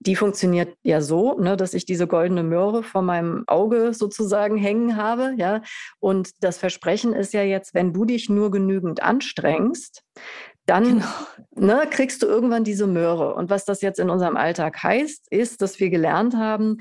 die 0.00 0.16
funktioniert 0.16 0.76
ja 0.82 1.00
so, 1.00 1.38
ne, 1.38 1.56
dass 1.56 1.74
ich 1.74 1.84
diese 1.84 2.06
goldene 2.06 2.42
Möhre 2.42 2.82
vor 2.82 3.02
meinem 3.02 3.44
Auge 3.46 3.92
sozusagen 3.94 4.56
hängen 4.56 4.96
habe. 4.96 5.34
Ja? 5.36 5.62
Und 5.98 6.30
das 6.40 6.58
Versprechen 6.58 7.12
ist 7.12 7.32
ja 7.32 7.42
jetzt, 7.42 7.74
wenn 7.74 7.92
du 7.92 8.04
dich 8.04 8.28
nur 8.28 8.50
genügend 8.50 9.02
anstrengst, 9.02 10.02
dann 10.66 10.84
genau. 10.84 11.06
ne, 11.56 11.86
kriegst 11.90 12.22
du 12.22 12.26
irgendwann 12.26 12.62
diese 12.62 12.86
Möhre. 12.86 13.34
Und 13.34 13.50
was 13.50 13.64
das 13.64 13.80
jetzt 13.80 13.98
in 13.98 14.10
unserem 14.10 14.36
Alltag 14.36 14.82
heißt, 14.82 15.26
ist, 15.30 15.62
dass 15.62 15.80
wir 15.80 15.90
gelernt 15.90 16.36
haben, 16.36 16.78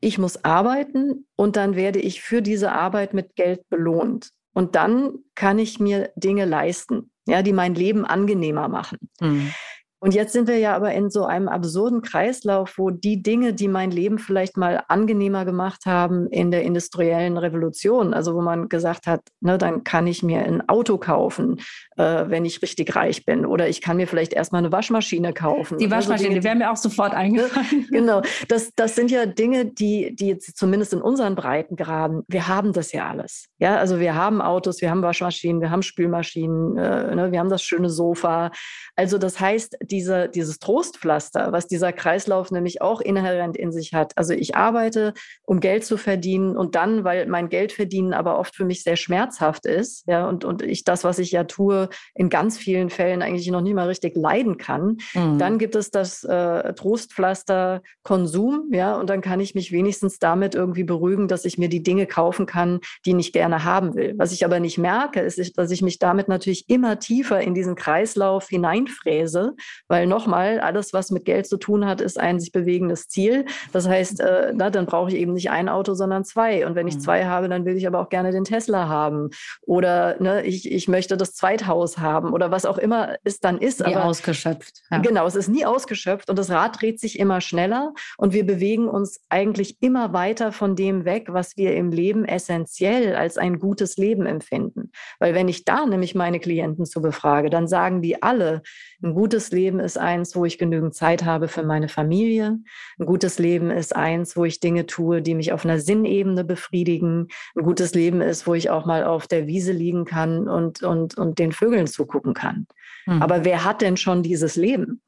ich 0.00 0.18
muss 0.18 0.44
arbeiten 0.44 1.26
und 1.36 1.56
dann 1.56 1.76
werde 1.76 1.98
ich 1.98 2.22
für 2.22 2.40
diese 2.40 2.72
Arbeit 2.72 3.14
mit 3.14 3.34
Geld 3.36 3.68
belohnt. 3.68 4.30
Und 4.54 4.74
dann 4.74 5.18
kann 5.34 5.58
ich 5.58 5.78
mir 5.78 6.10
Dinge 6.16 6.44
leisten, 6.44 7.10
ja, 7.26 7.42
die 7.42 7.52
mein 7.52 7.74
Leben 7.74 8.04
angenehmer 8.04 8.68
machen. 8.68 8.98
Mhm. 9.20 9.52
Und 10.00 10.14
jetzt 10.14 10.32
sind 10.32 10.46
wir 10.46 10.58
ja 10.58 10.76
aber 10.76 10.92
in 10.92 11.10
so 11.10 11.24
einem 11.24 11.48
absurden 11.48 12.02
Kreislauf, 12.02 12.74
wo 12.76 12.90
die 12.90 13.20
Dinge, 13.20 13.52
die 13.52 13.66
mein 13.66 13.90
Leben 13.90 14.18
vielleicht 14.18 14.56
mal 14.56 14.84
angenehmer 14.86 15.44
gemacht 15.44 15.86
haben 15.86 16.28
in 16.28 16.52
der 16.52 16.62
industriellen 16.62 17.36
Revolution, 17.36 18.14
also 18.14 18.34
wo 18.34 18.40
man 18.40 18.68
gesagt 18.68 19.08
hat, 19.08 19.22
ne, 19.40 19.58
dann 19.58 19.82
kann 19.82 20.06
ich 20.06 20.22
mir 20.22 20.38
ein 20.38 20.68
Auto 20.68 20.98
kaufen, 20.98 21.60
äh, 21.96 22.24
wenn 22.28 22.44
ich 22.44 22.62
richtig 22.62 22.94
reich 22.94 23.24
bin, 23.24 23.44
oder 23.44 23.68
ich 23.68 23.80
kann 23.80 23.96
mir 23.96 24.06
vielleicht 24.06 24.34
erstmal 24.34 24.60
eine 24.60 24.70
Waschmaschine 24.70 25.32
kaufen. 25.32 25.78
Die 25.78 25.90
Waschmaschine, 25.90 26.18
so 26.18 26.24
Dinge, 26.28 26.40
die 26.40 26.44
wäre 26.44 26.56
mir 26.56 26.70
auch 26.70 26.76
sofort 26.76 27.14
eingefallen. 27.14 27.86
genau, 27.90 28.22
das, 28.46 28.70
das 28.76 28.94
sind 28.94 29.10
ja 29.10 29.26
Dinge, 29.26 29.66
die, 29.66 30.14
die 30.14 30.28
jetzt 30.28 30.56
zumindest 30.56 30.92
in 30.92 31.02
unseren 31.02 31.34
Breitengraden, 31.34 32.22
wir 32.28 32.46
haben 32.46 32.72
das 32.72 32.92
ja 32.92 33.08
alles. 33.08 33.46
Ja, 33.58 33.78
also 33.78 33.98
wir 33.98 34.14
haben 34.14 34.40
Autos, 34.40 34.80
wir 34.80 34.90
haben 34.90 35.02
Waschmaschinen, 35.02 35.60
wir 35.60 35.70
haben 35.70 35.82
Spülmaschinen, 35.82 36.76
äh, 36.76 37.14
ne, 37.16 37.32
wir 37.32 37.40
haben 37.40 37.50
das 37.50 37.62
schöne 37.62 37.90
Sofa. 37.90 38.52
Also 38.94 39.18
das 39.18 39.40
heißt, 39.40 39.76
diese, 39.90 40.28
dieses 40.28 40.58
Trostpflaster, 40.58 41.52
was 41.52 41.66
dieser 41.66 41.92
Kreislauf 41.92 42.50
nämlich 42.50 42.82
auch 42.82 43.00
inhärent 43.00 43.56
in 43.56 43.72
sich 43.72 43.94
hat. 43.94 44.12
Also 44.16 44.32
ich 44.32 44.56
arbeite, 44.56 45.14
um 45.44 45.60
Geld 45.60 45.84
zu 45.84 45.96
verdienen 45.96 46.56
und 46.56 46.74
dann, 46.74 47.04
weil 47.04 47.26
mein 47.26 47.48
Geldverdienen 47.48 48.12
aber 48.12 48.38
oft 48.38 48.54
für 48.54 48.64
mich 48.64 48.82
sehr 48.82 48.96
schmerzhaft 48.96 49.66
ist, 49.66 50.04
ja, 50.06 50.28
und, 50.28 50.44
und 50.44 50.62
ich 50.62 50.84
das, 50.84 51.04
was 51.04 51.18
ich 51.18 51.32
ja 51.32 51.44
tue, 51.44 51.88
in 52.14 52.28
ganz 52.28 52.58
vielen 52.58 52.90
Fällen 52.90 53.22
eigentlich 53.22 53.50
noch 53.50 53.60
nie 53.60 53.74
mal 53.74 53.88
richtig 53.88 54.16
leiden 54.16 54.56
kann, 54.56 54.98
mhm. 55.14 55.38
dann 55.38 55.58
gibt 55.58 55.74
es 55.74 55.90
das 55.90 56.24
äh, 56.24 56.74
Trostpflaster 56.74 57.82
Konsum, 58.02 58.70
ja, 58.72 58.96
und 58.96 59.10
dann 59.10 59.20
kann 59.20 59.40
ich 59.40 59.54
mich 59.54 59.72
wenigstens 59.72 60.18
damit 60.18 60.54
irgendwie 60.54 60.84
beruhigen, 60.84 61.28
dass 61.28 61.44
ich 61.44 61.58
mir 61.58 61.68
die 61.68 61.82
Dinge 61.82 62.06
kaufen 62.06 62.46
kann, 62.46 62.80
die 63.04 63.18
ich 63.18 63.32
gerne 63.32 63.64
haben 63.64 63.94
will. 63.94 64.14
Was 64.16 64.32
ich 64.32 64.44
aber 64.44 64.60
nicht 64.60 64.78
merke, 64.78 65.20
ist, 65.20 65.58
dass 65.58 65.70
ich 65.70 65.82
mich 65.82 65.98
damit 65.98 66.28
natürlich 66.28 66.68
immer 66.68 66.98
tiefer 66.98 67.40
in 67.40 67.54
diesen 67.54 67.74
Kreislauf 67.74 68.48
hineinfräse, 68.48 69.54
weil 69.88 70.06
nochmal, 70.06 70.60
alles, 70.60 70.92
was 70.92 71.10
mit 71.10 71.24
Geld 71.24 71.46
zu 71.46 71.56
tun 71.56 71.86
hat, 71.86 72.00
ist 72.00 72.20
ein 72.20 72.38
sich 72.38 72.52
bewegendes 72.52 73.08
Ziel. 73.08 73.46
Das 73.72 73.88
heißt, 73.88 74.20
äh, 74.20 74.52
na, 74.54 74.70
dann 74.70 74.86
brauche 74.86 75.10
ich 75.10 75.16
eben 75.16 75.32
nicht 75.32 75.50
ein 75.50 75.68
Auto, 75.68 75.94
sondern 75.94 76.24
zwei. 76.24 76.66
Und 76.66 76.74
wenn 76.74 76.86
ich 76.86 76.96
mhm. 76.96 77.00
zwei 77.00 77.24
habe, 77.24 77.48
dann 77.48 77.64
will 77.64 77.76
ich 77.76 77.86
aber 77.86 78.00
auch 78.00 78.08
gerne 78.08 78.30
den 78.30 78.44
Tesla 78.44 78.88
haben. 78.88 79.30
Oder 79.62 80.20
ne, 80.20 80.44
ich, 80.44 80.70
ich 80.70 80.88
möchte 80.88 81.16
das 81.16 81.34
Zweithaus 81.34 81.98
haben 81.98 82.32
oder 82.32 82.50
was 82.50 82.66
auch 82.66 82.78
immer 82.78 83.16
es 83.24 83.40
dann 83.40 83.58
ist. 83.58 83.80
Nie 83.80 83.94
aber, 83.94 84.04
ausgeschöpft. 84.04 84.82
Ja. 84.90 84.98
Genau, 84.98 85.26
es 85.26 85.34
ist 85.34 85.48
nie 85.48 85.64
ausgeschöpft 85.64 86.28
und 86.30 86.38
das 86.38 86.50
Rad 86.50 86.80
dreht 86.80 87.00
sich 87.00 87.18
immer 87.18 87.40
schneller 87.40 87.94
und 88.16 88.32
wir 88.32 88.46
bewegen 88.46 88.88
uns 88.88 89.20
eigentlich 89.28 89.82
immer 89.82 90.12
weiter 90.12 90.52
von 90.52 90.76
dem 90.76 91.04
weg, 91.04 91.28
was 91.28 91.56
wir 91.56 91.74
im 91.74 91.90
Leben 91.90 92.24
essentiell 92.24 93.16
als 93.16 93.38
ein 93.38 93.58
gutes 93.58 93.96
Leben 93.96 94.26
empfinden. 94.26 94.90
Weil 95.18 95.34
wenn 95.34 95.48
ich 95.48 95.64
da 95.64 95.86
nämlich 95.86 96.14
meine 96.14 96.40
Klienten 96.40 96.84
zu 96.84 97.00
befrage, 97.00 97.50
dann 97.50 97.66
sagen 97.68 98.02
die 98.02 98.22
alle, 98.22 98.62
ein 99.02 99.14
gutes 99.14 99.52
Leben 99.52 99.78
ist 99.78 99.96
eins, 99.96 100.34
wo 100.34 100.44
ich 100.44 100.58
genügend 100.58 100.94
Zeit 100.94 101.24
habe 101.24 101.46
für 101.46 101.62
meine 101.62 101.88
Familie. 101.88 102.58
Ein 102.98 103.06
gutes 103.06 103.38
Leben 103.38 103.70
ist 103.70 103.94
eins, 103.94 104.36
wo 104.36 104.44
ich 104.44 104.58
Dinge 104.58 104.86
tue, 104.86 105.22
die 105.22 105.34
mich 105.34 105.52
auf 105.52 105.64
einer 105.64 105.78
Sinnebene 105.78 106.44
befriedigen. 106.44 107.28
Ein 107.54 107.64
gutes 107.64 107.94
Leben 107.94 108.20
ist, 108.20 108.46
wo 108.46 108.54
ich 108.54 108.70
auch 108.70 108.86
mal 108.86 109.04
auf 109.04 109.28
der 109.28 109.46
Wiese 109.46 109.72
liegen 109.72 110.04
kann 110.04 110.48
und, 110.48 110.82
und, 110.82 111.16
und 111.16 111.38
den 111.38 111.52
Vögeln 111.52 111.86
zugucken 111.86 112.34
kann. 112.34 112.66
Mhm. 113.06 113.22
Aber 113.22 113.44
wer 113.44 113.64
hat 113.64 113.82
denn 113.82 113.96
schon 113.96 114.24
dieses 114.24 114.56
Leben? 114.56 115.00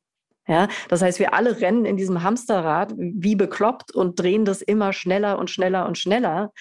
Ja, 0.46 0.68
das 0.88 1.02
heißt, 1.02 1.18
wir 1.18 1.34
alle 1.34 1.60
rennen 1.60 1.84
in 1.84 1.96
diesem 1.96 2.22
Hamsterrad 2.22 2.94
wie 2.96 3.36
bekloppt 3.36 3.94
und 3.94 4.18
drehen 4.18 4.44
das 4.44 4.62
immer 4.62 4.92
schneller 4.92 5.38
und 5.38 5.50
schneller 5.50 5.86
und 5.86 5.98
schneller. 5.98 6.52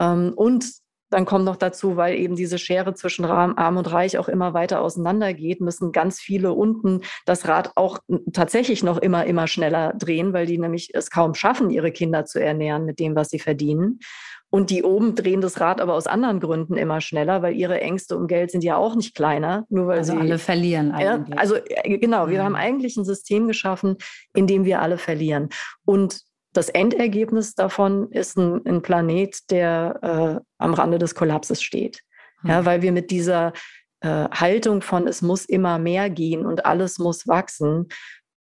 Ähm, 0.00 0.32
und 0.34 0.81
dann 1.12 1.26
kommt 1.26 1.44
noch 1.44 1.56
dazu, 1.56 1.96
weil 1.96 2.16
eben 2.16 2.36
diese 2.36 2.58
Schere 2.58 2.94
zwischen 2.94 3.24
Arm 3.26 3.76
und 3.76 3.92
Reich 3.92 4.16
auch 4.16 4.28
immer 4.28 4.54
weiter 4.54 4.80
auseinandergeht, 4.80 5.60
müssen 5.60 5.92
ganz 5.92 6.20
viele 6.20 6.52
unten 6.52 7.02
das 7.26 7.46
Rad 7.46 7.72
auch 7.76 7.98
tatsächlich 8.32 8.82
noch 8.82 8.96
immer, 8.96 9.26
immer 9.26 9.46
schneller 9.46 9.92
drehen, 9.92 10.32
weil 10.32 10.46
die 10.46 10.58
nämlich 10.58 10.90
es 10.94 11.10
kaum 11.10 11.34
schaffen, 11.34 11.70
ihre 11.70 11.92
Kinder 11.92 12.24
zu 12.24 12.42
ernähren 12.42 12.86
mit 12.86 12.98
dem, 12.98 13.14
was 13.14 13.28
sie 13.28 13.38
verdienen. 13.38 14.00
Und 14.48 14.68
die 14.68 14.82
oben 14.82 15.14
drehen 15.14 15.40
das 15.40 15.60
Rad 15.60 15.80
aber 15.80 15.94
aus 15.94 16.06
anderen 16.06 16.40
Gründen 16.40 16.76
immer 16.76 17.00
schneller, 17.00 17.40
weil 17.40 17.54
ihre 17.54 17.80
Ängste 17.80 18.16
um 18.16 18.26
Geld 18.26 18.50
sind 18.50 18.64
ja 18.64 18.76
auch 18.76 18.94
nicht 18.94 19.14
kleiner. 19.14 19.64
Nur 19.70 19.86
weil 19.86 19.98
also 19.98 20.12
sie, 20.12 20.18
alle 20.18 20.38
verlieren 20.38 20.92
eigentlich. 20.92 21.34
Ja, 21.34 21.40
also 21.40 21.56
äh, 21.56 21.98
genau, 21.98 22.28
wir 22.28 22.40
mhm. 22.40 22.44
haben 22.44 22.56
eigentlich 22.56 22.96
ein 22.96 23.04
System 23.04 23.48
geschaffen, 23.48 23.96
in 24.34 24.46
dem 24.46 24.64
wir 24.66 24.82
alle 24.82 24.98
verlieren. 24.98 25.48
Und 25.86 26.20
das 26.52 26.68
Endergebnis 26.68 27.54
davon 27.54 28.10
ist 28.10 28.36
ein, 28.36 28.64
ein 28.66 28.82
Planet, 28.82 29.50
der 29.50 30.40
äh, 30.40 30.44
am 30.58 30.74
Rande 30.74 30.98
des 30.98 31.14
Kollapses 31.14 31.62
steht. 31.62 32.00
Hm. 32.40 32.50
Ja, 32.50 32.64
weil 32.64 32.82
wir 32.82 32.92
mit 32.92 33.10
dieser 33.10 33.52
äh, 34.00 34.28
Haltung 34.30 34.82
von 34.82 35.06
es 35.06 35.22
muss 35.22 35.44
immer 35.44 35.78
mehr 35.78 36.10
gehen 36.10 36.44
und 36.44 36.66
alles 36.66 36.98
muss 36.98 37.26
wachsen, 37.26 37.88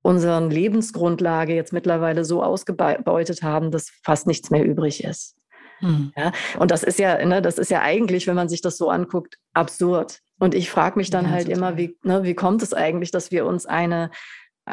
unseren 0.02 0.50
Lebensgrundlage 0.50 1.54
jetzt 1.54 1.72
mittlerweile 1.72 2.24
so 2.24 2.42
ausgebeutet 2.42 3.42
haben, 3.42 3.70
dass 3.70 3.90
fast 4.02 4.26
nichts 4.26 4.50
mehr 4.50 4.64
übrig 4.64 5.02
ist. 5.02 5.36
Hm. 5.78 6.12
Ja, 6.16 6.32
und 6.58 6.70
das 6.70 6.82
ist 6.82 6.98
ja, 6.98 7.24
ne, 7.24 7.40
das 7.40 7.58
ist 7.58 7.70
ja 7.70 7.80
eigentlich, 7.80 8.26
wenn 8.26 8.36
man 8.36 8.48
sich 8.48 8.60
das 8.60 8.76
so 8.76 8.90
anguckt, 8.90 9.38
absurd. 9.54 10.20
Und 10.38 10.54
ich 10.54 10.68
frage 10.70 10.98
mich 10.98 11.10
dann 11.10 11.26
ja, 11.26 11.30
halt 11.30 11.46
total. 11.46 11.58
immer, 11.58 11.76
wie, 11.78 11.96
ne, 12.02 12.22
wie 12.24 12.34
kommt 12.34 12.62
es 12.62 12.74
eigentlich, 12.74 13.12
dass 13.12 13.30
wir 13.30 13.46
uns 13.46 13.66
eine, 13.66 14.10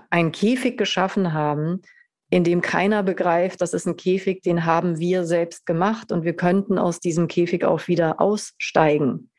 einen 0.10 0.32
Käfig 0.32 0.78
geschaffen 0.78 1.34
haben, 1.34 1.82
in 2.32 2.46
dem 2.46 2.62
keiner 2.62 3.04
begreift, 3.04 3.62
das 3.62 3.74
ist 3.74 3.86
ein 3.86 3.98
Käfig, 3.98 4.42
den 4.42 4.66
haben 4.66 4.98
wir 4.98 5.26
selbst 5.26 5.66
gemacht 5.66 6.12
und 6.12 6.24
wir 6.24 6.34
könnten 6.34 6.80
aus 6.80 7.00
diesem 7.00 7.28
Käfig 7.28 7.66
auch 7.66 7.88
wieder 7.88 8.22
aussteigen. 8.22 9.30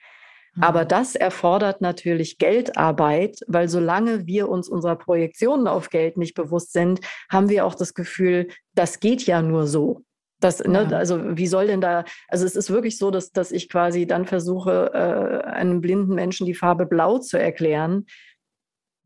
Mhm. 0.54 0.62
Aber 0.62 0.84
das 0.84 1.14
erfordert 1.14 1.80
natürlich 1.80 2.36
Geldarbeit, 2.36 3.40
weil 3.48 3.68
solange 3.68 4.26
wir 4.26 4.50
uns 4.50 4.68
unserer 4.68 4.96
Projektionen 4.96 5.66
auf 5.68 5.88
Geld 5.88 6.18
nicht 6.18 6.34
bewusst 6.34 6.74
sind, 6.74 7.00
haben 7.30 7.48
wir 7.48 7.64
auch 7.64 7.74
das 7.74 7.94
Gefühl, 7.94 8.48
das 8.74 9.00
geht 9.00 9.22
ja 9.22 9.40
nur 9.40 9.66
so. 9.66 10.02
Das, 10.40 10.62
ne, 10.62 10.86
ja. 10.90 10.98
Also 10.98 11.36
wie 11.38 11.46
soll 11.46 11.68
denn 11.68 11.80
da, 11.80 12.04
also 12.28 12.44
es 12.44 12.56
ist 12.56 12.68
wirklich 12.68 12.98
so, 12.98 13.10
dass, 13.10 13.30
dass 13.32 13.52
ich 13.52 13.70
quasi 13.70 14.06
dann 14.06 14.26
versuche, 14.26 14.90
äh, 14.92 15.48
einem 15.48 15.80
blinden 15.80 16.14
Menschen 16.14 16.46
die 16.46 16.54
Farbe 16.54 16.84
blau 16.84 17.18
zu 17.18 17.38
erklären 17.38 18.04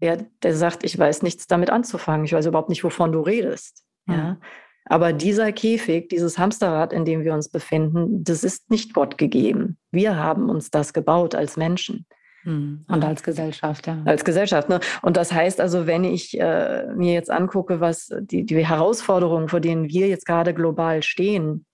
ja, 0.00 0.16
der 0.42 0.54
sagt, 0.54 0.84
ich 0.84 0.98
weiß 0.98 1.22
nichts 1.22 1.46
damit 1.46 1.70
anzufangen, 1.70 2.24
ich 2.24 2.32
weiß 2.32 2.46
überhaupt 2.46 2.68
nicht, 2.68 2.84
wovon 2.84 3.12
du 3.12 3.20
redest. 3.20 3.84
Mhm. 4.06 4.14
Ja. 4.14 4.38
Aber 4.88 5.12
dieser 5.12 5.52
Käfig, 5.52 6.08
dieses 6.08 6.38
Hamsterrad, 6.38 6.92
in 6.92 7.04
dem 7.04 7.24
wir 7.24 7.34
uns 7.34 7.48
befinden, 7.48 8.22
das 8.22 8.44
ist 8.44 8.70
nicht 8.70 8.94
Gott 8.94 9.18
gegeben. 9.18 9.78
Wir 9.90 10.16
haben 10.16 10.48
uns 10.48 10.70
das 10.70 10.92
gebaut 10.92 11.34
als 11.34 11.56
Menschen. 11.56 12.06
Hm. 12.44 12.84
Und 12.86 13.04
als 13.04 13.24
Gesellschaft, 13.24 13.88
ja. 13.88 14.00
Als 14.04 14.24
Gesellschaft. 14.24 14.68
Ne? 14.68 14.78
Und 15.02 15.16
das 15.16 15.32
heißt 15.32 15.60
also, 15.60 15.88
wenn 15.88 16.04
ich 16.04 16.38
äh, 16.38 16.86
mir 16.94 17.12
jetzt 17.12 17.32
angucke, 17.32 17.80
was 17.80 18.08
die, 18.20 18.46
die 18.46 18.64
Herausforderungen, 18.64 19.48
vor 19.48 19.58
denen 19.58 19.88
wir 19.88 20.06
jetzt 20.06 20.24
gerade 20.24 20.54
global 20.54 21.02
stehen, 21.02 21.66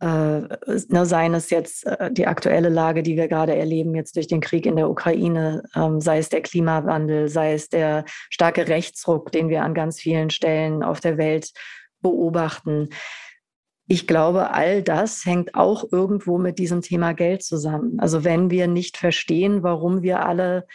äh, 0.00 0.40
ne, 0.88 1.06
seien 1.06 1.34
es 1.34 1.50
jetzt 1.50 1.86
äh, 1.86 2.10
die 2.12 2.26
aktuelle 2.26 2.68
Lage, 2.68 3.02
die 3.02 3.16
wir 3.16 3.28
gerade 3.28 3.54
erleben, 3.54 3.94
jetzt 3.94 4.16
durch 4.16 4.26
den 4.26 4.40
Krieg 4.40 4.66
in 4.66 4.76
der 4.76 4.90
Ukraine, 4.90 5.62
ähm, 5.74 6.00
sei 6.00 6.18
es 6.18 6.28
der 6.28 6.42
Klimawandel, 6.42 7.28
sei 7.28 7.54
es 7.54 7.68
der 7.68 8.04
starke 8.30 8.68
Rechtsruck, 8.68 9.32
den 9.32 9.48
wir 9.48 9.62
an 9.62 9.74
ganz 9.74 10.00
vielen 10.00 10.30
Stellen 10.30 10.82
auf 10.82 11.00
der 11.00 11.16
Welt 11.16 11.52
beobachten. 12.00 12.90
Ich 13.86 14.06
glaube, 14.06 14.50
all 14.50 14.82
das 14.82 15.24
hängt 15.26 15.54
auch 15.54 15.84
irgendwo 15.92 16.38
mit 16.38 16.58
diesem 16.58 16.80
Thema 16.80 17.12
Geld 17.12 17.42
zusammen. 17.42 17.98
Also 18.00 18.24
wenn 18.24 18.50
wir 18.50 18.66
nicht 18.66 18.96
verstehen, 18.96 19.62
warum 19.62 20.02
wir 20.02 20.24
alle 20.24 20.66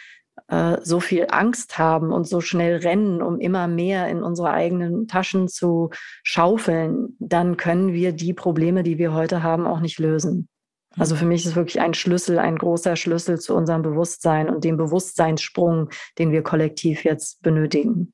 äh, 0.48 0.78
so 0.82 1.00
viel 1.00 1.26
Angst 1.30 1.78
haben 1.78 2.12
und 2.12 2.26
so 2.26 2.40
schnell 2.40 2.76
rennen, 2.76 3.22
um 3.22 3.38
immer 3.40 3.68
mehr 3.68 4.08
in 4.08 4.22
unsere 4.22 4.50
eigenen 4.50 5.08
Taschen 5.08 5.48
zu 5.48 5.90
schaufeln, 6.22 7.16
dann 7.18 7.56
können 7.56 7.92
wir 7.92 8.12
die 8.12 8.34
Probleme, 8.34 8.82
die 8.82 8.98
wir 8.98 9.12
heute 9.12 9.42
haben, 9.42 9.66
auch 9.66 9.80
nicht 9.80 9.98
lösen. 9.98 10.48
Also 10.96 11.14
für 11.14 11.24
mich 11.24 11.46
ist 11.46 11.54
wirklich 11.54 11.80
ein 11.80 11.94
Schlüssel, 11.94 12.38
ein 12.38 12.58
großer 12.58 12.96
Schlüssel 12.96 13.38
zu 13.38 13.54
unserem 13.54 13.82
Bewusstsein 13.82 14.50
und 14.50 14.64
dem 14.64 14.76
Bewusstseinssprung, 14.76 15.90
den 16.18 16.32
wir 16.32 16.42
kollektiv 16.42 17.04
jetzt 17.04 17.42
benötigen. 17.42 18.12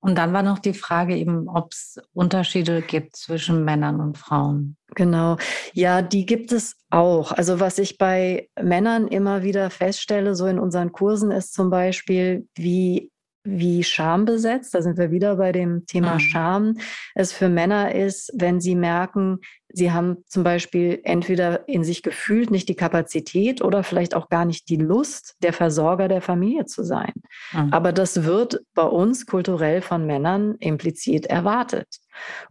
Und 0.00 0.16
dann 0.16 0.32
war 0.32 0.42
noch 0.42 0.58
die 0.58 0.72
Frage 0.72 1.16
eben, 1.16 1.48
ob 1.48 1.72
es 1.72 2.00
Unterschiede 2.14 2.80
gibt 2.80 3.16
zwischen 3.16 3.64
Männern 3.64 4.00
und 4.00 4.16
Frauen. 4.16 4.76
Genau, 4.94 5.36
ja, 5.74 6.00
die 6.00 6.24
gibt 6.24 6.52
es 6.52 6.76
auch. 6.88 7.32
Also 7.32 7.60
was 7.60 7.78
ich 7.78 7.98
bei 7.98 8.48
Männern 8.60 9.08
immer 9.08 9.42
wieder 9.42 9.68
feststelle, 9.70 10.34
so 10.34 10.46
in 10.46 10.58
unseren 10.58 10.92
Kursen, 10.92 11.30
ist 11.30 11.52
zum 11.52 11.70
Beispiel, 11.70 12.48
wie 12.54 13.10
wie 13.42 13.82
schambesetzt, 13.82 14.74
da 14.74 14.82
sind 14.82 14.98
wir 14.98 15.10
wieder 15.10 15.36
bei 15.36 15.52
dem 15.52 15.86
Thema 15.86 16.14
mhm. 16.14 16.20
Scham, 16.20 16.76
es 17.14 17.32
für 17.32 17.48
Männer 17.48 17.94
ist, 17.94 18.30
wenn 18.34 18.60
sie 18.60 18.74
merken, 18.74 19.38
sie 19.68 19.92
haben 19.92 20.24
zum 20.26 20.44
Beispiel 20.44 21.00
entweder 21.04 21.66
in 21.68 21.82
sich 21.82 22.02
gefühlt 22.02 22.50
nicht 22.50 22.68
die 22.68 22.74
Kapazität 22.74 23.62
oder 23.62 23.82
vielleicht 23.82 24.14
auch 24.14 24.28
gar 24.28 24.44
nicht 24.44 24.68
die 24.68 24.76
Lust, 24.76 25.36
der 25.42 25.52
Versorger 25.52 26.08
der 26.08 26.20
Familie 26.20 26.66
zu 26.66 26.84
sein. 26.84 27.12
Mhm. 27.52 27.72
Aber 27.72 27.92
das 27.92 28.24
wird 28.24 28.60
bei 28.74 28.84
uns 28.84 29.26
kulturell 29.26 29.80
von 29.80 30.06
Männern 30.06 30.56
implizit 30.56 31.26
erwartet. 31.26 31.88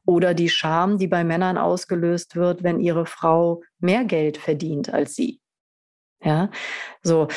Oder 0.05 0.33
die 0.33 0.49
Scham, 0.49 0.97
die 0.97 1.07
bei 1.07 1.23
Männern 1.23 1.57
ausgelöst 1.57 2.35
wird, 2.35 2.63
wenn 2.63 2.79
ihre 2.79 3.05
Frau 3.05 3.61
mehr 3.79 4.05
Geld 4.05 4.37
verdient 4.37 4.91
als 4.91 5.15
sie. 5.15 5.39
Ja, 6.23 6.49
so. 7.01 7.27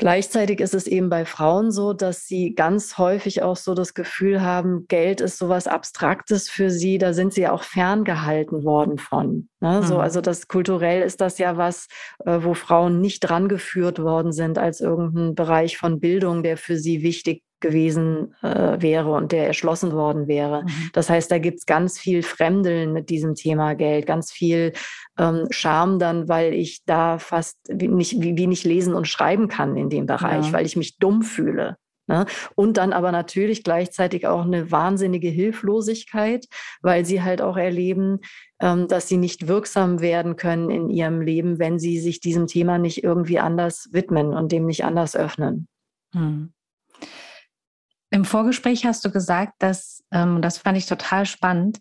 Gleichzeitig 0.00 0.60
ist 0.60 0.72
es 0.72 0.86
eben 0.86 1.10
bei 1.10 1.26
Frauen 1.26 1.70
so, 1.70 1.92
dass 1.92 2.26
sie 2.26 2.54
ganz 2.54 2.96
häufig 2.96 3.42
auch 3.42 3.58
so 3.58 3.74
das 3.74 3.92
Gefühl 3.92 4.40
haben, 4.40 4.86
Geld 4.88 5.20
ist 5.20 5.36
sowas 5.36 5.66
Abstraktes 5.66 6.48
für 6.48 6.70
sie, 6.70 6.96
da 6.96 7.12
sind 7.12 7.34
sie 7.34 7.46
auch 7.46 7.62
ferngehalten 7.62 8.64
worden 8.64 8.96
von. 8.96 9.50
Ne? 9.60 9.82
Mhm. 9.82 9.86
So, 9.86 9.98
also 9.98 10.22
das 10.22 10.48
kulturell 10.48 11.02
ist 11.02 11.20
das 11.20 11.36
ja 11.36 11.58
was, 11.58 11.86
äh, 12.24 12.38
wo 12.40 12.54
Frauen 12.54 13.02
nicht 13.02 13.20
drangeführt 13.20 13.98
worden 13.98 14.32
sind 14.32 14.56
als 14.56 14.80
irgendein 14.80 15.34
Bereich 15.34 15.76
von 15.76 16.00
Bildung, 16.00 16.42
der 16.42 16.56
für 16.56 16.78
sie 16.78 17.02
wichtig 17.02 17.42
gewesen 17.60 18.34
äh, 18.42 18.80
wäre 18.80 19.12
und 19.12 19.32
der 19.32 19.46
erschlossen 19.46 19.92
worden 19.92 20.28
wäre. 20.28 20.62
Mhm. 20.62 20.90
Das 20.92 21.10
heißt, 21.10 21.30
da 21.30 21.38
gibt 21.38 21.58
es 21.58 21.66
ganz 21.66 21.98
viel 21.98 22.22
Fremdeln 22.22 22.92
mit 22.92 23.10
diesem 23.10 23.34
Thema 23.34 23.74
Geld, 23.74 24.06
ganz 24.06 24.32
viel 24.32 24.72
ähm, 25.18 25.46
Scham 25.50 25.98
dann, 25.98 26.28
weil 26.28 26.54
ich 26.54 26.84
da 26.86 27.18
fast 27.18 27.56
nicht, 27.68 28.20
wie, 28.20 28.36
wie 28.36 28.46
nicht 28.46 28.64
lesen 28.64 28.94
und 28.94 29.08
schreiben 29.08 29.48
kann 29.48 29.76
in 29.76 29.90
dem 29.90 30.06
Bereich, 30.06 30.46
ja. 30.46 30.52
weil 30.52 30.66
ich 30.66 30.76
mich 30.76 30.98
dumm 30.98 31.22
fühle. 31.22 31.76
Ne? 32.10 32.26
Und 32.56 32.76
dann 32.76 32.92
aber 32.92 33.12
natürlich 33.12 33.62
gleichzeitig 33.62 34.26
auch 34.26 34.44
eine 34.44 34.72
wahnsinnige 34.72 35.28
Hilflosigkeit, 35.28 36.46
weil 36.82 37.04
sie 37.04 37.22
halt 37.22 37.40
auch 37.40 37.56
erleben, 37.56 38.18
ähm, 38.60 38.88
dass 38.88 39.06
sie 39.06 39.16
nicht 39.16 39.46
wirksam 39.46 40.00
werden 40.00 40.34
können 40.34 40.70
in 40.70 40.90
ihrem 40.90 41.20
Leben, 41.20 41.60
wenn 41.60 41.78
sie 41.78 42.00
sich 42.00 42.18
diesem 42.18 42.48
Thema 42.48 42.78
nicht 42.78 43.04
irgendwie 43.04 43.38
anders 43.38 43.90
widmen 43.92 44.34
und 44.34 44.50
dem 44.50 44.66
nicht 44.66 44.84
anders 44.84 45.14
öffnen. 45.14 45.68
Hm. 46.12 46.52
Im 48.10 48.24
Vorgespräch 48.24 48.84
hast 48.84 49.04
du 49.04 49.10
gesagt, 49.10 49.54
dass, 49.58 50.04
ähm, 50.10 50.42
das 50.42 50.58
fand 50.58 50.76
ich 50.76 50.86
total 50.86 51.26
spannend, 51.26 51.78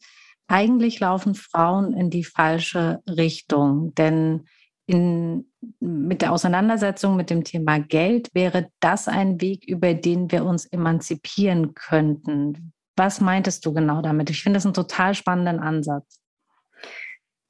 eigentlich 0.47 0.99
laufen 0.99 1.35
Frauen 1.35 1.93
in 1.93 2.09
die 2.09 2.23
falsche 2.23 3.01
Richtung. 3.07 3.93
Denn 3.95 4.45
in, 4.85 5.45
mit 5.79 6.21
der 6.21 6.31
Auseinandersetzung 6.31 7.15
mit 7.15 7.29
dem 7.29 7.43
Thema 7.43 7.79
Geld 7.79 8.29
wäre 8.33 8.69
das 8.79 9.07
ein 9.07 9.39
Weg, 9.41 9.65
über 9.67 9.93
den 9.93 10.31
wir 10.31 10.45
uns 10.45 10.65
emanzipieren 10.65 11.75
könnten. 11.75 12.73
Was 12.95 13.21
meintest 13.21 13.65
du 13.65 13.73
genau 13.73 14.01
damit? 14.01 14.29
Ich 14.29 14.41
finde 14.41 14.57
das 14.57 14.65
einen 14.65 14.73
total 14.73 15.13
spannenden 15.13 15.59
Ansatz. 15.59 16.18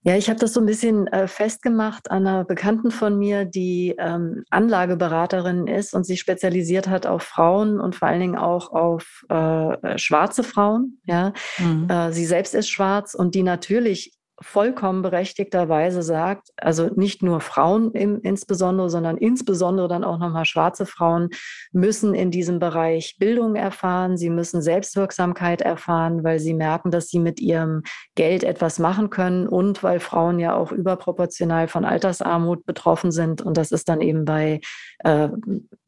Ja, 0.03 0.15
ich 0.15 0.29
habe 0.29 0.39
das 0.39 0.53
so 0.53 0.62
ein 0.62 0.65
bisschen 0.65 1.07
äh, 1.07 1.27
festgemacht 1.27 2.09
an 2.09 2.25
einer 2.25 2.45
Bekannten 2.45 2.89
von 2.89 3.17
mir, 3.17 3.43
die 3.43 3.95
ähm, 3.99 4.43
Anlageberaterin 4.49 5.67
ist 5.67 5.93
und 5.93 6.05
sich 6.05 6.21
spezialisiert 6.21 6.88
hat 6.88 7.05
auf 7.05 7.23
Frauen 7.23 7.81
und 7.81 7.95
vor 7.95 8.07
allen 8.07 8.21
Dingen 8.21 8.38
auch 8.38 8.71
auf 8.71 9.25
äh, 9.27 9.97
schwarze 9.97 10.43
Frauen. 10.43 11.01
Ja, 11.03 11.33
mhm. 11.57 11.89
äh, 11.89 12.13
sie 12.13 12.25
selbst 12.25 12.55
ist 12.55 12.69
schwarz 12.69 13.13
und 13.13 13.35
die 13.35 13.43
natürlich 13.43 14.13
vollkommen 14.41 15.02
berechtigterweise 15.02 16.02
sagt, 16.02 16.49
also 16.58 16.89
nicht 16.95 17.23
nur 17.23 17.41
Frauen 17.41 17.91
im, 17.91 18.21
insbesondere, 18.21 18.89
sondern 18.89 19.17
insbesondere 19.17 19.88
dann 19.88 20.04
auch 20.04 20.17
nochmal 20.17 20.45
schwarze 20.45 20.86
Frauen 20.86 21.30
müssen 21.71 22.13
in 22.13 22.32
diesem 22.32 22.60
Bereich 22.60 23.17
Bildung 23.19 23.56
erfahren, 23.56 24.17
sie 24.17 24.30
müssen 24.30 24.62
Selbstwirksamkeit 24.62 25.62
erfahren, 25.62 26.23
weil 26.23 26.39
sie 26.39 26.54
merken, 26.54 26.91
dass 26.91 27.10
sie 27.10 27.19
mit 27.19 27.39
ihrem 27.39 27.84
Geld 28.15 28.43
etwas 28.43 28.80
machen 28.80 29.10
können 29.10 29.47
und 29.47 29.84
weil 29.84 29.99
Frauen 29.99 30.39
ja 30.39 30.56
auch 30.56 30.71
überproportional 30.71 31.67
von 31.67 31.84
Altersarmut 31.84 32.65
betroffen 32.65 33.12
sind. 33.12 33.41
Und 33.41 33.58
das 33.58 33.71
ist 33.71 33.89
dann 33.89 34.02
eben 34.02 34.25
bei 34.25 34.62
äh, 34.99 35.30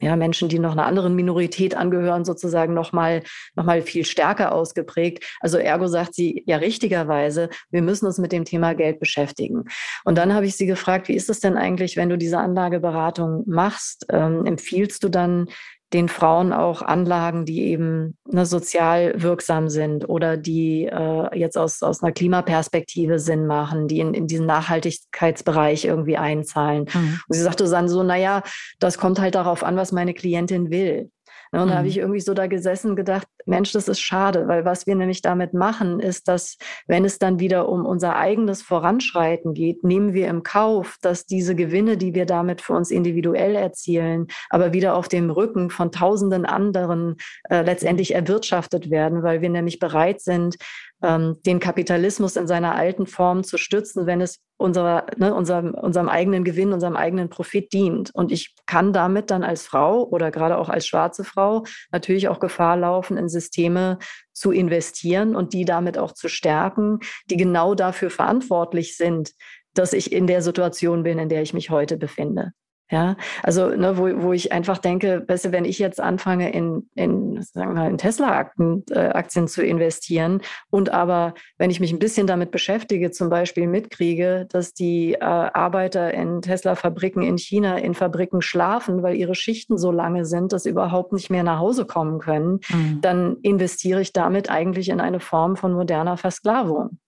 ja, 0.02 0.16
Menschen, 0.16 0.50
die 0.50 0.60
noch 0.60 0.72
einer 0.74 0.86
anderen 0.86 1.16
Minorität 1.16 1.76
angehören, 1.76 2.26
sozusagen 2.26 2.74
nochmal 2.74 3.24
noch 3.56 3.66
mal 3.66 3.82
viel 3.82 4.06
stärker 4.06 4.54
ausgeprägt. 4.54 5.24
Also 5.40 5.58
ergo 5.58 5.88
sagt 5.88 6.16
sie 6.16 6.44
ja 6.46 6.58
richtigerweise, 6.58 7.50
wir 7.70 7.82
müssen 7.82 8.06
uns 8.06 8.18
mit 8.18 8.32
dem 8.42 8.46
Thema 8.46 8.74
Geld 8.74 9.00
beschäftigen. 9.00 9.66
Und 10.04 10.18
dann 10.18 10.34
habe 10.34 10.46
ich 10.46 10.56
sie 10.56 10.66
gefragt, 10.66 11.08
wie 11.08 11.16
ist 11.16 11.30
es 11.30 11.40
denn 11.40 11.58
eigentlich, 11.58 11.98
wenn 11.98 12.10
du 12.10 12.18
diese 12.18 12.40
Anlageberatung 12.40 13.44
machst? 13.48 14.06
Ähm, 14.10 14.46
empfiehlst 14.46 15.04
du 15.04 15.10
dann 15.10 15.48
den 15.94 16.08
Frauen 16.08 16.54
auch 16.54 16.82
Anlagen, 16.82 17.46
die 17.46 17.64
eben 17.64 18.18
ne, 18.26 18.46
sozial 18.46 19.14
wirksam 19.22 19.68
sind 19.70 20.08
oder 20.08 20.38
die 20.38 20.86
äh, 20.86 21.38
jetzt 21.38 21.58
aus, 21.58 21.84
aus 21.84 22.02
einer 22.02 22.14
Klimaperspektive 22.14 23.20
Sinn 23.20 23.46
machen, 23.46 23.88
die 23.88 24.00
in, 24.00 24.14
in 24.14 24.28
diesen 24.28 24.46
Nachhaltigkeitsbereich 24.46 25.86
irgendwie 25.86 26.18
einzahlen. 26.18 26.86
Mhm. 26.94 27.20
Und 27.28 27.36
sie 27.36 27.42
sagte 27.42 27.70
dann 27.70 27.90
so, 27.90 28.04
naja, 28.04 28.42
das 28.80 28.98
kommt 28.98 29.20
halt 29.20 29.36
darauf 29.36 29.64
an, 29.64 29.76
was 29.76 29.92
meine 29.92 30.14
Klientin 30.14 30.72
will. 30.72 31.12
Ne, 31.52 31.62
und 31.62 31.68
mhm. 31.68 31.72
da 31.72 31.78
habe 31.78 31.88
ich 31.88 31.98
irgendwie 31.98 32.22
so 32.22 32.34
da 32.34 32.48
gesessen 32.48 32.96
gedacht, 32.96 33.28
Mensch, 33.46 33.72
das 33.74 33.88
ist 33.88 34.00
schade, 34.00 34.48
weil 34.48 34.64
was 34.64 34.88
wir 34.88 34.96
nämlich 34.96 35.22
damit 35.22 35.54
machen, 35.54 36.00
ist, 36.00 36.28
dass 36.28 36.58
wenn 36.88 37.04
es 37.04 37.20
dann 37.20 37.40
wieder 37.40 37.68
um 37.68 37.86
unser 37.86 38.16
eigenes 38.16 38.62
Voranschreiten 38.62 39.54
geht, 39.54 39.84
nehmen 39.84 40.14
wir 40.14 40.28
im 40.28 40.44
Kauf, 40.44 40.98
dass 41.02 41.26
diese 41.26 41.56
Gewinne, 41.56 41.98
die 41.98 42.14
wir 42.14 42.26
damit 42.26 42.62
für 42.62 42.74
uns 42.74 42.90
individuell 42.90 43.56
erzielen, 43.56 44.28
aber 44.50 44.74
wieder 44.74 44.96
auf 44.96 45.08
dem 45.08 45.30
Rücken 45.30 45.70
von 45.70 45.92
tausenden 45.92 46.46
anderen 46.46 47.18
äh, 47.50 47.64
letztendlich 47.64 48.16
erwirtschaftet 48.16 48.90
werden, 48.90 49.24
weil 49.24 49.42
wir 49.42 49.50
nämlich 49.50 49.80
bereit 49.80 50.22
sind, 50.22 50.56
ähm, 51.04 51.38
den 51.46 51.60
Kapitalismus 51.60 52.36
in 52.36 52.48
seiner 52.48 52.76
alten 52.76 53.08
Form 53.08 53.44
zu 53.44 53.58
stützen, 53.58 54.06
wenn 54.06 54.22
es 54.22 54.40
unserer, 54.58 55.08
ne, 55.18 55.34
unserem, 55.34 55.74
unserem 55.74 56.08
eigenen 56.08 56.44
Gewinn, 56.44 56.74
unserem 56.74 56.96
eigenen 56.96 57.30
Profit 57.30 57.74
dient. 57.74 58.12
Und 58.14 58.32
ich 58.32 58.56
kann 58.68 58.94
damit 58.94 59.32
dann 59.32 59.44
als 59.44 59.66
Frau 59.66 60.04
oder 60.04 60.32
gerade 60.32 60.58
auch 60.58 60.70
als 60.70 60.86
schwarze 60.86 61.24
Frau 61.24 61.64
natürlich 61.92 62.28
auch 62.28 62.40
Gefahr 62.40 62.78
laufen, 62.78 63.18
in 63.18 63.30
Systeme 63.30 63.98
zu 64.32 64.52
investieren 64.52 65.36
und 65.36 65.54
die 65.54 65.66
damit 65.66 65.98
auch 65.98 66.14
zu 66.14 66.28
stärken, 66.28 67.00
die 67.30 67.38
genau 67.38 67.76
dafür 67.76 68.10
verantwortlich 68.10 68.98
sind, 68.98 69.32
dass 69.74 69.94
ich 69.94 70.12
in 70.12 70.28
der 70.28 70.42
Situation 70.42 71.04
bin, 71.04 71.18
in 71.18 71.30
der 71.30 71.42
ich 71.42 71.54
mich 71.54 71.70
heute 71.70 71.98
befinde. 71.98 72.52
Ja, 72.92 73.16
also 73.42 73.70
ne, 73.70 73.98
wo, 73.98 74.22
wo 74.22 74.34
ich 74.34 74.52
einfach 74.52 74.78
denke, 74.78 75.22
du, 75.26 75.52
wenn 75.54 75.64
ich 75.64 75.80
jetzt 75.80 76.02
anfange, 76.02 76.52
in, 76.52 76.90
in, 76.94 77.42
sagen 77.42 77.74
wir, 77.74 77.88
in 77.88 77.98
Tesla-Aktien 77.98 78.84
äh, 78.92 79.00
Aktien 79.00 79.48
zu 79.48 79.64
investieren 79.64 80.42
und 80.70 80.90
aber, 80.90 81.34
wenn 81.58 81.72
ich 81.72 81.80
mich 81.80 81.94
ein 81.94 82.00
bisschen 82.00 82.28
damit 82.28 82.52
beschäftige, 82.52 83.12
zum 83.12 83.30
Beispiel 83.30 83.68
mitkriege, 83.68 84.46
dass 84.50 84.74
die 84.74 85.14
äh, 85.14 85.20
Arbeiter 85.24 86.14
in 86.14 86.42
Tesla-Fabriken 86.42 87.22
in 87.22 87.38
China 87.38 87.78
in 87.78 87.94
Fabriken 87.94 88.42
schlafen, 88.42 89.04
weil 89.04 89.16
ihre 89.16 89.36
Schichten 89.36 89.78
so 89.78 89.92
lange 89.92 90.26
sind, 90.26 90.52
dass 90.52 90.64
sie 90.64 90.70
überhaupt 90.70 91.14
nicht 91.14 91.30
mehr 91.30 91.44
nach 91.44 91.60
Hause 91.60 91.86
kommen 91.86 92.20
können, 92.20 92.60
mhm. 92.70 93.00
dann 93.00 93.38
investiere 93.42 94.02
ich 94.02 94.12
damit 94.12 94.50
eigentlich 94.50 94.90
in 94.90 95.00
eine 95.00 95.22
Form 95.22 95.56
von 95.56 95.72
moderner 95.72 96.18
Versklavung. 96.18 97.00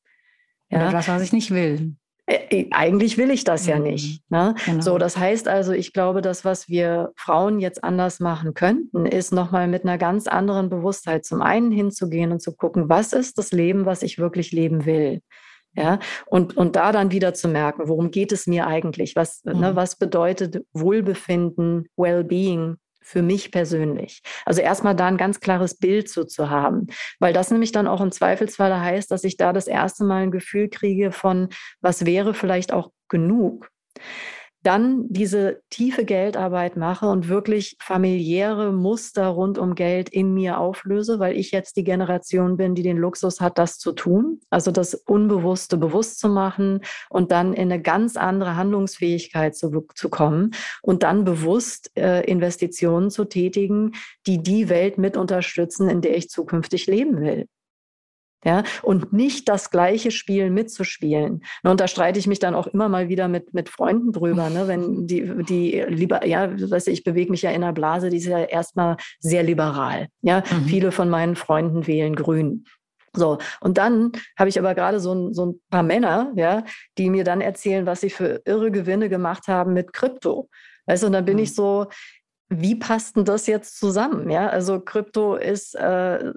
Ja, 0.69 0.84
Oder 0.84 0.91
das, 0.91 1.10
was 1.10 1.22
ich 1.22 1.34
nicht 1.34 1.52
will. 1.52 1.96
Eigentlich 2.72 3.18
will 3.18 3.32
ich 3.32 3.44
das 3.44 3.68
ja 3.68 3.78
mhm. 3.78 3.84
nicht. 3.84 4.24
Ne? 4.30 4.56
Genau. 4.66 4.82
So, 4.82 4.98
das 4.98 5.18
heißt 5.18 5.48
also, 5.50 5.74
ich 5.74 5.92
glaube, 5.92 6.22
das, 6.22 6.46
was 6.46 6.70
wir 6.70 7.12
Frauen 7.18 7.60
jetzt 7.60 7.84
anders 7.84 8.22
machen 8.22 8.54
könnten, 8.54 9.06
ist 9.06 9.34
nochmal 9.34 9.68
mit 9.68 9.84
einer 9.84 9.98
ganz 9.98 10.28
anderen 10.28 10.70
Bewusstheit 10.70 11.26
zum 11.26 11.42
einen 11.42 11.72
hinzugehen 11.72 12.32
und 12.32 12.42
zu 12.42 12.56
gucken, 12.56 12.88
was 12.88 13.12
ist 13.12 13.38
das 13.38 13.52
Leben, 13.52 13.86
was 13.86 14.04
ich 14.04 14.20
wirklich 14.20 14.52
leben 14.52 14.86
will. 14.86 15.22
Ja, 15.76 15.98
und, 16.28 16.56
und 16.56 16.76
da 16.76 16.92
dann 16.92 17.12
wieder 17.12 17.34
zu 17.34 17.48
merken, 17.48 17.88
worum 17.88 18.12
geht 18.12 18.32
es 18.32 18.46
mir 18.46 18.68
eigentlich? 18.68 19.16
Was, 19.16 19.44
ne, 19.44 19.56
mhm. 19.56 19.60
ne, 19.60 19.76
was 19.76 19.98
bedeutet 19.98 20.64
Wohlbefinden, 20.72 21.88
Wellbeing 21.98 22.78
für 23.04 23.22
mich 23.22 23.52
persönlich. 23.52 24.22
Also 24.46 24.62
erstmal 24.62 24.96
da 24.96 25.08
ein 25.08 25.18
ganz 25.18 25.39
klares 25.39 25.78
Bild 25.78 26.10
so 26.10 26.24
zu 26.24 26.50
haben, 26.50 26.88
weil 27.20 27.34
das 27.34 27.52
nämlich 27.52 27.72
dann 27.72 27.88
auch 27.88 28.02
im 28.02 28.12
Zweifelsfall 28.12 28.80
heißt, 28.80 29.12
dass 29.12 29.24
ich 29.24 29.38
da 29.38 29.54
das 29.54 29.68
erste 29.68 30.04
Mal 30.04 30.24
ein 30.24 30.32
Gefühl 30.32 30.70
kriege 30.70 31.12
von, 31.12 31.50
was 31.82 32.06
wäre 32.06 32.34
vielleicht 32.34 32.74
auch 32.74 32.92
genug 33.10 33.70
dann 34.63 35.06
diese 35.10 35.62
tiefe 35.69 36.06
Geldarbeit 36.06 36.78
mache 36.78 37.08
und 37.08 37.28
wirklich 37.28 37.76
familiäre 37.80 38.71
Muster 38.71 39.28
rund 39.28 39.58
um 39.58 39.76
Geld 39.76 40.10
in 40.10 40.34
mir 40.34 40.58
auflöse, 40.58 41.19
weil 41.19 41.38
ich 41.38 41.52
jetzt 41.52 41.76
die 41.76 41.84
Generation 41.84 42.58
bin, 42.58 42.73
die 42.73 42.82
den 42.82 42.97
Luxus 42.97 43.41
hat, 43.41 43.58
das 43.58 43.78
zu 43.78 43.91
tun. 43.91 44.39
Also 44.49 44.71
das 44.71 44.95
Unbewusste 44.95 45.78
bewusst 45.78 46.19
zu 46.19 46.30
machen 46.30 46.80
und 47.10 47.32
dann 47.32 47.54
in 47.54 47.71
eine 47.71 47.82
ganz 47.82 48.15
andere 48.15 48.56
Handlungsfähigkeit 48.56 49.56
zu, 49.56 49.86
zu 49.95 50.10
kommen 50.10 50.52
und 50.82 51.04
dann 51.04 51.26
bewusst 51.26 51.91
äh, 51.95 52.23
Investitionen 52.26 53.10
zu 53.10 53.26
tätigen, 53.26 53.91
die 54.26 54.41
die 54.41 54.69
Welt 54.69 54.97
mit 54.97 55.17
unterstützen, 55.17 55.89
in 55.89 56.02
der 56.02 56.15
ich 56.15 56.30
zukünftig 56.30 56.88
leben 56.88 57.21
will 57.21 57.47
ja, 58.44 58.64
und 58.82 59.14
nicht 59.14 59.50
das 59.50 59.70
gleiche 59.70 60.12
Spiel 60.12 60.50
mitzuspielen. 60.50 61.44
Und 61.64 61.80
da 61.80 61.88
streite 61.88 62.20
ich 62.20 62.28
mich 62.28 62.40
dann 62.40 62.56
auch 62.56 62.68
immer 62.68 62.90
mal 62.90 63.10
wieder 63.10 63.28
mit, 63.28 63.54
mit 63.54 63.70
Freunden 63.70 64.12
drüber, 64.12 64.50
ne? 64.50 64.68
wenn 64.68 65.08
die, 65.08 65.44
die 65.44 65.84
lieber, 65.88 66.26
ja, 66.26 66.50
weißt 66.52 66.88
du, 66.88 66.92
ich 66.92 67.04
bewege 67.04 67.32
mich 67.32 67.42
ja 67.42 67.52
in 67.52 67.64
einer 67.64 67.74
Blase, 67.74 68.10
die 68.10 68.18
ist 68.18 68.26
ja 68.26 68.40
erstmal 68.40 68.98
sehr 69.20 69.44
liberal. 69.44 70.08
Ja, 70.22 70.40
mhm. 70.40 70.66
viele 70.66 70.92
von 70.92 71.10
meinen 71.10 71.36
Freunden 71.36 71.88
wählen 71.88 72.16
grün. 72.16 72.66
So, 73.16 73.38
und 73.62 73.78
dann 73.78 74.12
habe 74.38 74.50
ich 74.50 74.58
aber 74.58 74.74
gerade 74.74 75.00
so 75.00 75.14
ein, 75.14 75.34
so 75.34 75.46
ein 75.46 75.62
paar 75.70 75.84
Männer, 75.84 76.34
ja, 76.36 76.64
die 76.98 77.10
mir 77.12 77.24
dann 77.24 77.42
erzählen, 77.42 77.86
was 77.86 78.02
sie 78.02 78.10
für 78.10 78.42
irre 78.46 78.72
Gewinne 78.72 79.08
gemacht 79.08 79.48
haben 79.48 79.74
mit 79.74 79.94
Krypto. 79.94 80.50
Weißt 80.88 81.04
du, 81.04 81.08
und 81.08 81.14
dann 81.14 81.26
bin 81.26 81.38
mhm. 81.38 81.44
ich 81.44 81.54
so, 81.54 81.88
wie 82.62 82.76
passt 82.76 83.16
denn 83.16 83.26
das 83.26 83.48
jetzt 83.48 83.80
zusammen? 83.80 84.30
Ja, 84.30 84.48
also 84.48 84.80
Krypto 84.80 85.36
ist 85.36 85.76
äh, 85.76 86.32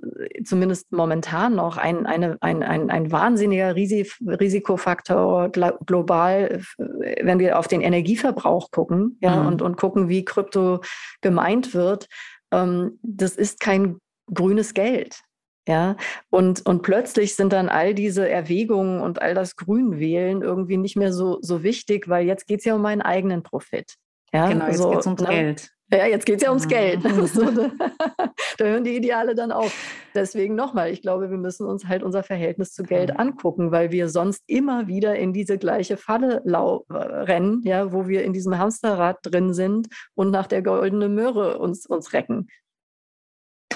zumindest 0.44 0.92
momentan 0.92 1.54
noch 1.54 1.76
ein, 1.76 2.06
eine, 2.06 2.36
ein, 2.40 2.62
ein, 2.62 2.90
ein 2.90 3.12
wahnsinniger 3.12 3.74
Risikofaktor 3.74 5.50
global, 5.50 6.62
wenn 6.78 7.38
wir 7.38 7.58
auf 7.58 7.68
den 7.68 7.80
Energieverbrauch 7.80 8.70
gucken 8.70 9.18
ja, 9.20 9.36
mhm. 9.36 9.46
und, 9.46 9.62
und 9.62 9.76
gucken, 9.76 10.08
wie 10.08 10.24
Krypto 10.24 10.80
gemeint 11.20 11.74
wird. 11.74 12.06
Ähm, 12.52 12.98
das 13.02 13.36
ist 13.36 13.60
kein 13.60 13.98
grünes 14.32 14.74
Geld. 14.74 15.20
Ja, 15.68 15.96
und, 16.30 16.64
und 16.64 16.82
plötzlich 16.82 17.34
sind 17.34 17.52
dann 17.52 17.68
all 17.68 17.92
diese 17.92 18.28
Erwägungen 18.28 19.00
und 19.00 19.20
all 19.20 19.34
das 19.34 19.56
Grünwählen 19.56 20.42
irgendwie 20.42 20.76
nicht 20.76 20.96
mehr 20.96 21.12
so, 21.12 21.38
so 21.42 21.64
wichtig, 21.64 22.08
weil 22.08 22.24
jetzt 22.24 22.46
geht 22.46 22.60
es 22.60 22.64
ja 22.66 22.76
um 22.76 22.82
meinen 22.82 23.02
eigenen 23.02 23.42
Profit. 23.42 23.96
Ja, 24.32 24.48
genau, 24.48 24.66
jetzt 24.66 24.78
so, 24.78 24.90
geht 24.90 25.00
es 25.00 25.06
ums 25.06 25.22
ne? 25.22 25.28
Geld. 25.28 25.70
Ja, 25.92 26.06
jetzt 26.06 26.26
geht 26.26 26.36
es 26.36 26.42
ja 26.42 26.48
ums 26.48 26.66
Geld. 26.66 27.04
da 28.58 28.64
hören 28.64 28.82
die 28.82 28.96
Ideale 28.96 29.36
dann 29.36 29.52
auf. 29.52 29.72
Deswegen 30.14 30.56
nochmal, 30.56 30.90
ich 30.90 31.00
glaube, 31.00 31.30
wir 31.30 31.38
müssen 31.38 31.64
uns 31.64 31.86
halt 31.86 32.02
unser 32.02 32.24
Verhältnis 32.24 32.72
zu 32.72 32.82
Geld 32.82 33.18
angucken, 33.18 33.70
weil 33.70 33.92
wir 33.92 34.08
sonst 34.08 34.42
immer 34.48 34.88
wieder 34.88 35.14
in 35.16 35.32
diese 35.32 35.58
gleiche 35.58 35.96
Falle 35.96 36.42
rennen, 36.44 37.62
ja, 37.64 37.92
wo 37.92 38.08
wir 38.08 38.24
in 38.24 38.32
diesem 38.32 38.58
Hamsterrad 38.58 39.18
drin 39.22 39.54
sind 39.54 39.88
und 40.14 40.32
nach 40.32 40.48
der 40.48 40.62
goldenen 40.62 41.14
Möhre 41.14 41.58
uns, 41.58 41.86
uns 41.86 42.12
recken. 42.12 42.48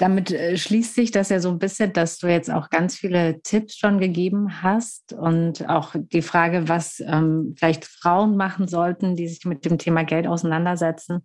Damit 0.01 0.31
äh, 0.31 0.57
schließt 0.57 0.95
sich 0.95 1.11
das 1.11 1.29
ja 1.29 1.39
so 1.39 1.49
ein 1.49 1.59
bisschen, 1.59 1.93
dass 1.93 2.17
du 2.17 2.25
jetzt 2.25 2.49
auch 2.49 2.71
ganz 2.71 2.95
viele 2.95 3.39
Tipps 3.43 3.77
schon 3.77 3.99
gegeben 3.99 4.63
hast 4.63 5.13
und 5.13 5.69
auch 5.69 5.93
die 5.95 6.23
Frage, 6.23 6.67
was 6.67 7.01
ähm, 7.01 7.53
vielleicht 7.55 7.85
Frauen 7.85 8.35
machen 8.35 8.67
sollten, 8.67 9.15
die 9.15 9.27
sich 9.27 9.45
mit 9.45 9.63
dem 9.63 9.77
Thema 9.77 10.03
Geld 10.03 10.25
auseinandersetzen 10.25 11.23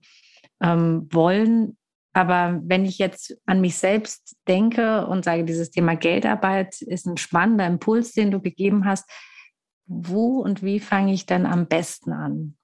ähm, 0.61 1.09
wollen. 1.11 1.79
Aber 2.13 2.61
wenn 2.65 2.85
ich 2.85 2.99
jetzt 2.99 3.39
an 3.47 3.63
mich 3.63 3.77
selbst 3.79 4.37
denke 4.47 5.07
und 5.07 5.25
sage, 5.25 5.47
dieses 5.47 5.71
Thema 5.71 5.97
Geldarbeit 5.97 6.83
ist 6.83 7.07
ein 7.07 7.17
spannender 7.17 7.67
Impuls, 7.67 8.13
den 8.13 8.31
du 8.31 8.43
gegeben 8.43 8.85
hast, 8.85 9.11
wo 9.87 10.41
und 10.41 10.63
wie 10.63 10.81
fange 10.81 11.15
ich 11.15 11.25
dann 11.25 11.47
am 11.47 11.67
besten 11.67 12.13
an? 12.13 12.59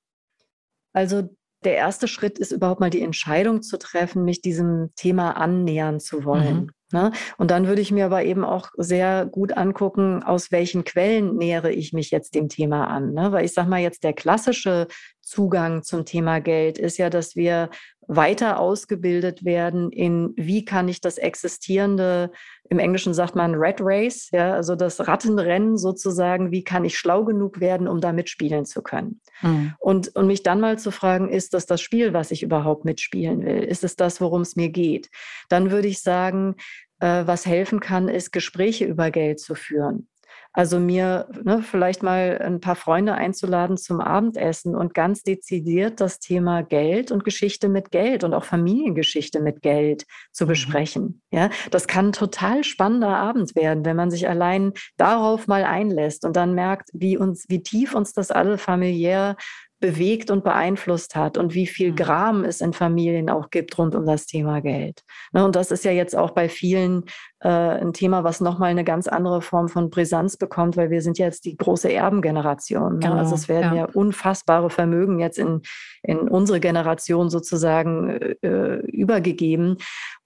Also 0.92 1.34
der 1.64 1.76
erste 1.76 2.08
Schritt 2.08 2.38
ist 2.38 2.52
überhaupt 2.52 2.80
mal 2.80 2.90
die 2.90 3.02
Entscheidung 3.02 3.62
zu 3.62 3.78
treffen, 3.78 4.24
mich 4.24 4.40
diesem 4.40 4.90
Thema 4.96 5.36
annähern 5.36 6.00
zu 6.00 6.24
wollen. 6.24 6.56
Mhm. 6.56 6.70
Ne? 6.92 7.12
Und 7.38 7.50
dann 7.50 7.66
würde 7.66 7.80
ich 7.80 7.90
mir 7.90 8.04
aber 8.04 8.22
eben 8.24 8.44
auch 8.44 8.68
sehr 8.76 9.24
gut 9.24 9.56
angucken, 9.56 10.22
aus 10.22 10.52
welchen 10.52 10.84
Quellen 10.84 11.36
nähere 11.36 11.72
ich 11.72 11.92
mich 11.92 12.10
jetzt 12.10 12.34
dem 12.34 12.48
Thema 12.48 12.86
an. 12.88 13.12
Ne? 13.14 13.32
Weil 13.32 13.46
ich 13.46 13.54
sage 13.54 13.70
mal 13.70 13.80
jetzt, 13.80 14.04
der 14.04 14.12
klassische 14.12 14.88
Zugang 15.22 15.82
zum 15.82 16.04
Thema 16.04 16.40
Geld 16.40 16.78
ist 16.78 16.98
ja, 16.98 17.08
dass 17.08 17.34
wir 17.34 17.70
weiter 18.08 18.58
ausgebildet 18.58 19.44
werden 19.44 19.90
in, 19.90 20.34
wie 20.36 20.64
kann 20.64 20.88
ich 20.88 21.00
das 21.00 21.16
existierende, 21.16 22.30
im 22.72 22.78
Englischen 22.78 23.12
sagt 23.12 23.36
man 23.36 23.54
Red 23.54 23.76
Race, 23.80 24.30
ja, 24.32 24.54
also 24.54 24.74
das 24.74 25.06
Rattenrennen 25.06 25.76
sozusagen, 25.76 26.50
wie 26.50 26.64
kann 26.64 26.86
ich 26.86 26.96
schlau 26.96 27.22
genug 27.22 27.60
werden, 27.60 27.86
um 27.86 28.00
da 28.00 28.12
mitspielen 28.12 28.64
zu 28.64 28.82
können. 28.82 29.20
Mhm. 29.42 29.74
Und, 29.78 30.16
und 30.16 30.26
mich 30.26 30.42
dann 30.42 30.58
mal 30.58 30.78
zu 30.78 30.90
fragen, 30.90 31.28
ist 31.28 31.52
das 31.52 31.66
das 31.66 31.82
Spiel, 31.82 32.14
was 32.14 32.30
ich 32.30 32.42
überhaupt 32.42 32.86
mitspielen 32.86 33.44
will? 33.44 33.62
Ist 33.62 33.84
es 33.84 33.94
das, 33.94 34.22
worum 34.22 34.40
es 34.40 34.56
mir 34.56 34.70
geht? 34.70 35.10
Dann 35.50 35.70
würde 35.70 35.86
ich 35.86 36.00
sagen, 36.00 36.56
äh, 37.00 37.26
was 37.26 37.44
helfen 37.44 37.78
kann, 37.78 38.08
ist 38.08 38.32
Gespräche 38.32 38.86
über 38.86 39.10
Geld 39.10 39.38
zu 39.38 39.54
führen. 39.54 40.08
Also 40.52 40.78
mir 40.78 41.28
ne, 41.44 41.62
vielleicht 41.62 42.02
mal 42.02 42.38
ein 42.42 42.60
paar 42.60 42.76
Freunde 42.76 43.14
einzuladen 43.14 43.76
zum 43.76 44.00
Abendessen 44.00 44.76
und 44.76 44.92
ganz 44.92 45.22
dezidiert 45.22 46.00
das 46.00 46.18
Thema 46.18 46.62
Geld 46.62 47.10
und 47.10 47.24
Geschichte 47.24 47.68
mit 47.68 47.90
Geld 47.90 48.22
und 48.22 48.34
auch 48.34 48.44
Familiengeschichte 48.44 49.40
mit 49.40 49.62
Geld 49.62 50.04
zu 50.32 50.44
mhm. 50.44 50.48
besprechen. 50.48 51.22
Ja, 51.30 51.48
das 51.70 51.86
kann 51.86 52.08
ein 52.08 52.12
total 52.12 52.64
spannender 52.64 53.16
Abend 53.16 53.54
werden, 53.54 53.84
wenn 53.84 53.96
man 53.96 54.10
sich 54.10 54.28
allein 54.28 54.72
darauf 54.96 55.46
mal 55.46 55.64
einlässt 55.64 56.24
und 56.24 56.36
dann 56.36 56.54
merkt, 56.54 56.90
wie 56.92 57.16
uns, 57.16 57.46
wie 57.48 57.62
tief 57.62 57.94
uns 57.94 58.12
das 58.12 58.30
alle 58.30 58.58
familiär 58.58 59.36
bewegt 59.82 60.30
und 60.30 60.44
beeinflusst 60.44 61.14
hat 61.14 61.36
und 61.36 61.52
wie 61.52 61.66
viel 61.66 61.90
mhm. 61.90 61.96
Gram 61.96 62.44
es 62.44 62.62
in 62.62 62.72
Familien 62.72 63.28
auch 63.28 63.50
gibt 63.50 63.76
rund 63.76 63.94
um 63.94 64.06
das 64.06 64.24
Thema 64.24 64.62
Geld. 64.62 65.02
Ne, 65.32 65.44
und 65.44 65.56
das 65.56 65.70
ist 65.70 65.84
ja 65.84 65.90
jetzt 65.90 66.16
auch 66.16 66.30
bei 66.30 66.48
vielen 66.48 67.04
äh, 67.42 67.48
ein 67.48 67.92
Thema, 67.92 68.24
was 68.24 68.40
nochmal 68.40 68.70
eine 68.70 68.84
ganz 68.84 69.08
andere 69.08 69.42
Form 69.42 69.68
von 69.68 69.90
Brisanz 69.90 70.36
bekommt, 70.36 70.76
weil 70.76 70.90
wir 70.90 71.02
sind 71.02 71.18
jetzt 71.18 71.44
die 71.44 71.56
große 71.56 71.92
Erbengeneration. 71.92 72.94
Ne? 72.94 72.98
Genau, 73.00 73.16
also 73.16 73.34
es 73.34 73.48
werden 73.48 73.76
ja. 73.76 73.86
ja. 73.86 73.88
unfassbare 73.92 74.70
Vermögen 74.70 75.18
jetzt 75.18 75.38
in, 75.38 75.62
in 76.02 76.28
unsere 76.28 76.60
Generation 76.60 77.30
sozusagen 77.30 78.10
äh, 78.42 78.76
übergegeben. 78.86 79.78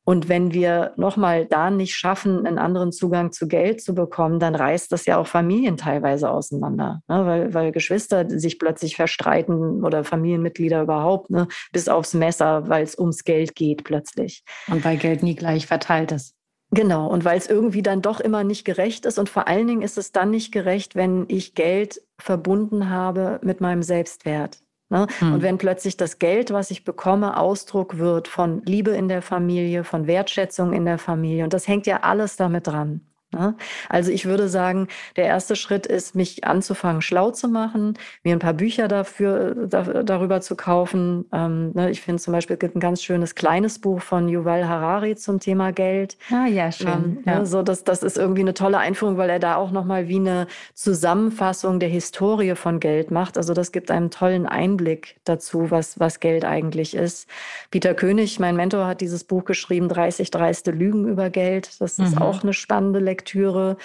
Und 0.09 0.29
wenn 0.29 0.53
wir 0.53 0.93
nochmal 0.97 1.47
da 1.47 1.69
nicht 1.69 1.97
schaffen, 1.97 2.47
einen 2.47 2.59
anderen 2.59 2.93
Zugang 2.93 3.33
zu 3.33 3.49
Geld 3.49 3.83
zu 3.83 3.93
bekommen, 3.93 4.39
dann 4.39 4.55
reißt 4.55 4.93
das 4.93 5.05
ja 5.05 5.17
auch 5.17 5.27
Familien 5.27 5.77
teilweise 5.77 6.31
auseinander, 6.31 7.01
ne? 7.09 7.27
weil, 7.27 7.55
weil 7.55 7.73
Geschwister 7.73 8.25
sich 8.31 8.61
plötzlich 8.61 8.95
verstreiten 8.95 9.85
oder 9.85 10.05
Familienmitglieder 10.05 10.83
überhaupt, 10.83 11.31
ne? 11.31 11.49
bis 11.73 11.89
aufs 11.89 12.15
Messer, 12.15 12.69
weil 12.69 12.85
es 12.85 12.97
ums 12.97 13.25
Geld 13.25 13.57
geht 13.57 13.83
plötzlich. 13.83 14.45
Und 14.69 14.85
weil 14.85 14.97
Geld 14.97 15.25
nie 15.25 15.35
gleich 15.35 15.67
verteilt 15.67 16.13
ist. 16.13 16.36
Genau, 16.73 17.07
und 17.09 17.25
weil 17.25 17.39
es 17.39 17.49
irgendwie 17.49 17.83
dann 17.83 18.03
doch 18.03 18.21
immer 18.21 18.43
nicht 18.43 18.65
gerecht 18.65 19.07
ist. 19.07 19.19
Und 19.19 19.29
vor 19.29 19.47
allen 19.47 19.67
Dingen 19.67 19.83
ist 19.83 19.99
es 19.99 20.13
dann 20.13 20.31
nicht 20.31 20.53
gerecht, 20.53 20.97
wenn 20.97 21.25
ich 21.29 21.55
Geld 21.55 22.03
verbunden 22.19 22.91
habe 22.91 23.39
mit 23.43 23.61
meinem 23.61 23.83
Selbstwert. 23.83 24.59
Ne? 24.89 25.07
Hm. 25.19 25.35
Und 25.35 25.43
wenn 25.43 25.59
plötzlich 25.59 25.97
das 25.97 26.19
Geld, 26.19 26.53
was 26.53 26.71
ich 26.71 26.85
bekomme, 26.85 27.39
Ausdruck 27.39 27.99
wird 27.99 28.29
von 28.29 28.63
Liebe 28.65 28.93
in 28.93 29.09
der 29.09 29.23
Familie, 29.23 29.85
von 29.85 30.07
Wertschätzung 30.07 30.73
in 30.73 30.85
der 30.85 30.99
Familie, 30.99 31.45
und 31.45 31.53
das 31.53 31.67
hängt 31.67 31.87
ja 31.87 32.01
alles 32.01 32.37
damit 32.37 32.67
dran. 32.67 33.01
Ne? 33.37 33.55
Also 33.88 34.11
ich 34.11 34.25
würde 34.25 34.49
sagen, 34.49 34.88
der 35.16 35.27
erste 35.27 35.57
Schritt 35.57 35.87
ist, 35.87 36.14
mich 36.14 36.45
anzufangen, 36.45 37.03
schlau 37.03 37.30
zu 37.30 37.49
machen, 37.49 37.99
mir 38.24 38.32
ein 38.32 38.39
paar 38.39 38.55
Bücher 38.55 38.89
dafür, 38.89 39.55
da, 39.66 40.03
darüber 40.03 40.41
zu 40.41 40.57
kaufen. 40.57 41.26
Ähm, 41.32 41.72
ne, 41.74 41.91
ich 41.91 42.01
finde 42.01 42.22
zum 42.22 42.32
Beispiel, 42.32 42.55
es 42.55 42.61
gibt 42.61 42.76
ein 42.76 42.80
ganz 42.80 43.03
schönes 43.03 43.34
kleines 43.34 43.78
Buch 43.78 44.01
von 44.01 44.28
Yuval 44.28 44.66
Harari 44.66 45.16
zum 45.16 45.39
Thema 45.39 45.72
Geld. 45.72 46.16
Ah 46.30 46.47
ja, 46.47 46.72
schön. 46.72 46.89
Ähm, 46.89 47.18
ja. 47.26 47.39
Ne, 47.41 47.47
so, 47.47 47.62
das, 47.62 47.84
das 47.84 48.03
ist 48.03 48.16
irgendwie 48.16 48.41
eine 48.41 48.55
tolle 48.55 48.78
Einführung, 48.78 49.18
weil 49.18 49.30
er 49.30 49.39
da 49.39 49.57
auch 49.57 49.70
nochmal 49.70 50.09
wie 50.09 50.16
eine 50.16 50.47
Zusammenfassung 50.74 51.78
der 51.78 51.89
Historie 51.91 52.55
von 52.55 52.80
Geld 52.80 53.11
macht. 53.11 53.37
Also 53.37 53.53
das 53.53 53.72
gibt 53.72 53.91
einen 53.91 54.11
tollen 54.11 54.47
Einblick 54.47 55.16
dazu, 55.24 55.70
was, 55.70 56.01
was 56.01 56.20
Geld 56.20 56.45
eigentlich 56.45 56.95
ist. 56.95 57.28
Peter 57.70 57.95
König, 57.95 58.41
mein 58.41 58.57
Mentor, 58.57 58.87
hat 58.87 59.01
dieses 59.01 59.24
Buch 59.24 59.45
geschrieben, 59.45 59.89
30 59.89 60.30
dreiste 60.30 60.70
Lügen 60.70 61.07
über 61.07 61.28
Geld. 61.30 61.80
Das 61.80 61.99
ist 61.99 62.16
mhm. 62.16 62.22
auch 62.22 62.43
eine 62.43 62.53
spannende 62.53 63.01
Lektion. 63.01 63.26
Lektüre, 63.27 63.77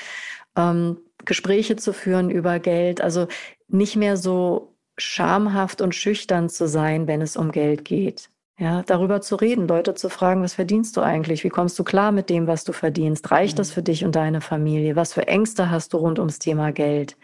ähm, 0.56 0.98
Gespräche 1.26 1.76
zu 1.76 1.94
führen 1.94 2.30
über 2.30 2.60
Geld, 2.60 3.02
also 3.02 3.28
nicht 3.68 3.96
mehr 3.96 4.18
so 4.18 4.76
schamhaft 4.98 5.82
und 5.82 5.96
schüchtern 5.96 6.50
zu 6.50 6.68
sein, 6.68 7.08
wenn 7.08 7.22
es 7.22 7.36
um 7.38 7.52
Geld 7.52 7.86
geht. 7.86 8.30
Ja, 8.60 8.84
darüber 8.84 9.22
zu 9.22 9.38
reden, 9.38 9.68
Leute 9.68 9.96
zu 9.96 10.10
fragen, 10.10 10.44
was 10.44 10.54
verdienst 10.54 10.96
du 10.96 11.02
eigentlich? 11.02 11.44
Wie 11.44 11.50
kommst 11.50 11.80
du 11.80 11.84
klar 11.84 12.12
mit 12.12 12.30
dem, 12.30 12.46
was 12.46 12.64
du 12.64 12.74
verdienst? 12.74 13.32
Reicht 13.32 13.58
das 13.58 13.70
mhm. 13.70 13.74
für 13.74 13.82
dich 13.82 14.06
und 14.06 14.16
deine 14.16 14.42
Familie? 14.42 14.96
Was 14.96 15.14
für 15.14 15.28
Ängste 15.28 15.72
hast 15.72 15.94
du 15.94 15.98
rund 15.98 16.20
ums 16.20 16.38
Thema 16.38 16.72
Geld? 16.72 17.18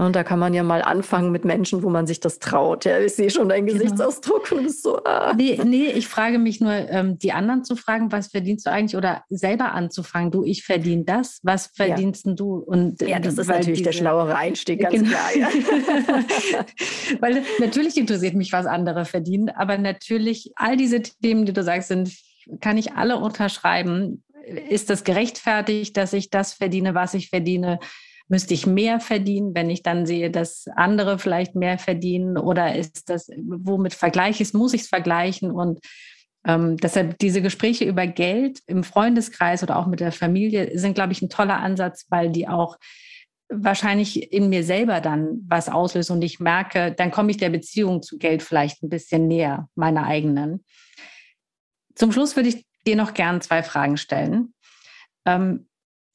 Und 0.00 0.16
da 0.16 0.24
kann 0.24 0.38
man 0.38 0.54
ja 0.54 0.62
mal 0.62 0.80
anfangen 0.80 1.30
mit 1.30 1.44
Menschen, 1.44 1.82
wo 1.82 1.90
man 1.90 2.06
sich 2.06 2.20
das 2.20 2.38
traut. 2.38 2.86
Ja, 2.86 2.98
ich 3.00 3.12
sehe 3.12 3.28
schon 3.28 3.50
deinen 3.50 3.66
genau. 3.66 3.80
Gesichtsausdruck 3.80 4.50
und 4.50 4.62
bist 4.62 4.82
so. 4.82 4.96
Ah. 5.04 5.34
Nee, 5.36 5.60
nee, 5.62 5.88
ich 5.88 6.08
frage 6.08 6.38
mich 6.38 6.58
nur, 6.58 6.72
ähm, 6.72 7.18
die 7.18 7.32
anderen 7.32 7.64
zu 7.64 7.76
fragen, 7.76 8.10
was 8.10 8.28
verdienst 8.28 8.64
du 8.64 8.70
eigentlich? 8.70 8.96
Oder 8.96 9.24
selber 9.28 9.72
anzufangen, 9.72 10.30
du, 10.30 10.42
ich 10.42 10.64
verdiene 10.64 11.04
das, 11.04 11.40
was 11.42 11.66
verdienst 11.66 12.24
ja. 12.24 12.32
du? 12.32 12.54
Und, 12.54 13.02
ja, 13.02 13.18
das 13.18 13.36
ist 13.36 13.48
natürlich 13.48 13.80
diese, 13.80 13.90
der 13.90 13.92
schlauere 13.92 14.34
Einstieg, 14.36 14.80
ganz 14.80 14.94
genau. 14.94 15.10
klar. 15.10 15.36
Ja. 15.36 15.48
weil 17.20 17.42
natürlich 17.58 17.98
interessiert 17.98 18.34
mich, 18.34 18.54
was 18.54 18.64
andere 18.64 19.04
verdienen, 19.04 19.50
aber 19.50 19.76
natürlich 19.76 20.50
all 20.56 20.78
diese 20.78 21.02
Themen, 21.02 21.44
die 21.44 21.52
du 21.52 21.62
sagst, 21.62 21.88
sind, 21.88 22.10
kann 22.62 22.78
ich 22.78 22.94
alle 22.94 23.18
unterschreiben. 23.18 24.24
Ist 24.70 24.88
das 24.88 25.04
gerechtfertigt, 25.04 25.94
dass 25.98 26.14
ich 26.14 26.30
das 26.30 26.54
verdiene, 26.54 26.94
was 26.94 27.12
ich 27.12 27.28
verdiene? 27.28 27.78
Müsste 28.30 28.54
ich 28.54 28.66
mehr 28.66 29.00
verdienen, 29.00 29.54
wenn 29.54 29.68
ich 29.70 29.82
dann 29.82 30.06
sehe, 30.06 30.30
dass 30.30 30.66
andere 30.76 31.18
vielleicht 31.18 31.56
mehr 31.56 31.78
verdienen 31.78 32.38
oder 32.38 32.76
ist 32.76 33.10
das, 33.10 33.28
womit 33.36 33.92
vergleiche 33.92 34.42
ich 34.42 34.48
es, 34.48 34.54
muss 34.54 34.72
ich 34.72 34.82
es 34.82 34.88
vergleichen 34.88 35.50
und 35.50 35.80
ähm, 36.46 36.76
deshalb 36.76 37.18
diese 37.18 37.42
Gespräche 37.42 37.84
über 37.84 38.06
Geld 38.06 38.60
im 38.66 38.84
Freundeskreis 38.84 39.62
oder 39.62 39.76
auch 39.76 39.86
mit 39.86 40.00
der 40.00 40.12
Familie 40.12 40.78
sind, 40.78 40.94
glaube 40.94 41.12
ich, 41.12 41.20
ein 41.20 41.28
toller 41.28 41.58
Ansatz, 41.58 42.06
weil 42.08 42.30
die 42.30 42.48
auch 42.48 42.78
wahrscheinlich 43.48 44.32
in 44.32 44.48
mir 44.48 44.62
selber 44.62 45.00
dann 45.00 45.40
was 45.48 45.68
auslösen 45.68 46.14
und 46.14 46.22
ich 46.22 46.38
merke, 46.38 46.92
dann 46.92 47.10
komme 47.10 47.32
ich 47.32 47.36
der 47.36 47.50
Beziehung 47.50 48.00
zu 48.00 48.16
Geld 48.16 48.44
vielleicht 48.44 48.82
ein 48.82 48.88
bisschen 48.88 49.26
näher, 49.26 49.68
meiner 49.74 50.06
eigenen. 50.06 50.64
Zum 51.96 52.12
Schluss 52.12 52.36
würde 52.36 52.48
ich 52.48 52.64
dir 52.86 52.94
noch 52.94 53.12
gern 53.12 53.40
zwei 53.40 53.64
Fragen 53.64 53.96
stellen. 53.96 54.54
Ähm, 55.26 55.66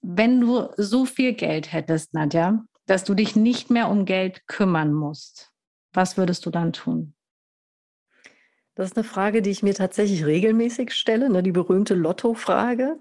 wenn 0.08 0.42
du 0.42 0.70
so 0.78 1.06
viel 1.06 1.34
Geld 1.34 1.74
hättest, 1.74 2.14
Nadja, 2.14 2.64
dass 2.86 3.04
du 3.04 3.16
dich 3.16 3.36
nicht 3.36 3.72
mehr 3.72 3.90
um 3.90 4.06
Geld 4.06 4.48
kümmern 4.48 4.94
musst, 4.94 5.52
was 5.94 6.18
würdest 6.18 6.46
du 6.46 6.52
dann 6.52 6.74
tun? 6.74 7.14
Das 8.76 8.90
ist 8.90 8.98
eine 8.98 9.06
Frage, 9.06 9.42
die 9.42 9.50
ich 9.50 9.64
mir 9.64 9.74
tatsächlich 9.74 10.26
regelmäßig 10.26 10.92
stelle, 10.92 11.30
ne, 11.30 11.42
die 11.42 11.54
berühmte 11.54 11.96
Lotto-Frage. 11.96 12.98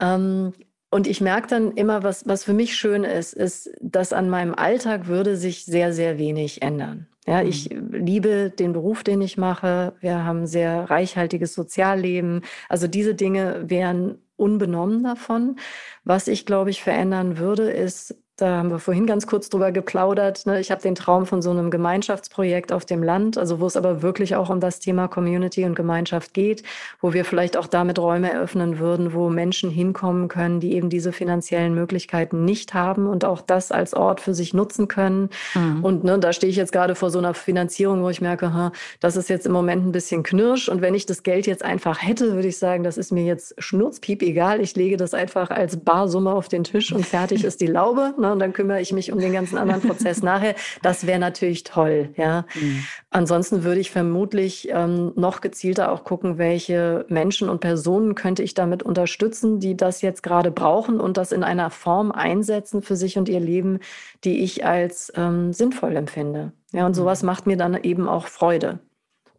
Ähm, 0.00 0.54
und 0.90 1.06
ich 1.06 1.20
merke 1.20 1.48
dann 1.48 1.72
immer, 1.72 2.02
was, 2.02 2.26
was 2.26 2.44
für 2.44 2.54
mich 2.54 2.76
schön 2.76 3.04
ist, 3.04 3.34
ist, 3.34 3.70
dass 3.80 4.12
an 4.12 4.28
meinem 4.30 4.54
Alltag 4.54 5.06
würde 5.06 5.36
sich 5.36 5.64
sehr, 5.64 5.92
sehr 5.92 6.18
wenig 6.18 6.62
ändern. 6.62 7.06
Ja, 7.26 7.42
ich 7.42 7.70
mhm. 7.70 7.92
liebe 7.92 8.50
den 8.50 8.72
Beruf, 8.72 9.04
den 9.04 9.20
ich 9.20 9.36
mache. 9.36 9.94
Wir 10.00 10.24
haben 10.24 10.42
ein 10.42 10.46
sehr 10.46 10.90
reichhaltiges 10.90 11.54
Sozialleben. 11.54 12.42
Also 12.68 12.88
diese 12.88 13.14
Dinge 13.14 13.70
wären 13.70 14.18
unbenommen 14.42 15.04
davon. 15.04 15.56
Was 16.04 16.28
ich, 16.28 16.44
glaube 16.44 16.70
ich, 16.70 16.82
verändern 16.82 17.38
würde, 17.38 17.70
ist 17.70 18.21
da 18.42 18.56
haben 18.56 18.70
wir 18.70 18.80
vorhin 18.80 19.06
ganz 19.06 19.28
kurz 19.28 19.48
drüber 19.48 19.70
geplaudert. 19.70 20.46
Ne? 20.46 20.58
Ich 20.58 20.72
habe 20.72 20.82
den 20.82 20.96
Traum 20.96 21.26
von 21.26 21.42
so 21.42 21.50
einem 21.50 21.70
Gemeinschaftsprojekt 21.70 22.72
auf 22.72 22.84
dem 22.84 23.00
Land, 23.00 23.38
also 23.38 23.60
wo 23.60 23.66
es 23.66 23.76
aber 23.76 24.02
wirklich 24.02 24.34
auch 24.34 24.50
um 24.50 24.58
das 24.58 24.80
Thema 24.80 25.06
Community 25.06 25.64
und 25.64 25.76
Gemeinschaft 25.76 26.34
geht, 26.34 26.64
wo 27.00 27.12
wir 27.12 27.24
vielleicht 27.24 27.56
auch 27.56 27.68
damit 27.68 28.00
Räume 28.00 28.32
eröffnen 28.32 28.80
würden, 28.80 29.14
wo 29.14 29.30
Menschen 29.30 29.70
hinkommen 29.70 30.26
können, 30.26 30.58
die 30.58 30.72
eben 30.72 30.90
diese 30.90 31.12
finanziellen 31.12 31.72
Möglichkeiten 31.72 32.44
nicht 32.44 32.74
haben 32.74 33.06
und 33.06 33.24
auch 33.24 33.42
das 33.42 33.70
als 33.70 33.94
Ort 33.94 34.20
für 34.20 34.34
sich 34.34 34.54
nutzen 34.54 34.88
können. 34.88 35.30
Mhm. 35.54 35.84
Und 35.84 36.02
ne, 36.02 36.18
da 36.18 36.32
stehe 36.32 36.50
ich 36.50 36.56
jetzt 36.56 36.72
gerade 36.72 36.96
vor 36.96 37.10
so 37.10 37.20
einer 37.20 37.34
Finanzierung, 37.34 38.02
wo 38.02 38.08
ich 38.08 38.20
merke, 38.20 38.52
ha, 38.52 38.72
das 38.98 39.14
ist 39.14 39.28
jetzt 39.28 39.46
im 39.46 39.52
Moment 39.52 39.86
ein 39.86 39.92
bisschen 39.92 40.24
knirsch. 40.24 40.68
Und 40.68 40.82
wenn 40.82 40.96
ich 40.96 41.06
das 41.06 41.22
Geld 41.22 41.46
jetzt 41.46 41.64
einfach 41.64 42.02
hätte, 42.02 42.34
würde 42.34 42.48
ich 42.48 42.58
sagen, 42.58 42.82
das 42.82 42.98
ist 42.98 43.12
mir 43.12 43.24
jetzt 43.24 43.54
schnurzpiep 43.62 44.20
egal. 44.20 44.60
Ich 44.60 44.74
lege 44.74 44.96
das 44.96 45.14
einfach 45.14 45.50
als 45.50 45.76
Barsumme 45.76 46.32
auf 46.32 46.48
den 46.48 46.64
Tisch 46.64 46.92
und 46.92 47.06
fertig 47.06 47.44
ist 47.52 47.60
die 47.60 47.68
Laube. 47.68 48.14
Ne? 48.18 48.31
Und 48.32 48.38
dann 48.38 48.52
kümmere 48.52 48.80
ich 48.80 48.92
mich 48.92 49.12
um 49.12 49.18
den 49.18 49.32
ganzen 49.32 49.58
anderen 49.58 49.82
Prozess 49.82 50.22
nachher. 50.22 50.54
Das 50.82 51.06
wäre 51.06 51.18
natürlich 51.18 51.64
toll, 51.64 52.10
ja. 52.16 52.44
Mhm. 52.54 52.84
Ansonsten 53.10 53.64
würde 53.64 53.80
ich 53.80 53.90
vermutlich 53.90 54.68
ähm, 54.70 55.12
noch 55.16 55.40
gezielter 55.40 55.92
auch 55.92 56.04
gucken, 56.04 56.38
welche 56.38 57.04
Menschen 57.08 57.48
und 57.48 57.60
Personen 57.60 58.14
könnte 58.14 58.42
ich 58.42 58.54
damit 58.54 58.82
unterstützen, 58.82 59.60
die 59.60 59.76
das 59.76 60.02
jetzt 60.02 60.22
gerade 60.22 60.50
brauchen 60.50 61.00
und 61.00 61.16
das 61.16 61.32
in 61.32 61.44
einer 61.44 61.70
Form 61.70 62.10
einsetzen 62.10 62.82
für 62.82 62.96
sich 62.96 63.18
und 63.18 63.28
ihr 63.28 63.40
Leben, 63.40 63.80
die 64.24 64.42
ich 64.42 64.64
als 64.64 65.12
ähm, 65.16 65.52
sinnvoll 65.52 65.96
empfinde. 65.96 66.52
Ja, 66.72 66.86
und 66.86 66.94
sowas 66.94 67.22
mhm. 67.22 67.26
macht 67.26 67.46
mir 67.46 67.56
dann 67.56 67.82
eben 67.82 68.08
auch 68.08 68.26
Freude. 68.26 68.80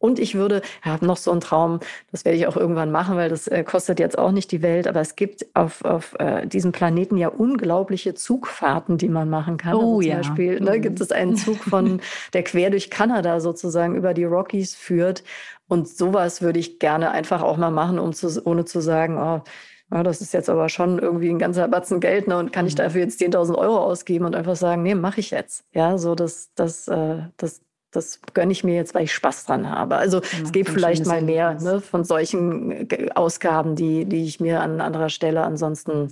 Und 0.03 0.19
ich 0.19 0.35
würde, 0.35 0.61
habe 0.81 1.05
noch 1.05 1.15
so 1.15 1.31
einen 1.31 1.39
Traum, 1.39 1.79
das 2.11 2.25
werde 2.25 2.37
ich 2.37 2.45
auch 2.45 2.57
irgendwann 2.57 2.91
machen, 2.91 3.15
weil 3.15 3.29
das 3.29 3.47
äh, 3.47 3.63
kostet 3.63 4.01
jetzt 4.01 4.17
auch 4.17 4.31
nicht 4.31 4.51
die 4.51 4.61
Welt, 4.61 4.85
aber 4.85 4.99
es 4.99 5.15
gibt 5.15 5.45
auf, 5.53 5.85
auf 5.85 6.13
äh, 6.19 6.45
diesem 6.45 6.73
Planeten 6.73 7.15
ja 7.15 7.29
unglaubliche 7.29 8.13
Zugfahrten, 8.13 8.97
die 8.97 9.07
man 9.07 9.29
machen 9.29 9.55
kann. 9.55 9.75
Oh 9.75 9.77
also 9.77 10.01
zum 10.01 10.09
ja. 10.09 10.17
Beispiel 10.17 10.59
ne, 10.59 10.81
gibt 10.81 10.99
es 10.99 11.13
einen 11.13 11.37
Zug 11.37 11.55
von, 11.55 12.01
der 12.33 12.43
quer 12.43 12.69
durch 12.69 12.89
Kanada 12.89 13.39
sozusagen 13.39 13.95
über 13.95 14.13
die 14.13 14.25
Rockies 14.25 14.75
führt. 14.75 15.23
Und 15.69 15.87
sowas 15.87 16.41
würde 16.41 16.59
ich 16.59 16.79
gerne 16.79 17.11
einfach 17.11 17.41
auch 17.41 17.55
mal 17.55 17.71
machen, 17.71 17.97
um 17.97 18.11
zu, 18.11 18.45
ohne 18.45 18.65
zu 18.65 18.81
sagen, 18.81 19.17
oh, 19.17 19.41
ja, 19.89 20.03
das 20.03 20.19
ist 20.19 20.33
jetzt 20.33 20.49
aber 20.49 20.67
schon 20.67 20.99
irgendwie 20.99 21.29
ein 21.29 21.39
ganzer 21.39 21.69
Batzen 21.69 22.01
Geld, 22.01 22.27
ne? 22.27 22.37
Und 22.39 22.51
kann 22.51 22.67
ich 22.67 22.73
mhm. 22.73 22.79
dafür 22.79 23.01
jetzt 23.03 23.21
10.000 23.21 23.55
Euro 23.55 23.77
ausgeben 23.77 24.25
und 24.25 24.35
einfach 24.35 24.57
sagen, 24.57 24.83
nee, 24.83 24.95
mache 24.95 25.21
ich 25.21 25.31
jetzt. 25.31 25.63
Ja, 25.71 25.97
so 25.97 26.13
das, 26.13 26.51
das, 26.55 26.89
äh, 26.89 27.19
das, 27.37 27.61
das 27.95 28.19
gönne 28.33 28.51
ich 28.51 28.63
mir 28.63 28.75
jetzt, 28.75 28.93
weil 28.93 29.03
ich 29.03 29.13
Spaß 29.13 29.45
dran 29.45 29.69
habe. 29.69 29.97
Also 29.97 30.21
ja, 30.21 30.27
es 30.43 30.51
gibt 30.51 30.69
vielleicht 30.69 31.05
mal 31.05 31.21
mehr 31.21 31.53
ne, 31.61 31.79
von 31.79 32.03
solchen 32.03 32.89
äh, 32.89 33.09
Ausgaben, 33.15 33.75
die, 33.75 34.05
die 34.05 34.25
ich 34.25 34.39
mir 34.39 34.61
an 34.61 34.81
anderer 34.81 35.09
Stelle 35.09 35.43
ansonsten 35.43 36.09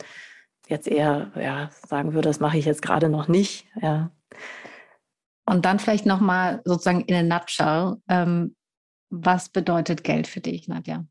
jetzt 0.67 0.87
eher 0.87 1.31
ja, 1.35 1.69
sagen 1.87 2.13
würde, 2.13 2.29
das 2.29 2.39
mache 2.39 2.57
ich 2.57 2.65
jetzt 2.65 2.81
gerade 2.81 3.09
noch 3.09 3.27
nicht. 3.27 3.67
Ja. 3.81 4.11
Und 5.45 5.65
dann 5.65 5.79
vielleicht 5.79 6.05
nochmal 6.05 6.61
sozusagen 6.63 7.01
in 7.01 7.15
a 7.15 7.23
nutshell, 7.37 7.97
ähm, 8.07 8.55
was 9.09 9.49
bedeutet 9.49 10.03
Geld 10.03 10.27
für 10.27 10.39
dich, 10.39 10.67
Nadja? 10.67 11.05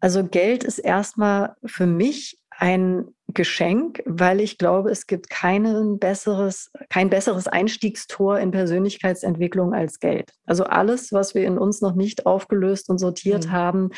Also 0.00 0.24
Geld 0.24 0.64
ist 0.64 0.78
erstmal 0.78 1.56
für 1.64 1.86
mich 1.86 2.38
ein 2.58 3.06
Geschenk, 3.28 4.02
weil 4.06 4.40
ich 4.40 4.56
glaube, 4.56 4.90
es 4.90 5.06
gibt 5.06 5.28
kein 5.28 5.98
besseres, 5.98 6.70
kein 6.88 7.10
besseres 7.10 7.48
Einstiegstor 7.48 8.38
in 8.38 8.50
Persönlichkeitsentwicklung 8.50 9.74
als 9.74 10.00
Geld. 10.00 10.32
Also 10.46 10.64
alles, 10.64 11.12
was 11.12 11.34
wir 11.34 11.46
in 11.46 11.58
uns 11.58 11.80
noch 11.82 11.94
nicht 11.94 12.24
aufgelöst 12.24 12.88
und 12.88 12.98
sortiert 12.98 13.46
mhm. 13.46 13.52
haben, 13.52 13.90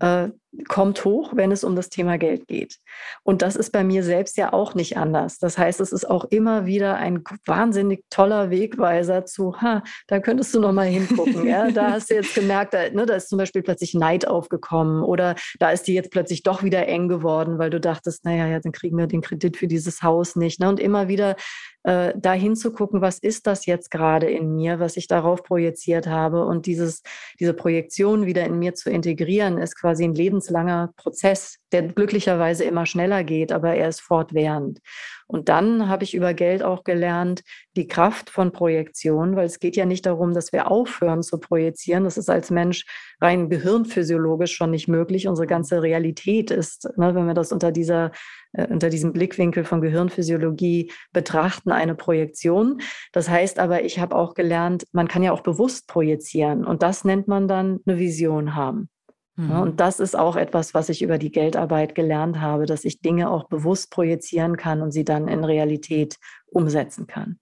äh, 0.00 0.28
kommt 0.68 1.04
hoch, 1.04 1.32
wenn 1.34 1.50
es 1.50 1.64
um 1.64 1.76
das 1.76 1.88
Thema 1.88 2.18
Geld 2.18 2.46
geht. 2.46 2.78
Und 3.22 3.40
das 3.40 3.56
ist 3.56 3.70
bei 3.70 3.84
mir 3.84 4.04
selbst 4.04 4.36
ja 4.36 4.52
auch 4.52 4.74
nicht 4.74 4.96
anders. 4.98 5.38
Das 5.38 5.56
heißt, 5.56 5.80
es 5.80 5.92
ist 5.92 6.08
auch 6.08 6.26
immer 6.26 6.66
wieder 6.66 6.96
ein 6.96 7.24
wahnsinnig 7.46 8.04
toller 8.10 8.50
Wegweiser 8.50 9.24
zu, 9.24 9.60
ha, 9.60 9.82
da 10.08 10.20
könntest 10.20 10.54
du 10.54 10.60
noch 10.60 10.72
mal 10.72 10.86
hingucken. 10.86 11.46
ja? 11.46 11.70
Da 11.70 11.92
hast 11.92 12.10
du 12.10 12.14
jetzt 12.14 12.34
gemerkt, 12.34 12.74
da, 12.74 12.90
ne, 12.90 13.06
da 13.06 13.14
ist 13.14 13.30
zum 13.30 13.38
Beispiel 13.38 13.62
plötzlich 13.62 13.94
Neid 13.94 14.26
aufgekommen 14.26 15.02
oder 15.02 15.36
da 15.58 15.70
ist 15.70 15.84
die 15.84 15.94
jetzt 15.94 16.10
plötzlich 16.10 16.42
doch 16.42 16.62
wieder 16.62 16.86
eng 16.86 17.08
geworden, 17.08 17.58
weil 17.58 17.70
du 17.70 17.80
dachtest, 17.80 18.24
naja, 18.24 18.46
ja, 18.46 18.60
dann 18.60 18.72
kriegen 18.72 18.98
wir 18.98 19.06
den 19.06 19.22
Kredit 19.22 19.56
für 19.56 19.68
dieses 19.68 20.02
Haus 20.02 20.36
nicht. 20.36 20.60
Ne? 20.60 20.68
Und 20.68 20.80
immer 20.80 21.08
wieder 21.08 21.36
äh, 21.84 22.12
da 22.16 22.32
hinzugucken, 22.32 23.00
was 23.00 23.18
ist 23.18 23.46
das 23.46 23.66
jetzt 23.66 23.90
gerade 23.90 24.30
in 24.30 24.54
mir, 24.54 24.78
was 24.78 24.96
ich 24.96 25.08
darauf 25.08 25.42
projiziert 25.42 26.06
habe 26.06 26.44
und 26.44 26.66
dieses, 26.66 27.02
diese 27.40 27.54
Projektion 27.54 28.26
wieder 28.26 28.44
in 28.44 28.58
mir 28.58 28.74
zu 28.74 28.90
integrieren, 28.90 29.58
ist 29.58 29.80
quasi 29.80 30.04
ein 30.04 30.14
lebenslanger 30.42 30.92
Prozess, 30.96 31.58
der 31.72 31.82
glücklicherweise 31.82 32.64
immer 32.64 32.86
schneller 32.86 33.24
geht, 33.24 33.52
aber 33.52 33.74
er 33.74 33.88
ist 33.88 34.00
fortwährend. 34.00 34.80
Und 35.26 35.48
dann 35.48 35.88
habe 35.88 36.04
ich 36.04 36.14
über 36.14 36.34
Geld 36.34 36.62
auch 36.62 36.84
gelernt, 36.84 37.42
die 37.76 37.86
Kraft 37.86 38.28
von 38.28 38.52
Projektion, 38.52 39.34
weil 39.34 39.46
es 39.46 39.60
geht 39.60 39.76
ja 39.76 39.86
nicht 39.86 40.04
darum, 40.04 40.34
dass 40.34 40.52
wir 40.52 40.70
aufhören 40.70 41.22
zu 41.22 41.38
projizieren. 41.38 42.04
Das 42.04 42.18
ist 42.18 42.28
als 42.28 42.50
Mensch 42.50 42.84
rein 43.20 43.48
gehirnphysiologisch 43.48 44.54
schon 44.54 44.70
nicht 44.70 44.88
möglich. 44.88 45.28
Unsere 45.28 45.46
ganze 45.46 45.82
Realität 45.82 46.50
ist, 46.50 46.84
ne, 46.98 47.14
wenn 47.14 47.26
wir 47.26 47.34
das 47.34 47.52
unter 47.52 47.72
dieser 47.72 48.10
äh, 48.52 48.66
unter 48.66 48.90
diesem 48.90 49.14
Blickwinkel 49.14 49.64
von 49.64 49.80
Gehirnphysiologie 49.80 50.92
betrachten, 51.14 51.70
eine 51.70 51.94
Projektion. 51.94 52.82
Das 53.12 53.30
heißt 53.30 53.58
aber, 53.58 53.84
ich 53.84 53.98
habe 53.98 54.14
auch 54.14 54.34
gelernt, 54.34 54.84
man 54.92 55.08
kann 55.08 55.22
ja 55.22 55.32
auch 55.32 55.40
bewusst 55.40 55.88
projizieren 55.88 56.66
und 56.66 56.82
das 56.82 57.04
nennt 57.04 57.28
man 57.28 57.48
dann 57.48 57.80
eine 57.86 57.98
Vision 57.98 58.54
haben. 58.54 58.90
Mhm. 59.36 59.50
Und 59.50 59.80
das 59.80 60.00
ist 60.00 60.16
auch 60.16 60.36
etwas, 60.36 60.74
was 60.74 60.88
ich 60.88 61.02
über 61.02 61.18
die 61.18 61.32
Geldarbeit 61.32 61.94
gelernt 61.94 62.40
habe, 62.40 62.66
dass 62.66 62.84
ich 62.84 63.00
Dinge 63.00 63.30
auch 63.30 63.48
bewusst 63.48 63.90
projizieren 63.90 64.56
kann 64.56 64.82
und 64.82 64.92
sie 64.92 65.04
dann 65.04 65.28
in 65.28 65.44
Realität 65.44 66.16
umsetzen 66.46 67.06
kann. 67.06 67.38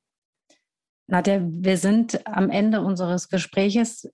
Nadja, 1.09 1.41
wir 1.43 1.77
sind 1.77 2.25
am 2.27 2.51
Ende 2.51 2.83
unseres 2.83 3.29
Gespräches, 3.29 4.09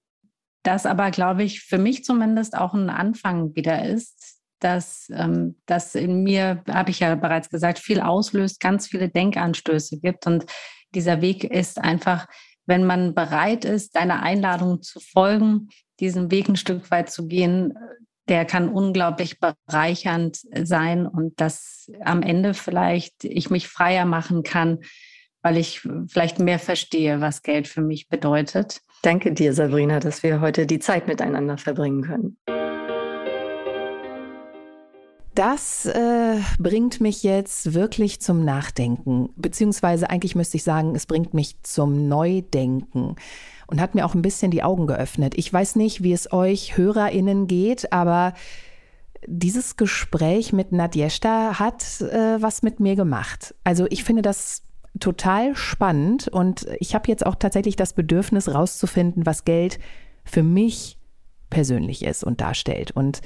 das 0.63 0.87
aber, 0.87 1.11
glaube 1.11 1.45
ich, 1.45 1.61
für 1.61 1.79
mich 1.79 2.05
zumindest 2.05 2.57
auch 2.57 2.73
ein 2.73 2.89
Anfang 2.89 3.55
wieder 3.55 3.85
ist, 3.85 4.41
dass 4.61 5.09
ähm, 5.11 5.61
das 5.67 5.95
in 5.95 6.23
mir, 6.23 6.63
habe 6.69 6.91
ich 6.91 7.01
ja 7.01 7.15
bereits 7.15 7.51
gesagt, 7.51 7.79
viel 7.79 8.01
auslöst, 8.01 8.61
ganz 8.61 8.89
viele 8.89 9.11
Denkanstöße 9.11 10.01
gibt. 10.01 10.27
Und 10.27 10.47
dieser 10.95 11.21
Weg 11.21 11.45
ist 11.45 11.79
einfach, 11.79 12.27
wenn 12.65 12.85
man 12.85 13.15
bereit 13.15 13.65
ist, 13.67 13.95
deiner 13.95 14.23
Einladung 14.23 14.83
zu 14.83 14.99
folgen, 14.99 15.69
diesen 16.01 16.31
Weg 16.31 16.49
ein 16.49 16.57
Stück 16.57 16.91
weit 16.91 17.11
zu 17.11 17.27
gehen, 17.27 17.75
der 18.29 18.45
kann 18.45 18.69
unglaublich 18.69 19.39
bereichernd 19.39 20.41
sein 20.65 21.07
und 21.07 21.41
dass 21.41 21.91
am 22.05 22.23
Ende 22.23 22.55
vielleicht 22.55 23.25
ich 23.25 23.51
mich 23.51 23.69
freier 23.69 24.05
machen 24.05 24.43
kann, 24.43 24.81
weil 25.43 25.57
ich 25.57 25.87
vielleicht 26.09 26.41
mehr 26.41 26.59
verstehe, 26.59 27.21
was 27.21 27.43
Geld 27.43 27.69
für 27.69 27.83
mich 27.83 28.09
bedeutet. 28.09 28.81
Danke 29.03 29.33
dir, 29.33 29.53
Sabrina, 29.53 30.01
dass 30.01 30.23
wir 30.23 30.41
heute 30.41 30.67
die 30.67 30.81
Zeit 30.81 31.07
miteinander 31.07 31.59
verbringen 31.59 32.03
können. 32.03 32.37
Das 35.37 35.85
äh, 35.85 36.41
bringt 36.59 37.03
mich 37.03 37.23
jetzt 37.23 37.75
wirklich 37.75 38.23
zum 38.23 38.43
Nachdenken, 38.43 39.29
beziehungsweise 39.37 40.09
eigentlich 40.09 40.35
müsste 40.35 40.57
ich 40.57 40.65
sagen, 40.65 40.95
es 40.97 41.05
bringt 41.05 41.35
mich 41.35 41.63
zum 41.63 42.09
Neudenken 42.09 43.17
und 43.67 43.81
hat 43.81 43.95
mir 43.95 44.07
auch 44.07 44.15
ein 44.15 44.23
bisschen 44.23 44.51
die 44.51 44.63
Augen 44.63 44.87
geöffnet. 44.87 45.35
Ich 45.37 45.53
weiß 45.53 45.77
nicht, 45.77 46.03
wie 46.03 46.13
es 46.13 46.33
euch 46.33 46.77
Hörerinnen 46.77 47.47
geht, 47.47 47.93
aber 47.93 48.35
dieses 49.27 49.77
Gespräch 49.77 50.53
mit 50.53 50.73
Nadjeshta 50.73 51.59
hat 51.59 51.83
äh, 52.01 52.41
was 52.41 52.63
mit 52.63 52.81
mir 52.81 52.97
gemacht. 52.97 53.55
Also 53.65 53.87
ich 53.91 54.05
finde 54.05 54.23
das 54.23 54.63
total 55.01 55.57
spannend 55.57 56.29
und 56.29 56.67
ich 56.79 56.95
habe 56.95 57.09
jetzt 57.09 57.27
auch 57.27 57.35
tatsächlich 57.35 57.77
das 57.77 57.93
Bedürfnis 57.93 58.53
rauszufinden, 58.53 59.27
was 59.27 59.45
Geld 59.45 59.79
für 60.25 60.43
mich 60.43 60.99
persönlich 61.51 62.05
ist 62.05 62.25
und 62.25 62.41
darstellt. 62.41 62.93
Und 62.93 63.21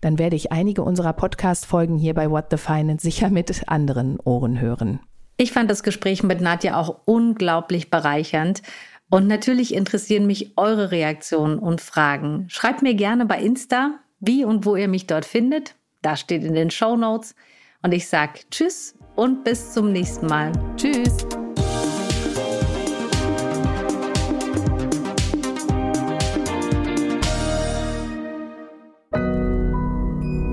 dann 0.00 0.18
werde 0.18 0.36
ich 0.36 0.52
einige 0.52 0.82
unserer 0.82 1.12
Podcast-Folgen 1.12 1.98
hier 1.98 2.14
bei 2.14 2.30
What 2.30 2.46
the 2.50 2.56
Finance 2.56 3.02
sicher 3.02 3.30
mit 3.30 3.68
anderen 3.68 4.18
Ohren 4.20 4.60
hören. 4.60 5.00
Ich 5.36 5.52
fand 5.52 5.70
das 5.70 5.82
Gespräch 5.82 6.22
mit 6.22 6.40
Nadja 6.40 6.76
auch 6.76 7.00
unglaublich 7.04 7.90
bereichernd. 7.90 8.62
Und 9.10 9.26
natürlich 9.26 9.74
interessieren 9.74 10.26
mich 10.26 10.52
eure 10.56 10.90
Reaktionen 10.90 11.58
und 11.58 11.80
Fragen. 11.80 12.46
Schreibt 12.48 12.82
mir 12.82 12.94
gerne 12.94 13.24
bei 13.24 13.40
Insta, 13.40 14.00
wie 14.20 14.44
und 14.44 14.66
wo 14.66 14.76
ihr 14.76 14.88
mich 14.88 15.06
dort 15.06 15.24
findet. 15.24 15.74
Da 16.02 16.16
steht 16.16 16.44
in 16.44 16.54
den 16.54 16.70
Show 16.70 16.96
Notes. 16.96 17.34
Und 17.82 17.92
ich 17.92 18.08
sage 18.08 18.40
Tschüss 18.50 18.94
und 19.16 19.44
bis 19.44 19.72
zum 19.72 19.92
nächsten 19.92 20.26
Mal. 20.26 20.52
Tschüss. 20.76 21.26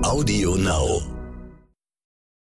Audio 0.02 0.56
Now. 0.56 1.15